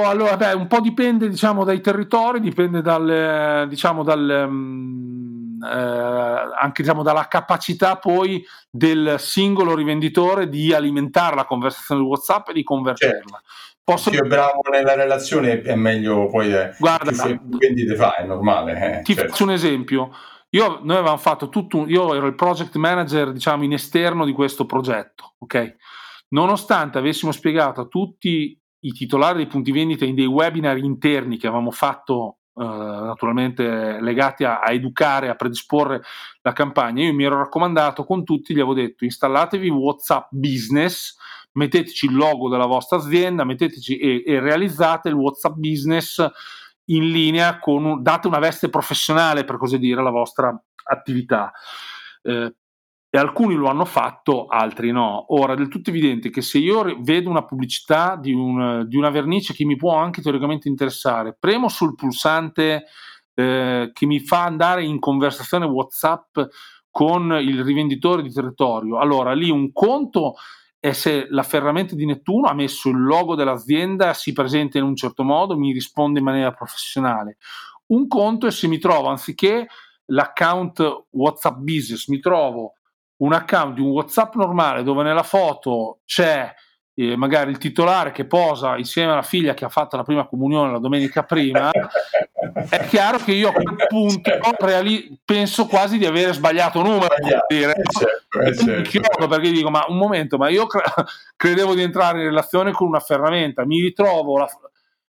allora, 0.05 0.37
beh, 0.37 0.53
un 0.53 0.69
po' 0.69 0.79
dipende 0.79 1.29
diciamo, 1.29 1.65
dai 1.65 1.81
territori, 1.81 2.39
dipende 2.39 2.81
dal, 2.83 3.67
diciamo, 3.69 4.05
dal, 4.05 4.31
eh, 4.31 4.47
anche 5.63 6.83
diciamo, 6.83 7.03
dalla 7.03 7.29
capacità 7.29 7.97
poi 7.97 8.45
del 8.71 9.17
singolo 9.19 9.75
rivenditore 9.75 10.49
di 10.49 10.73
alimentare 10.73 11.37
la 11.37 11.45
conversazione 11.45 12.01
di 12.01 12.07
WhatsApp 12.07 12.49
e 12.49 12.53
di 12.53 12.63
convertirla. 12.63 13.17
Certo. 13.17 13.39
Posso... 13.83 14.11
Più 14.11 14.21
è 14.21 14.27
bravo 14.27 14.61
nella 14.71 14.95
relazione 14.95 15.63
è 15.63 15.75
meglio 15.75 16.27
poi 16.27 16.53
eh, 16.53 16.75
Guarda, 16.79 17.11
più 17.11 17.57
vendite 17.57 17.95
fa, 17.95 18.17
è 18.17 18.25
normale. 18.25 18.99
Eh, 18.99 19.03
ti 19.03 19.15
certo. 19.15 19.31
faccio 19.31 19.45
un 19.45 19.53
esempio. 19.53 20.11
Io, 20.51 20.81
noi 20.83 20.97
avevamo 20.97 21.17
fatto 21.17 21.49
tutto, 21.49 21.87
io 21.87 22.15
ero 22.15 22.27
il 22.27 22.35
project 22.35 22.77
manager, 22.77 23.33
diciamo, 23.33 23.65
in 23.65 23.73
esterno 23.73 24.25
di 24.25 24.33
questo 24.33 24.67
progetto, 24.67 25.35
ok? 25.39 25.77
Nonostante 26.29 26.99
avessimo 26.99 27.33
spiegato 27.33 27.81
a 27.81 27.87
tutti 27.87 28.59
i 28.81 28.93
titolari 28.93 29.39
dei 29.39 29.47
punti 29.47 29.73
vendita 29.73 30.05
in 30.05 30.15
dei 30.15 30.27
webinar 30.27 30.77
interni 30.79 31.37
che 31.37 31.47
avevamo 31.47 31.71
fatto 31.71 32.38
eh, 32.61 32.65
naturalmente 32.65 34.01
legati 34.01 34.43
a, 34.43 34.59
a, 34.61 34.73
educare, 34.73 35.29
a 35.29 35.35
predisporre 35.37 36.03
la 36.43 36.53
campagna. 36.53 37.05
Io 37.05 37.15
mi 37.15 37.25
ero 37.25 37.39
raccomandato 37.39 38.05
con 38.05 38.25
tutti, 38.25 38.53
gli 38.53 38.59
avevo 38.59 38.75
detto 38.75 39.05
installatevi 39.05 39.69
WhatsApp 39.69 40.29
Business, 40.31 41.17
metteteci 41.53 42.07
il 42.07 42.17
logo 42.17 42.49
della 42.49 42.67
vostra 42.67 42.99
azienda, 42.99 43.45
metteteci 43.45 43.99
e, 43.99 44.25
e 44.27 44.41
realizzate 44.41 45.09
il 45.09 45.15
WhatsApp 45.15 45.55
Business 45.55 46.27
in 46.87 47.11
linea 47.11 47.59
con, 47.61 48.03
date 48.03 48.27
una 48.27 48.39
veste 48.39 48.69
professionale 48.69 49.45
per 49.45 49.57
così 49.57 49.79
dire 49.79 50.01
alla 50.01 50.11
vostra 50.11 50.53
attività. 50.85 51.53
Eh, 52.23 52.55
e 53.11 53.19
alcuni 53.19 53.55
lo 53.55 53.69
hanno 53.69 53.85
fatto, 53.85 54.47
altri 54.47 54.93
no. 54.93 55.27
Ora, 55.29 55.55
è 55.55 55.57
del 55.57 55.69
tutto 55.69 55.91
evidente 55.91 56.31
che 56.31 56.43
se 56.43 56.59
io 56.59 56.99
vedo 57.01 57.31
una 57.31 57.45
pubblicità 57.45 58.17
di, 58.17 58.33
un, 58.33 58.85
di 58.87 58.97
una 58.97 59.11
vernice 59.11 59.55
che 59.55 59.65
mi 59.65 59.77
può 59.77 59.95
anche 59.95 60.21
teoricamente 60.21 60.69
interessare, 60.69 61.37
premo 61.39 61.69
sul 61.69 61.95
pulsante 61.95 62.85
eh, 63.35 63.91
che 63.93 64.07
mi 64.07 64.21
fa 64.21 64.45
andare 64.45 64.85
in 64.85 64.99
conversazione 64.99 65.65
WhatsApp 65.65 66.39
con 66.91 67.39
il 67.41 67.63
rivenditore 67.63 68.23
di 68.23 68.33
territorio, 68.33 68.99
allora 68.99 69.33
lì 69.33 69.51
un 69.51 69.73
conto 69.73 70.35
è 70.81 70.93
se 70.93 71.27
la 71.31 71.43
ferramenta 71.43 71.95
di 71.95 72.07
Nettuno 72.07 72.49
ha 72.49 72.55
messo 72.55 72.89
il 72.89 73.01
logo 73.03 73.35
dell'azienda, 73.35 74.15
si 74.15 74.33
presenta 74.33 74.79
in 74.79 74.85
un 74.85 74.95
certo 74.95 75.25
modo, 75.25 75.57
mi 75.57 75.73
risponde 75.73 76.21
in 76.21 76.25
maniera 76.25 76.53
professionale. 76.53 77.39
Un 77.87 78.07
conto 78.07 78.47
è 78.47 78.51
se 78.51 78.69
mi 78.69 78.79
trovo, 78.79 79.09
anziché 79.09 79.67
l'account 80.07 81.07
WhatsApp 81.11 81.57
Business, 81.59 82.09
mi 82.09 82.21
trovo 82.21 82.75
un 83.19 83.33
account 83.33 83.75
di 83.75 83.81
un 83.81 83.91
WhatsApp 83.91 84.35
normale 84.35 84.83
dove 84.83 85.03
nella 85.03 85.23
foto 85.23 86.01
c'è 86.05 86.53
eh, 86.95 87.17
magari 87.17 87.51
il 87.51 87.59
titolare 87.59 88.11
che 88.11 88.27
posa 88.27 88.77
insieme 88.77 89.13
alla 89.13 89.23
figlia 89.23 89.55
che 89.55 89.65
ha 89.65 89.69
fatto 89.69 89.97
la 89.97 90.03
prima 90.03 90.27
comunione 90.27 90.73
la 90.73 90.81
domenica 90.81 91.23
prima, 91.23 91.71
è 92.69 92.87
chiaro 92.87 93.19
che 93.19 93.33
io 93.33 93.51
a 93.51 93.53
quel 93.53 93.87
punto 93.87 94.31
reali- 94.59 95.17
penso 95.25 95.67
quasi 95.67 95.97
di 95.97 96.07
avere 96.07 96.33
sbagliato 96.33 96.83
numero. 96.83 97.15
Dire. 97.49 97.73
È 97.73 97.83
certo, 97.89 98.41
è 98.41 98.53
certo. 98.53 98.91
Chiodo 98.91 99.29
perché 99.29 99.53
dico, 99.53 99.71
ma 99.71 99.85
un 99.87 99.97
momento, 99.97 100.39
ma 100.39 100.49
io 100.49 100.67
cre- 100.67 100.83
credevo 101.37 101.75
di 101.75 101.83
entrare 101.83 102.19
in 102.19 102.25
relazione 102.25 102.73
con 102.73 102.89
una 102.89 103.01
ferramenta, 103.01 103.65
mi 103.65 103.81
ritrovo 103.81 104.37
la, 104.39 104.49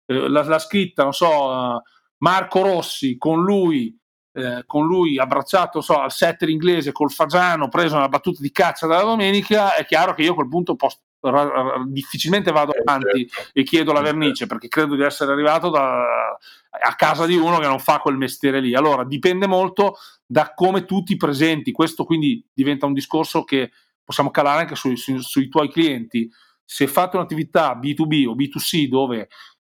eh, 0.05 0.29
la, 0.29 0.43
la 0.43 0.59
scritta, 0.59 1.03
non 1.03 1.13
so, 1.13 1.81
Marco 2.19 2.61
Rossi 2.61 3.17
con 3.17 3.43
lui 3.43 3.97
eh, 4.33 4.63
con 4.65 4.85
lui 4.85 5.19
abbracciato 5.19 5.79
so, 5.79 5.99
al 5.99 6.11
setter 6.11 6.49
inglese 6.49 6.91
col 6.91 7.11
fagiano, 7.11 7.69
preso 7.69 7.95
una 7.95 8.09
battuta 8.09 8.41
di 8.41 8.51
caccia 8.51 8.87
dalla 8.87 9.03
domenica, 9.03 9.75
è 9.75 9.85
chiaro 9.85 10.13
che 10.13 10.23
io 10.23 10.31
a 10.31 10.35
quel 10.35 10.49
punto 10.49 10.75
posso, 10.75 10.99
ra, 11.19 11.43
ra, 11.43 11.83
difficilmente 11.87 12.51
vado 12.51 12.73
eh, 12.73 12.81
avanti 12.83 13.27
certo. 13.27 13.51
e 13.53 13.63
chiedo 13.63 13.93
la 13.93 13.99
eh, 13.99 14.03
vernice 14.03 14.33
certo. 14.33 14.53
perché 14.55 14.67
credo 14.69 14.95
di 14.95 15.03
essere 15.03 15.31
arrivato 15.31 15.69
da, 15.69 16.03
a 16.81 16.95
casa 16.95 17.25
di 17.25 17.35
uno 17.35 17.59
che 17.59 17.67
non 17.67 17.79
fa 17.79 17.99
quel 17.99 18.17
mestiere 18.17 18.59
lì. 18.59 18.73
Allora 18.73 19.03
dipende 19.03 19.45
molto 19.45 19.97
da 20.25 20.53
come 20.55 20.85
tu 20.85 21.03
ti 21.03 21.15
presenti, 21.15 21.71
questo 21.71 22.03
quindi 22.03 22.43
diventa 22.51 22.87
un 22.87 22.93
discorso 22.93 23.43
che 23.43 23.71
possiamo 24.03 24.31
calare 24.31 24.61
anche 24.61 24.75
sui, 24.75 24.97
sui, 24.97 25.21
sui 25.21 25.47
tuoi 25.47 25.69
clienti. 25.69 26.29
Se 26.65 26.87
fate 26.87 27.17
un'attività 27.17 27.77
B2B 27.79 28.27
o 28.27 28.35
B2C 28.35 28.87
dove 28.87 29.29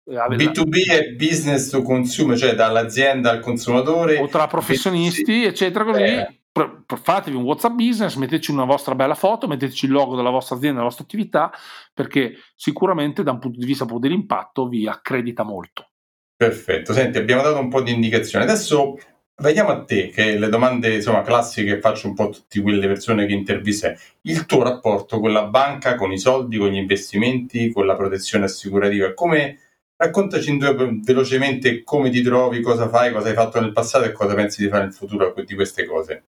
B2B 0.09 0.89
è 0.89 1.09
business 1.11 1.69
to 1.69 1.81
consumer, 1.81 2.37
cioè 2.37 2.55
dall'azienda 2.55 3.29
al 3.29 3.39
consumatore. 3.39 4.17
O 4.17 4.27
tra 4.27 4.47
professionisti, 4.47 5.43
eccetera, 5.43 5.83
così. 5.83 6.01
Eh. 6.01 6.39
Fatevi 6.85 7.37
un 7.37 7.43
WhatsApp 7.43 7.75
business, 7.75 8.15
metteteci 8.15 8.51
una 8.51 8.65
vostra 8.65 8.95
bella 8.95 9.13
foto, 9.13 9.47
metteteci 9.47 9.85
il 9.85 9.91
logo 9.91 10.15
della 10.15 10.31
vostra 10.31 10.55
azienda, 10.55 10.77
della 10.77 10.89
vostra 10.89 11.05
attività, 11.05 11.51
perché 11.93 12.33
sicuramente 12.55 13.23
da 13.23 13.31
un 13.31 13.39
punto 13.39 13.59
di 13.59 13.65
vista 13.65 13.85
dell'impatto 13.85 14.67
vi 14.67 14.87
accredita 14.87 15.43
molto. 15.43 15.89
Perfetto, 16.35 16.91
senti, 16.91 17.17
abbiamo 17.17 17.43
dato 17.43 17.59
un 17.59 17.69
po' 17.69 17.81
di 17.81 17.93
indicazioni. 17.93 18.43
Adesso 18.43 18.97
vediamo 19.35 19.69
a 19.69 19.83
te, 19.83 20.09
che 20.09 20.37
le 20.37 20.49
domande 20.49 20.95
insomma, 20.95 21.21
classiche 21.21 21.75
che 21.75 21.79
faccio 21.79 22.07
un 22.07 22.13
po' 22.13 22.23
a 22.23 22.29
tutte 22.29 22.61
quelle 22.61 22.87
persone 22.87 23.25
che 23.25 23.33
interviste, 23.33 23.97
il 24.21 24.45
tuo 24.45 24.63
rapporto 24.63 25.19
con 25.19 25.31
la 25.31 25.45
banca, 25.45 25.95
con 25.95 26.11
i 26.11 26.17
soldi, 26.17 26.57
con 26.57 26.69
gli 26.69 26.77
investimenti, 26.77 27.71
con 27.71 27.85
la 27.85 27.95
protezione 27.95 28.45
assicurativa, 28.45 29.13
come 29.13 29.59
Raccontaci 30.01 30.49
in 30.49 30.59
due 30.59 30.97
velocemente 31.03 31.83
come 31.83 32.09
ti 32.09 32.21
trovi, 32.21 32.61
cosa 32.61 32.87
fai, 32.87 33.11
cosa 33.11 33.27
hai 33.27 33.33
fatto 33.33 33.59
nel 33.59 33.73
passato 33.73 34.05
e 34.05 34.13
cosa 34.13 34.33
pensi 34.33 34.63
di 34.63 34.69
fare 34.69 34.83
nel 34.83 34.93
futuro 34.93 35.33
di 35.45 35.55
queste 35.55 35.83
cose. 35.83 36.23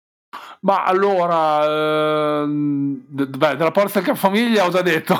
Ma 0.61 0.85
allora, 0.85 2.43
ehm, 2.43 3.03
beh, 3.05 3.57
della 3.57 3.71
Porta 3.71 3.99
del 3.99 4.15
Famiglia 4.15 4.65
ho 4.65 4.69
già 4.69 4.81
detto. 4.81 5.17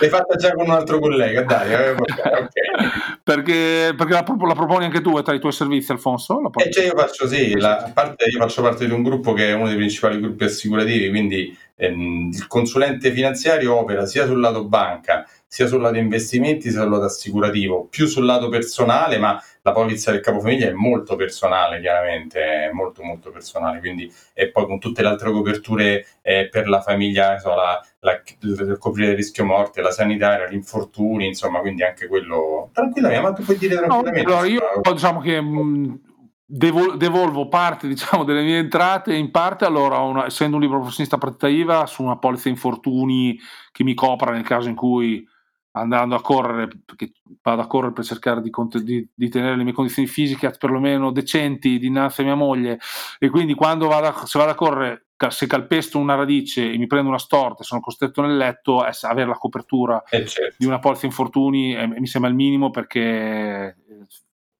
L'hai 0.00 0.08
fatta 0.08 0.36
già 0.36 0.54
con 0.54 0.64
un 0.64 0.72
altro 0.72 0.98
collega, 0.98 1.42
dai. 1.42 1.72
Eh, 1.74 1.90
okay. 1.90 2.48
perché, 3.22 3.92
perché 3.94 4.12
la, 4.14 4.24
la, 4.26 4.54
proponi 4.54 4.86
anche 4.86 5.02
tu, 5.02 5.20
tra 5.20 5.34
i 5.34 5.40
tuoi 5.40 5.52
servizi, 5.52 5.92
Alfonso? 5.92 6.40
Eh, 6.54 6.70
cioè 6.70 6.86
io 6.86 6.96
faccio 6.96 7.28
sì, 7.28 7.54
la, 7.58 7.90
parte, 7.92 8.30
io 8.30 8.40
faccio 8.40 8.62
parte 8.62 8.86
di 8.86 8.92
un 8.92 9.02
gruppo 9.02 9.34
che 9.34 9.50
è 9.50 9.52
uno 9.52 9.68
dei 9.68 9.76
principali 9.76 10.18
gruppi 10.18 10.44
assicurativi, 10.44 11.10
quindi 11.10 11.54
ehm, 11.76 12.30
il 12.32 12.46
consulente 12.46 13.12
finanziario 13.12 13.76
opera 13.76 14.06
sia 14.06 14.24
sul 14.26 14.40
lato 14.40 14.64
banca, 14.64 15.26
sia 15.52 15.66
sul 15.66 15.82
lato 15.82 15.98
investimenti, 15.98 16.70
sia 16.70 16.80
sul 16.80 16.90
lato 16.90 17.04
assicurativo, 17.04 17.86
più 17.90 18.06
sul 18.06 18.24
lato 18.24 18.48
personale, 18.48 19.18
ma 19.18 19.38
la 19.60 19.72
polizza 19.72 20.10
del 20.10 20.22
capofamiglia 20.22 20.68
è 20.68 20.72
molto 20.72 21.14
personale, 21.14 21.78
chiaramente, 21.78 22.40
è 22.40 22.70
molto 22.72 23.02
molto 23.02 23.30
personale, 23.30 23.78
quindi 23.80 24.10
e 24.32 24.48
poi 24.48 24.64
con 24.64 24.78
tutte 24.78 25.02
le 25.02 25.08
altre 25.08 25.30
coperture 25.30 26.06
eh, 26.22 26.48
per 26.50 26.68
la 26.68 26.80
famiglia, 26.80 27.38
so, 27.38 27.54
la, 27.54 27.78
la, 28.00 28.22
il 28.40 28.78
coprire 28.78 29.10
il 29.10 29.16
rischio 29.16 29.44
morte, 29.44 29.82
la 29.82 29.90
sanitaria, 29.90 30.48
gli 30.48 30.54
infortuni, 30.54 31.26
insomma, 31.26 31.60
quindi 31.60 31.82
anche 31.82 32.06
quello 32.06 32.70
tranquillamente, 32.72 33.22
ma 33.22 33.32
tu 33.34 33.42
puoi 33.42 33.58
dire 33.58 33.76
tranquillamente. 33.76 34.22
No, 34.22 34.36
allora 34.38 34.46
io 34.46 34.62
diciamo 34.90 35.20
che 35.20 35.38
mh, 35.38 36.00
Devol- 36.44 36.96
devolvo 36.96 37.48
parte 37.48 37.88
diciamo, 37.88 38.24
delle 38.24 38.42
mie 38.42 38.58
entrate 38.58 39.14
in 39.14 39.30
parte 39.30 39.64
allora 39.66 39.98
una, 39.98 40.26
essendo 40.26 40.56
un 40.56 40.62
libro 40.62 40.78
professionista 40.78 41.16
partita 41.16 41.48
IVA 41.48 41.86
su 41.86 42.02
una 42.02 42.18
polizza 42.18 42.50
infortuni 42.50 43.38
che 43.70 43.84
mi 43.84 43.94
copra 43.94 44.32
nel 44.32 44.42
caso 44.44 44.68
in 44.68 44.74
cui 44.74 45.26
andando 45.72 46.14
a 46.14 46.20
correre, 46.20 46.68
perché 46.84 47.12
vado 47.40 47.62
a 47.62 47.66
correre 47.66 47.92
per 47.92 48.04
cercare 48.04 48.42
di, 48.42 48.50
di, 48.82 49.08
di, 49.14 49.28
tenere 49.28 49.56
le 49.56 49.64
mie 49.64 49.72
condizioni 49.72 50.06
fisiche 50.08 50.50
perlomeno 50.58 51.10
decenti 51.10 51.78
dinanzi 51.78 52.20
a 52.20 52.24
mia 52.24 52.34
moglie 52.34 52.78
e 53.18 53.30
quindi 53.30 53.54
quando 53.54 53.88
vado 53.88 54.08
a, 54.08 54.26
se 54.26 54.38
vado 54.38 54.50
a 54.50 54.54
correre 54.54 55.06
se 55.30 55.46
calpesto 55.46 55.98
una 56.00 56.16
radice 56.16 56.72
e 56.72 56.76
mi 56.76 56.88
prendo 56.88 57.08
una 57.08 57.18
storta 57.18 57.62
e 57.62 57.64
sono 57.64 57.80
costretto 57.80 58.22
nel 58.22 58.36
letto, 58.36 58.80
avere 58.80 59.28
la 59.28 59.36
copertura 59.36 60.02
eh 60.10 60.26
certo. 60.26 60.56
di 60.58 60.66
una 60.66 60.80
polizza 60.80 61.06
infortuni 61.06 61.76
eh, 61.76 61.86
mi 61.86 62.08
sembra 62.08 62.28
il 62.28 62.36
minimo 62.36 62.70
perché 62.70 63.00
eh, 63.00 63.76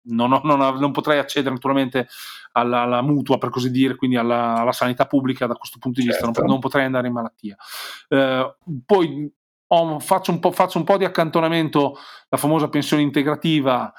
non, 0.05 0.33
ho, 0.33 0.41
non, 0.45 0.61
ho, 0.61 0.79
non, 0.79 0.93
potrei 0.93 1.19
accedere 1.19 1.55
naturalmente 1.55 2.07
alla, 2.53 2.83
alla, 2.83 3.03
mutua, 3.03 3.39
per 3.39 3.51
così 3.51 3.71
dire, 3.71 3.97
quindi 3.97 4.17
alla, 4.17 4.55
alla, 4.55 4.73
sanità 4.73 5.07
pubblica 5.07 5.47
da 5.47 5.55
questo 5.55 5.79
punto 5.79 6.01
di 6.01 6.07
vista, 6.07 6.25
certo. 6.25 6.41
non, 6.41 6.51
non, 6.51 6.61
potrei 6.61 6.85
andare 6.85 7.09
in 7.09 7.13
malattia. 7.13 7.57
Eh, 8.09 8.55
poi 8.85 9.33
ho, 9.75 9.99
faccio, 9.99 10.31
un 10.31 10.41
faccio, 10.53 10.79
un 10.79 10.85
po', 10.85 10.97
di 10.97 11.05
accantonamento, 11.05 11.97
la 12.29 12.37
famosa 12.37 12.68
pensione 12.68 13.03
integrativa, 13.03 13.93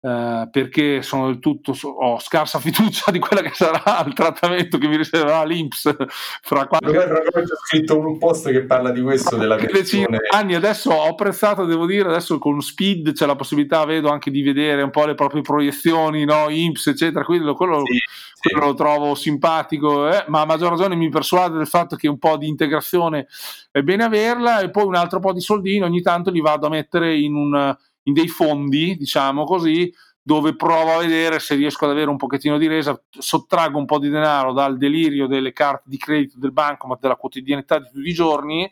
eh, 0.00 0.48
perché 0.52 1.02
sono 1.02 1.26
del 1.26 1.40
tutto 1.40 1.74
ho 1.82 2.20
scarsa 2.20 2.60
fiducia 2.60 3.10
di 3.10 3.18
quella 3.18 3.42
che 3.42 3.50
sarà 3.52 4.04
il 4.06 4.14
trattamento 4.14 4.78
che 4.78 4.86
mi 4.86 4.96
riserverà 4.96 5.42
l'Inps 5.42 5.92
fra 6.40 6.68
qualche 6.68 6.96
ho 6.96 7.56
scritto 7.66 7.98
un 7.98 8.16
post 8.16 8.48
che 8.52 8.62
parla 8.62 8.92
di 8.92 9.02
questo 9.02 9.36
della 9.36 9.56
pensione 9.56 10.18
anni 10.32 10.54
adesso 10.54 10.90
ho 10.90 11.08
apprezzato 11.08 11.64
devo 11.64 11.84
dire 11.84 12.08
adesso 12.08 12.38
con 12.38 12.60
Speed 12.60 13.12
c'è 13.12 13.26
la 13.26 13.34
possibilità 13.34 13.84
vedo 13.86 14.08
anche 14.08 14.30
di 14.30 14.40
vedere 14.42 14.82
un 14.82 14.90
po' 14.90 15.04
le 15.04 15.14
proprie 15.14 15.42
proiezioni 15.42 16.24
no? 16.24 16.48
Inps 16.48 16.86
eccetera 16.86 17.24
quindi 17.24 17.52
quello, 17.54 17.82
sì, 17.84 18.00
quello 18.40 18.66
sì. 18.66 18.70
lo 18.70 18.74
trovo 18.74 19.14
simpatico 19.16 20.08
eh? 20.08 20.26
ma 20.28 20.42
a 20.42 20.46
maggior 20.46 20.70
ragione 20.70 20.94
mi 20.94 21.08
persuade 21.08 21.56
del 21.56 21.66
fatto 21.66 21.96
che 21.96 22.06
un 22.06 22.18
po' 22.18 22.36
di 22.36 22.46
integrazione 22.46 23.26
è 23.72 23.82
bene 23.82 24.04
averla 24.04 24.60
e 24.60 24.70
poi 24.70 24.84
un 24.84 24.94
altro 24.94 25.18
po' 25.18 25.32
di 25.32 25.40
soldini 25.40 25.82
ogni 25.82 26.02
tanto 26.02 26.30
li 26.30 26.40
vado 26.40 26.66
a 26.66 26.70
mettere 26.70 27.16
in 27.16 27.34
un 27.34 27.76
in 28.08 28.14
dei 28.14 28.28
fondi, 28.28 28.96
diciamo 28.96 29.44
così, 29.44 29.92
dove 30.20 30.56
provo 30.56 30.94
a 30.94 30.98
vedere 30.98 31.38
se 31.38 31.54
riesco 31.54 31.84
ad 31.84 31.92
avere 31.92 32.10
un 32.10 32.16
pochettino 32.16 32.58
di 32.58 32.66
resa, 32.66 33.00
sottraggo 33.10 33.78
un 33.78 33.84
po' 33.84 33.98
di 33.98 34.08
denaro 34.08 34.52
dal 34.52 34.76
delirio 34.76 35.26
delle 35.26 35.52
carte 35.52 35.84
di 35.86 35.98
credito 35.98 36.38
del 36.38 36.52
banco, 36.52 36.86
ma 36.86 36.98
della 37.00 37.16
quotidianità 37.16 37.78
di 37.78 37.88
tutti 37.92 38.08
i 38.08 38.12
giorni 38.12 38.70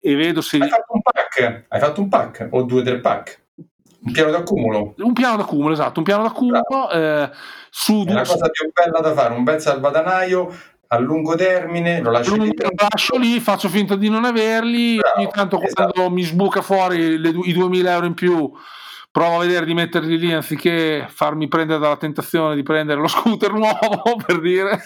e 0.00 0.14
vedo 0.16 0.40
se... 0.40 0.58
Hai 0.58 0.68
fatto 0.68 0.94
un 0.94 1.02
pack, 1.02 1.64
hai 1.68 1.80
fatto 1.80 2.00
un 2.00 2.08
pack 2.08 2.48
o 2.50 2.62
due 2.62 2.82
tre 2.82 2.98
pack? 2.98 3.40
Un 4.04 4.12
piano 4.12 4.30
d'accumulo? 4.32 4.94
Un 4.98 5.12
piano 5.12 5.36
d'accumulo, 5.36 5.72
esatto, 5.72 6.00
un 6.00 6.04
piano 6.04 6.24
d'accumulo. 6.24 6.90
Eh, 6.90 7.30
su 7.70 8.04
è 8.06 8.12
la 8.12 8.24
cosa 8.24 8.48
più 8.48 8.70
bella 8.72 9.00
da 9.00 9.14
fare, 9.14 9.34
un 9.34 9.44
bel 9.44 9.60
salvadanaio 9.60 10.52
a 10.92 10.98
lungo 10.98 11.34
termine, 11.34 12.02
lo 12.02 12.10
lascio, 12.10 12.36
lì, 12.36 12.54
lascio 12.76 13.16
lì, 13.16 13.40
faccio 13.40 13.70
finta 13.70 13.96
di 13.96 14.10
non 14.10 14.26
averli, 14.26 14.96
Bravo, 14.96 15.20
ogni 15.20 15.28
tanto 15.32 15.60
esatto. 15.62 15.90
quando 15.90 16.14
mi 16.14 16.22
sbuca 16.22 16.60
fuori 16.60 17.16
le, 17.16 17.30
i 17.30 17.52
2000 17.54 17.92
euro 17.92 18.06
in 18.06 18.14
più 18.14 18.52
provo 19.10 19.36
a 19.36 19.40
vedere 19.40 19.64
di 19.64 19.74
metterli 19.74 20.18
lì 20.18 20.32
anziché 20.32 21.06
farmi 21.08 21.48
prendere 21.48 21.78
dalla 21.78 21.96
tentazione 21.96 22.54
di 22.54 22.62
prendere 22.62 23.00
lo 23.00 23.08
scooter 23.08 23.52
nuovo 23.56 24.16
per 24.24 24.40
dire 24.40 24.80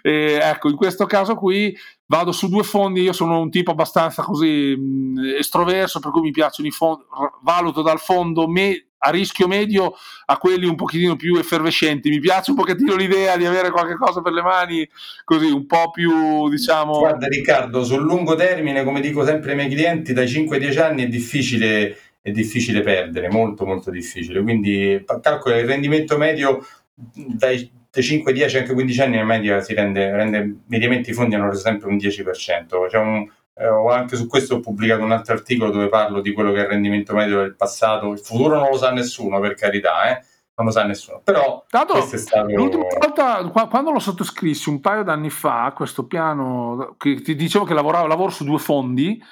e 0.00 0.38
ecco 0.40 0.68
in 0.68 0.76
questo 0.76 1.06
caso 1.06 1.34
qui 1.34 1.76
vado 2.06 2.30
su 2.30 2.48
due 2.48 2.62
fondi 2.62 3.02
io 3.02 3.12
sono 3.12 3.40
un 3.40 3.50
tipo 3.50 3.72
abbastanza 3.72 4.22
così 4.22 4.76
mh, 4.76 5.36
estroverso 5.38 5.98
per 5.98 6.12
cui 6.12 6.20
mi 6.20 6.30
piacciono 6.30 6.68
i 6.68 6.72
fondi 6.72 7.02
valuto 7.42 7.82
dal 7.82 7.98
fondo 7.98 8.46
me- 8.46 8.90
a 9.04 9.10
rischio 9.10 9.46
medio 9.46 9.94
a 10.26 10.38
quelli 10.38 10.66
un 10.66 10.74
pochettino 10.74 11.16
più 11.16 11.36
effervescenti. 11.36 12.08
Mi 12.08 12.20
piace 12.20 12.50
un 12.50 12.56
pochettino 12.56 12.96
l'idea 12.96 13.36
di 13.36 13.44
avere 13.44 13.70
qualche 13.70 13.96
cosa 13.96 14.22
per 14.22 14.32
le 14.32 14.42
mani 14.42 14.88
così 15.24 15.50
un 15.50 15.66
po' 15.66 15.90
più, 15.90 16.48
diciamo... 16.48 16.98
Guarda 16.98 17.26
Riccardo, 17.26 17.84
sul 17.84 18.02
lungo 18.02 18.34
termine, 18.34 18.82
come 18.84 19.00
dico 19.00 19.24
sempre 19.24 19.50
ai 19.50 19.56
miei 19.56 19.68
clienti, 19.68 20.12
dai 20.12 20.26
5-10 20.26 20.80
anni 20.80 21.02
è 21.04 21.08
difficile, 21.08 21.96
è 22.22 22.30
difficile 22.30 22.80
perdere, 22.80 23.28
molto 23.30 23.66
molto 23.66 23.90
difficile. 23.90 24.42
Quindi 24.42 25.04
calcola 25.20 25.58
il 25.58 25.66
rendimento 25.66 26.16
medio 26.16 26.66
dai 26.94 27.70
5, 27.90 28.32
10, 28.32 28.56
anche 28.58 28.72
15 28.72 29.00
anni 29.02 29.18
in 29.18 29.26
media 29.26 29.60
si 29.60 29.74
rende, 29.74 30.10
rende 30.10 30.56
mediamente 30.66 31.10
i 31.10 31.14
fondi 31.14 31.34
hanno 31.34 31.52
sempre 31.54 31.88
un 31.88 31.96
10%. 31.96 32.88
C'è 32.88 32.98
un, 32.98 33.28
eh, 33.54 33.68
ho 33.68 33.90
anche 33.90 34.16
su 34.16 34.26
questo 34.26 34.56
ho 34.56 34.60
pubblicato 34.60 35.02
un 35.02 35.12
altro 35.12 35.34
articolo 35.34 35.70
dove 35.70 35.88
parlo 35.88 36.20
di 36.20 36.32
quello 36.32 36.52
che 36.52 36.58
è 36.58 36.62
il 36.62 36.68
rendimento 36.68 37.14
medio 37.14 37.38
del 37.38 37.54
passato. 37.54 38.10
Il 38.10 38.18
futuro 38.18 38.58
non 38.58 38.70
lo 38.70 38.76
sa 38.76 38.90
nessuno, 38.90 39.38
per 39.40 39.54
carità, 39.54 40.10
eh? 40.10 40.24
non 40.56 40.66
lo 40.66 40.72
sa 40.72 40.84
nessuno. 40.84 41.20
Però 41.22 41.64
Tanto, 41.68 42.00
stato... 42.00 42.48
l'ultima 42.48 42.84
volta, 42.98 43.66
quando 43.66 43.90
lo 43.90 43.98
sottoscrissi 43.98 44.68
un 44.68 44.80
paio 44.80 45.02
d'anni 45.02 45.30
fa, 45.30 45.72
questo 45.74 46.06
piano, 46.06 46.96
che 46.98 47.20
ti 47.22 47.34
dicevo 47.34 47.64
che 47.64 47.74
lavoravo, 47.74 48.06
lavoro 48.06 48.30
su 48.30 48.44
due 48.44 48.58
fondi. 48.58 49.22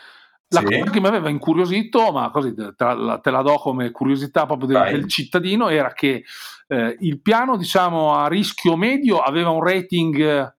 La 0.48 0.60
sì. 0.60 0.66
cosa 0.66 0.90
che 0.90 1.00
mi 1.00 1.06
aveva 1.06 1.30
incuriosito, 1.30 2.12
ma 2.12 2.30
così 2.30 2.54
te 2.54 2.74
la, 2.76 3.18
te 3.22 3.30
la 3.30 3.40
do 3.40 3.54
come 3.54 3.90
curiosità 3.90 4.44
proprio 4.44 4.68
del, 4.68 4.92
del 4.92 5.08
cittadino, 5.08 5.68
era 5.68 5.92
che 5.94 6.24
eh, 6.68 6.96
il 7.00 7.22
piano, 7.22 7.56
diciamo, 7.56 8.14
a 8.14 8.28
rischio 8.28 8.76
medio 8.76 9.20
aveva 9.20 9.48
un 9.48 9.64
rating 9.64 10.54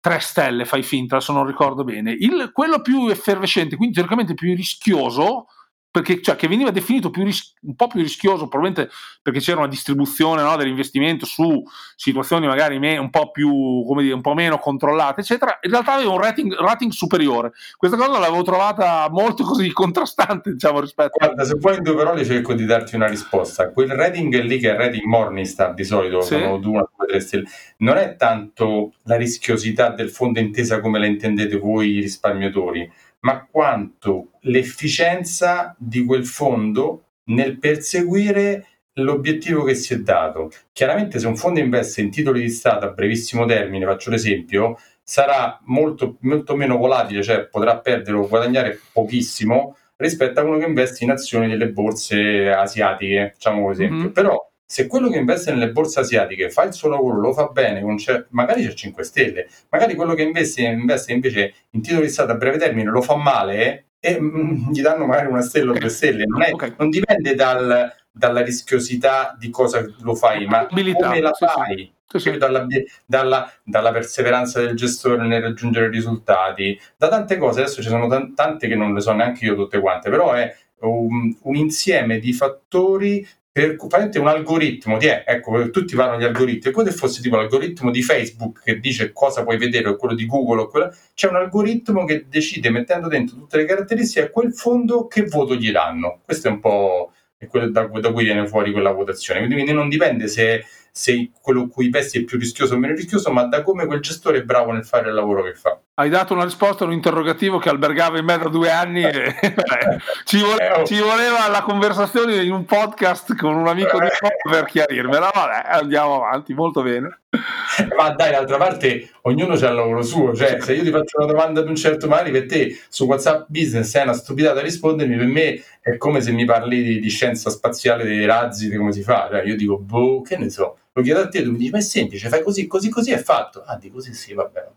3 0.00 0.18
stelle, 0.18 0.64
fai 0.64 0.82
finta, 0.82 1.20
se 1.20 1.32
non 1.32 1.46
ricordo 1.46 1.84
bene. 1.84 2.12
Il, 2.12 2.50
quello 2.52 2.80
più 2.80 3.08
effervescente, 3.08 3.76
quindi 3.76 3.94
teoricamente 3.94 4.34
più 4.34 4.54
rischioso, 4.54 5.46
perché, 5.90 6.22
cioè, 6.22 6.36
che 6.36 6.46
veniva 6.46 6.70
definito 6.70 7.10
ris- 7.14 7.54
un 7.62 7.74
po' 7.74 7.88
più 7.88 8.00
rischioso, 8.00 8.46
probabilmente 8.46 8.92
perché 9.22 9.40
c'era 9.40 9.58
una 9.58 9.68
distribuzione 9.68 10.40
no, 10.42 10.56
dell'investimento 10.56 11.26
su 11.26 11.62
situazioni 11.96 12.46
magari 12.46 12.78
me- 12.78 12.96
un 12.96 13.10
po' 13.10 13.30
più, 13.32 13.84
come 13.86 14.02
dire, 14.02 14.14
un 14.14 14.20
po' 14.20 14.34
meno 14.34 14.58
controllate, 14.58 15.22
eccetera, 15.22 15.58
in 15.62 15.70
realtà 15.70 15.94
aveva 15.94 16.12
un 16.12 16.20
rating, 16.20 16.54
rating 16.54 16.92
superiore. 16.92 17.52
Questa 17.76 17.96
cosa 17.96 18.18
l'avevo 18.18 18.42
trovata 18.42 19.08
molto 19.10 19.42
così 19.42 19.72
contrastante, 19.72 20.52
diciamo, 20.52 20.80
rispetto 20.80 21.16
Guarda, 21.18 21.44
se 21.44 21.56
vuoi 21.58 21.76
in 21.76 21.82
due 21.82 21.96
parole 21.96 22.24
cerco 22.24 22.54
di 22.54 22.64
darti 22.64 22.94
una 22.94 23.08
risposta. 23.08 23.70
Quel 23.70 23.88
rating 23.88 24.40
lì 24.42 24.58
che 24.58 24.68
è 24.68 24.72
il 24.72 24.78
rating 24.78 25.04
Morningstar 25.04 25.74
di 25.74 25.84
solito, 25.84 26.20
sì. 26.20 26.34
sono 26.34 26.58
due, 26.58 26.88
due, 26.96 27.06
tre 27.08 27.20
stelle, 27.20 27.48
non 27.78 27.96
è 27.96 28.14
tanto 28.14 28.92
la 29.04 29.16
rischiosità 29.16 29.90
del 29.90 30.10
fondo 30.10 30.38
intesa 30.38 30.80
come 30.80 31.00
la 31.00 31.06
intendete 31.06 31.56
voi 31.58 32.00
risparmiatori, 32.00 32.90
ma 33.20 33.46
quanto 33.50 34.32
l'efficienza 34.42 35.74
di 35.78 36.04
quel 36.04 36.26
fondo 36.26 37.04
nel 37.24 37.58
perseguire 37.58 38.66
l'obiettivo 38.94 39.62
che 39.62 39.74
si 39.74 39.94
è 39.94 39.98
dato. 39.98 40.50
Chiaramente 40.72 41.18
se 41.18 41.26
un 41.26 41.36
fondo 41.36 41.60
investe 41.60 42.00
in 42.00 42.10
titoli 42.10 42.42
di 42.42 42.50
Stato 42.50 42.86
a 42.86 42.90
brevissimo 42.90 43.46
termine, 43.46 43.84
faccio 43.84 44.10
l'esempio, 44.10 44.78
sarà 45.02 45.58
molto, 45.64 46.16
molto 46.20 46.56
meno 46.56 46.76
volatile, 46.76 47.22
cioè 47.22 47.46
potrà 47.46 47.78
perdere 47.78 48.16
o 48.16 48.28
guadagnare 48.28 48.78
pochissimo 48.92 49.76
rispetto 49.96 50.40
a 50.40 50.44
uno 50.44 50.58
che 50.58 50.66
investe 50.66 51.04
in 51.04 51.10
azioni 51.10 51.48
delle 51.48 51.68
borse 51.68 52.50
asiatiche, 52.50 53.32
facciamo 53.34 53.64
un 53.64 53.70
esempio. 53.72 53.96
Mm-hmm. 53.96 54.12
Però 54.12 54.49
se 54.70 54.86
quello 54.86 55.08
che 55.08 55.18
investe 55.18 55.50
nelle 55.50 55.72
borse 55.72 55.98
asiatiche 55.98 56.48
fa 56.48 56.62
il 56.62 56.72
suo 56.72 56.88
lavoro, 56.88 57.18
lo 57.18 57.32
fa 57.32 57.48
bene, 57.48 57.82
magari 58.28 58.64
c'è 58.64 58.72
5 58.72 59.02
stelle, 59.02 59.48
magari 59.68 59.96
quello 59.96 60.14
che 60.14 60.22
investe, 60.22 60.62
investe 60.62 61.12
invece 61.12 61.54
in 61.70 61.82
titoli 61.82 62.06
di 62.06 62.12
Stato 62.12 62.30
a 62.30 62.36
breve 62.36 62.56
termine 62.56 62.88
lo 62.88 63.02
fa 63.02 63.16
male 63.16 63.86
e 63.98 64.20
mm, 64.20 64.70
gli 64.70 64.80
danno 64.80 65.06
magari 65.06 65.26
una 65.26 65.42
stella 65.42 65.72
o 65.72 65.74
due 65.76 65.88
stelle. 65.88 66.24
Non, 66.24 66.42
è, 66.42 66.52
okay. 66.52 66.74
non 66.78 66.88
dipende 66.88 67.34
dal, 67.34 67.92
dalla 68.12 68.42
rischiosità 68.42 69.34
di 69.36 69.50
cosa 69.50 69.84
lo 70.02 70.14
fai, 70.14 70.46
ma 70.46 70.66
come 70.66 71.20
la 71.20 71.32
fai. 71.32 71.92
Sì. 72.06 72.36
Dalla, 72.36 72.64
dalla, 73.06 73.52
dalla, 73.64 73.90
perseveranza 73.90 74.60
del 74.60 74.76
gestore 74.76 75.26
nel 75.26 75.42
raggiungere 75.42 75.88
risultati, 75.88 76.80
da 76.96 77.08
tante 77.08 77.38
cose, 77.38 77.62
adesso 77.62 77.82
ci 77.82 77.88
sono 77.88 78.06
t- 78.06 78.34
tante 78.34 78.68
che 78.68 78.76
non 78.76 78.94
le 78.94 79.00
so 79.00 79.12
neanche 79.12 79.44
io 79.44 79.56
tutte 79.56 79.80
quante, 79.80 80.10
però 80.10 80.32
è 80.32 80.52
un, 80.80 81.36
un 81.42 81.56
insieme 81.56 82.18
di 82.18 82.32
fattori 82.32 83.26
per 83.52 83.76
un 83.80 84.28
algoritmo 84.28 84.96
di, 84.96 85.06
eh, 85.06 85.24
ecco, 85.26 85.70
tutti 85.70 85.96
parlano 85.96 86.18
di 86.18 86.24
algoritmi, 86.24 86.70
come 86.70 86.90
se 86.90 86.96
fosse 86.96 87.20
tipo 87.20 87.36
l'algoritmo 87.36 87.90
di 87.90 88.02
Facebook 88.02 88.62
che 88.62 88.78
dice 88.78 89.12
cosa 89.12 89.42
puoi 89.42 89.58
vedere 89.58 89.88
o 89.88 89.96
quello 89.96 90.14
di 90.14 90.26
Google 90.26 90.62
o 90.62 90.68
quello, 90.68 90.94
c'è 91.14 91.28
un 91.28 91.36
algoritmo 91.36 92.04
che 92.04 92.26
decide 92.28 92.70
mettendo 92.70 93.08
dentro 93.08 93.36
tutte 93.36 93.56
le 93.56 93.64
caratteristiche 93.64 94.26
a 94.26 94.30
quel 94.30 94.54
fondo 94.54 95.06
che 95.08 95.24
voto 95.24 95.56
gli 95.56 95.72
danno. 95.72 96.20
Questo 96.24 96.48
è 96.48 96.50
un 96.50 96.60
po' 96.60 97.12
quello 97.48 97.70
da, 97.70 97.86
da 97.86 98.12
cui 98.12 98.24
viene 98.24 98.46
fuori 98.46 98.70
quella 98.72 98.92
votazione. 98.92 99.46
Quindi 99.46 99.72
non 99.72 99.88
dipende 99.88 100.28
se, 100.28 100.64
se 100.92 101.30
quello 101.40 101.68
cui 101.68 101.86
investi 101.86 102.20
è 102.20 102.24
più 102.24 102.38
rischioso 102.38 102.74
o 102.74 102.78
meno 102.78 102.94
rischioso, 102.94 103.30
ma 103.32 103.44
da 103.44 103.62
come 103.62 103.86
quel 103.86 104.00
gestore 104.00 104.38
è 104.38 104.42
bravo 104.44 104.72
nel 104.72 104.84
fare 104.84 105.08
il 105.08 105.14
lavoro 105.14 105.42
che 105.42 105.54
fa. 105.54 105.80
Hai 106.00 106.08
dato 106.08 106.32
una 106.32 106.44
risposta 106.44 106.84
a 106.84 106.86
un 106.86 106.94
interrogativo 106.94 107.58
che 107.58 107.68
albergava 107.68 108.18
in 108.18 108.24
me 108.24 108.38
da 108.38 108.48
due 108.48 108.70
anni 108.70 109.02
e 109.02 109.34
ci, 110.24 110.40
vole- 110.40 110.66
eh, 110.66 110.80
oh. 110.80 110.84
ci, 110.86 110.98
voleva 110.98 111.46
la 111.48 111.60
conversazione 111.60 112.42
in 112.42 112.52
un 112.52 112.64
podcast 112.64 113.36
con 113.36 113.54
un 113.54 113.68
amico 113.68 113.98
di 113.98 114.06
me 114.20 114.30
per 114.50 114.64
chiarirmela. 114.64 115.30
Vabbè, 115.32 115.68
andiamo 115.78 116.24
avanti, 116.24 116.54
molto 116.54 116.82
bene. 116.82 117.20
Ma 117.96 118.10
dai, 118.10 118.30
d'altra 118.30 118.56
parte, 118.56 119.10
ognuno 119.22 119.56
c'ha 119.56 119.68
il 119.68 119.74
lavoro 119.74 120.00
suo. 120.00 120.34
Cioè, 120.34 120.58
se 120.60 120.72
io 120.72 120.82
ti 120.82 120.90
faccio 120.90 121.18
una 121.18 121.26
domanda 121.26 121.60
di 121.60 121.68
un 121.68 121.76
certo 121.76 122.08
male, 122.08 122.30
per 122.30 122.46
te 122.46 122.80
su 122.88 123.04
WhatsApp 123.04 123.44
Business 123.48 123.94
è 123.94 124.02
una 124.02 124.14
stupidata 124.14 124.60
a 124.60 124.62
rispondermi, 124.62 125.16
per 125.16 125.26
me 125.26 125.62
è 125.82 125.98
come 125.98 126.22
se 126.22 126.32
mi 126.32 126.46
parli 126.46 126.82
di, 126.82 127.00
di 127.00 127.08
scienza 127.10 127.50
spaziale, 127.50 128.04
dei 128.04 128.24
razzi, 128.24 128.70
di 128.70 128.76
come 128.76 128.92
si 128.92 129.02
fa. 129.02 129.28
Cioè, 129.30 129.42
io 129.42 129.54
dico, 129.54 129.78
boh, 129.78 130.22
che 130.22 130.38
ne 130.38 130.48
so. 130.48 130.78
Lo 130.92 131.02
chiedo 131.02 131.20
a 131.20 131.28
te, 131.28 131.42
tu 131.42 131.50
mi 131.50 131.58
dici, 131.58 131.70
ma 131.70 131.78
è 131.78 131.82
semplice, 131.82 132.30
fai 132.30 132.42
così, 132.42 132.66
così, 132.66 132.88
così 132.88 133.12
è 133.12 133.18
fatto. 133.18 133.62
Ah, 133.66 133.76
di 133.76 133.90
così 133.90 134.14
sì, 134.14 134.32
va 134.32 134.44
bene, 134.44 134.70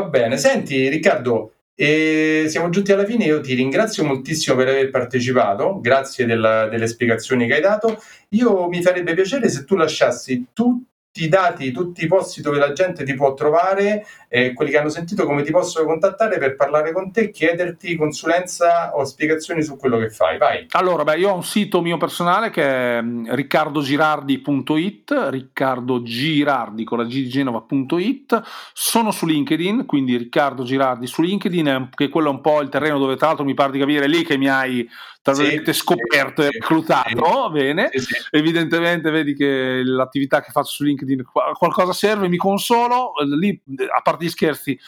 va 0.00 0.02
bene. 0.04 0.38
Senti 0.38 0.88
Riccardo, 0.88 1.52
e 1.74 2.46
siamo 2.48 2.70
giunti 2.70 2.92
alla 2.92 3.04
fine, 3.04 3.24
io 3.24 3.40
ti 3.40 3.54
ringrazio 3.54 4.04
moltissimo 4.04 4.56
per 4.56 4.68
aver 4.68 4.90
partecipato, 4.90 5.80
grazie 5.80 6.24
della, 6.24 6.68
delle 6.68 6.86
spiegazioni 6.86 7.46
che 7.46 7.54
hai 7.54 7.60
dato. 7.60 8.00
Io 8.30 8.68
mi 8.68 8.82
farebbe 8.82 9.14
piacere 9.14 9.48
se 9.48 9.64
tu 9.64 9.74
lasciassi 9.76 10.46
tutti 10.52 10.90
i 11.14 11.28
dati, 11.28 11.72
tutti 11.72 12.04
i 12.04 12.06
posti 12.06 12.40
dove 12.40 12.58
la 12.58 12.72
gente 12.72 13.04
ti 13.04 13.14
può 13.14 13.34
trovare, 13.34 14.06
eh, 14.28 14.54
quelli 14.54 14.70
che 14.70 14.78
hanno 14.78 14.88
sentito 14.88 15.26
come 15.26 15.42
ti 15.42 15.50
possono 15.50 15.86
contattare 15.86 16.38
per 16.38 16.56
parlare 16.56 16.92
con 16.92 17.12
te, 17.12 17.30
chiederti 17.30 17.96
consulenza 17.96 18.96
o 18.96 19.04
spiegazioni 19.04 19.62
su 19.62 19.76
quello 19.76 19.98
che 19.98 20.08
fai. 20.08 20.38
Vai. 20.38 20.66
Allora, 20.70 21.04
beh, 21.04 21.18
io 21.18 21.30
ho 21.30 21.34
un 21.34 21.44
sito 21.44 21.82
mio 21.82 21.98
personale 21.98 22.48
che 22.48 22.62
è 22.62 23.02
mm, 23.02 23.26
riccardogirardi.it, 23.30 25.26
Riccardo 25.28 26.02
Girardi 26.02 26.84
con 26.84 26.98
la 26.98 27.04
G 27.04 27.12
di 27.12 27.28
Genova.it, 27.28 28.42
sono 28.72 29.10
su 29.10 29.26
LinkedIn, 29.26 29.84
quindi 29.84 30.16
Riccardo 30.16 30.64
Girardi 30.64 31.06
su 31.06 31.20
LinkedIn, 31.20 31.90
che 31.94 32.08
quello 32.08 32.28
è 32.28 32.32
un 32.32 32.40
po' 32.40 32.62
il 32.62 32.70
terreno 32.70 32.98
dove 32.98 33.16
tra 33.16 33.26
l'altro 33.26 33.44
mi 33.44 33.52
pare 33.54 33.72
di 33.72 33.78
capire 33.78 34.08
lì 34.08 34.24
che 34.24 34.38
mi 34.38 34.48
hai 34.48 34.88
tra 35.22 35.32
virgolette 35.34 35.72
sì, 35.72 35.78
scoperto 35.78 36.42
sì, 36.42 36.48
e 36.48 36.50
reclutato, 36.50 37.46
sì, 37.46 37.52
bene, 37.52 37.90
evidentemente 38.30 39.10
vedi 39.10 39.34
che 39.34 39.82
l'attività 39.84 40.42
che 40.42 40.50
faccio 40.50 40.72
su 40.72 40.84
LinkedIn 40.84 41.24
qualcosa 41.56 41.92
serve, 41.92 42.28
mi 42.28 42.36
consolo, 42.36 43.12
lì 43.36 43.62
a 43.96 44.00
parte 44.02 44.24
gli 44.24 44.28
scherzi 44.28 44.78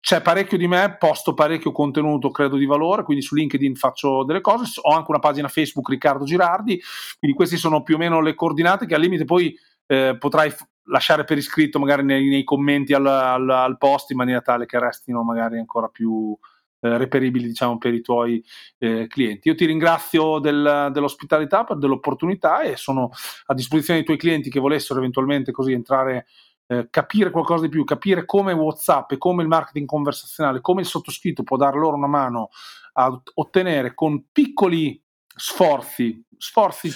c'è 0.00 0.20
parecchio 0.20 0.58
di 0.58 0.66
me, 0.66 0.96
posto 0.98 1.32
parecchio 1.32 1.72
contenuto 1.72 2.30
credo 2.30 2.56
di 2.56 2.66
valore, 2.66 3.04
quindi 3.04 3.22
su 3.22 3.34
LinkedIn 3.34 3.74
faccio 3.74 4.24
delle 4.24 4.40
cose, 4.40 4.80
ho 4.82 4.94
anche 4.94 5.10
una 5.10 5.18
pagina 5.18 5.48
Facebook 5.48 5.88
Riccardo 5.88 6.24
Girardi, 6.24 6.80
quindi 7.18 7.36
queste 7.36 7.56
sono 7.56 7.82
più 7.82 7.94
o 7.94 7.98
meno 7.98 8.20
le 8.20 8.34
coordinate 8.34 8.86
che 8.86 8.94
al 8.94 9.00
limite 9.00 9.24
poi 9.24 9.54
eh, 9.86 10.16
potrai 10.18 10.52
lasciare 10.84 11.24
per 11.24 11.38
iscritto 11.38 11.78
magari 11.78 12.04
nei, 12.04 12.28
nei 12.28 12.44
commenti 12.44 12.92
al, 12.92 13.06
al, 13.06 13.48
al, 13.48 13.78
post 13.78 14.10
in 14.10 14.18
maniera 14.18 14.40
tale 14.40 14.66
che 14.66 14.78
restino 14.78 15.22
magari 15.22 15.58
ancora 15.58 15.88
più, 15.88 16.36
eh, 16.84 16.98
reperibili 16.98 17.46
diciamo, 17.46 17.78
per 17.78 17.94
i 17.94 18.02
tuoi 18.02 18.44
eh, 18.76 19.06
clienti. 19.08 19.48
Io 19.48 19.54
ti 19.54 19.64
ringrazio 19.64 20.38
del, 20.38 20.90
dell'ospitalità, 20.92 21.66
dell'opportunità 21.74 22.60
e 22.60 22.76
sono 22.76 23.10
a 23.46 23.54
disposizione 23.54 24.00
dei 24.00 24.06
tuoi 24.06 24.18
clienti 24.18 24.50
che 24.50 24.60
volessero 24.60 24.98
eventualmente 24.98 25.50
così 25.50 25.72
entrare 25.72 26.26
eh, 26.66 26.88
capire 26.90 27.30
qualcosa 27.30 27.62
di 27.62 27.70
più, 27.70 27.84
capire 27.84 28.26
come 28.26 28.52
WhatsApp 28.52 29.12
e 29.12 29.18
come 29.18 29.42
il 29.42 29.48
marketing 29.48 29.86
conversazionale, 29.86 30.60
come 30.60 30.82
il 30.82 30.86
sottoscritto 30.86 31.42
può 31.42 31.56
dare 31.56 31.78
loro 31.78 31.96
una 31.96 32.06
mano 32.06 32.50
a 32.94 33.22
ottenere 33.34 33.94
con 33.94 34.26
piccoli 34.30 35.02
sforzi, 35.26 36.22
sforzi 36.36 36.90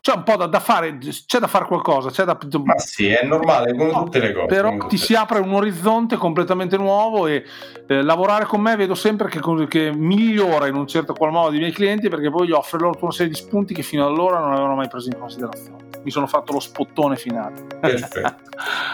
c'è 0.00 0.14
un 0.14 0.22
po' 0.22 0.36
da, 0.36 0.46
da, 0.46 0.60
fare, 0.60 0.98
c'è 0.98 1.38
da 1.38 1.46
fare 1.46 1.66
qualcosa. 1.66 2.10
C'è 2.10 2.24
da... 2.24 2.38
Ma 2.64 2.78
sì, 2.78 3.08
è 3.08 3.24
normale, 3.24 3.74
come 3.74 3.92
tutte 3.92 4.20
le 4.20 4.32
cose. 4.32 4.46
Però 4.46 4.76
ti 4.86 4.96
si 4.96 5.14
apre 5.14 5.40
un 5.40 5.52
orizzonte 5.52 6.16
completamente 6.16 6.76
nuovo 6.76 7.26
e 7.26 7.44
eh, 7.86 8.02
lavorare 8.02 8.44
con 8.44 8.60
me 8.60 8.76
vedo 8.76 8.94
sempre 8.94 9.28
che, 9.28 9.40
che, 9.68 9.92
migliora 9.94 10.66
in 10.66 10.74
un 10.74 10.86
certo 10.86 11.14
qual 11.14 11.32
modo 11.32 11.54
i 11.54 11.58
miei 11.58 11.72
clienti 11.72 12.08
perché 12.08 12.30
poi 12.30 12.46
gli 12.46 12.52
offre 12.52 12.78
loro 12.78 12.98
una 13.00 13.10
serie 13.10 13.32
di 13.32 13.38
spunti 13.38 13.74
che 13.74 13.82
fino 13.82 14.04
ad 14.04 14.10
allora 14.10 14.38
non 14.38 14.52
avevano 14.52 14.76
mai 14.76 14.88
preso 14.88 15.08
in 15.10 15.18
considerazione. 15.18 15.87
Mi 16.02 16.10
sono 16.10 16.26
fatto 16.26 16.52
lo 16.52 16.60
spottone 16.60 17.16
finale. 17.16 17.66
Perfetto. 17.80 18.34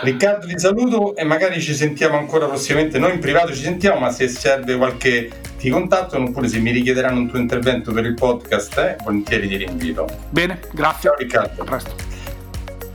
Riccardo 0.02 0.46
ti 0.46 0.58
saluto 0.58 1.14
e 1.16 1.24
magari 1.24 1.60
ci 1.60 1.74
sentiamo 1.74 2.16
ancora 2.16 2.46
prossimamente. 2.46 2.98
Noi 2.98 3.12
in 3.14 3.20
privato 3.20 3.52
ci 3.52 3.62
sentiamo, 3.62 4.00
ma 4.00 4.10
se 4.10 4.28
serve 4.28 4.76
qualche 4.76 5.30
ti 5.58 5.70
contattano 5.70 6.26
oppure 6.26 6.48
se 6.48 6.58
mi 6.58 6.70
richiederanno 6.70 7.20
un 7.20 7.28
tuo 7.28 7.38
intervento 7.38 7.92
per 7.92 8.04
il 8.04 8.14
podcast, 8.14 8.78
eh, 8.78 8.96
volentieri 9.02 9.48
ti 9.48 9.56
rinvito. 9.56 10.06
Bene, 10.30 10.60
grazie. 10.72 11.10
Ciao 11.10 11.18
Riccardo. 11.18 11.62
A 11.62 11.64
presto. 11.64 12.14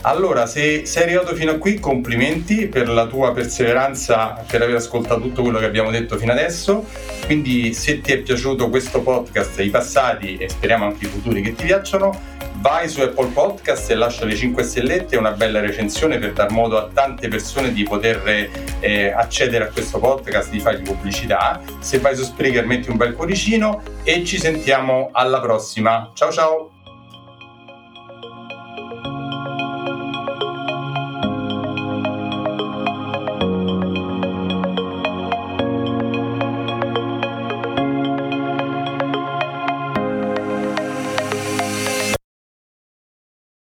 Allora, 0.03 0.45
se 0.45 0.85
sei 0.85 1.03
arrivato 1.03 1.35
fino 1.35 1.51
a 1.51 1.57
qui, 1.57 1.77
complimenti 1.77 2.67
per 2.67 2.87
la 2.87 3.05
tua 3.05 3.33
perseveranza, 3.33 4.45
per 4.49 4.61
aver 4.61 4.75
ascoltato 4.75 5.19
tutto 5.19 5.41
quello 5.41 5.59
che 5.59 5.65
abbiamo 5.65 5.91
detto 5.91 6.17
fino 6.17 6.31
adesso. 6.31 6.85
Quindi, 7.25 7.73
se 7.73 7.99
ti 7.99 8.13
è 8.13 8.19
piaciuto 8.19 8.69
questo 8.69 9.01
podcast, 9.01 9.59
i 9.59 9.69
passati 9.69 10.37
e 10.37 10.47
speriamo 10.47 10.85
anche 10.85 11.05
i 11.05 11.09
futuri 11.09 11.41
che 11.41 11.53
ti 11.53 11.65
piacciono, 11.65 12.17
vai 12.59 12.89
su 12.89 13.01
Apple 13.01 13.29
Podcast 13.29 13.89
e 13.89 13.95
lascia 13.95 14.25
le 14.25 14.35
5 14.35 14.63
stellette 14.63 15.15
e 15.15 15.17
una 15.17 15.31
bella 15.31 15.59
recensione 15.59 16.17
per 16.17 16.33
dar 16.33 16.51
modo 16.51 16.77
a 16.77 16.89
tante 16.91 17.27
persone 17.27 17.71
di 17.71 17.83
poter 17.83 18.49
eh, 18.79 19.11
accedere 19.11 19.65
a 19.65 19.67
questo 19.67 19.99
podcast, 19.99 20.49
di 20.49 20.59
fargli 20.59 20.83
pubblicità. 20.83 21.61
Se 21.79 21.99
vai 21.99 22.15
su 22.15 22.23
Spreaker 22.23 22.65
metti 22.65 22.89
un 22.89 22.97
bel 22.97 23.13
cuoricino 23.13 23.81
e 24.03 24.23
ci 24.25 24.37
sentiamo 24.37 25.09
alla 25.11 25.39
prossima. 25.39 26.11
Ciao 26.13 26.31
ciao! 26.31 26.78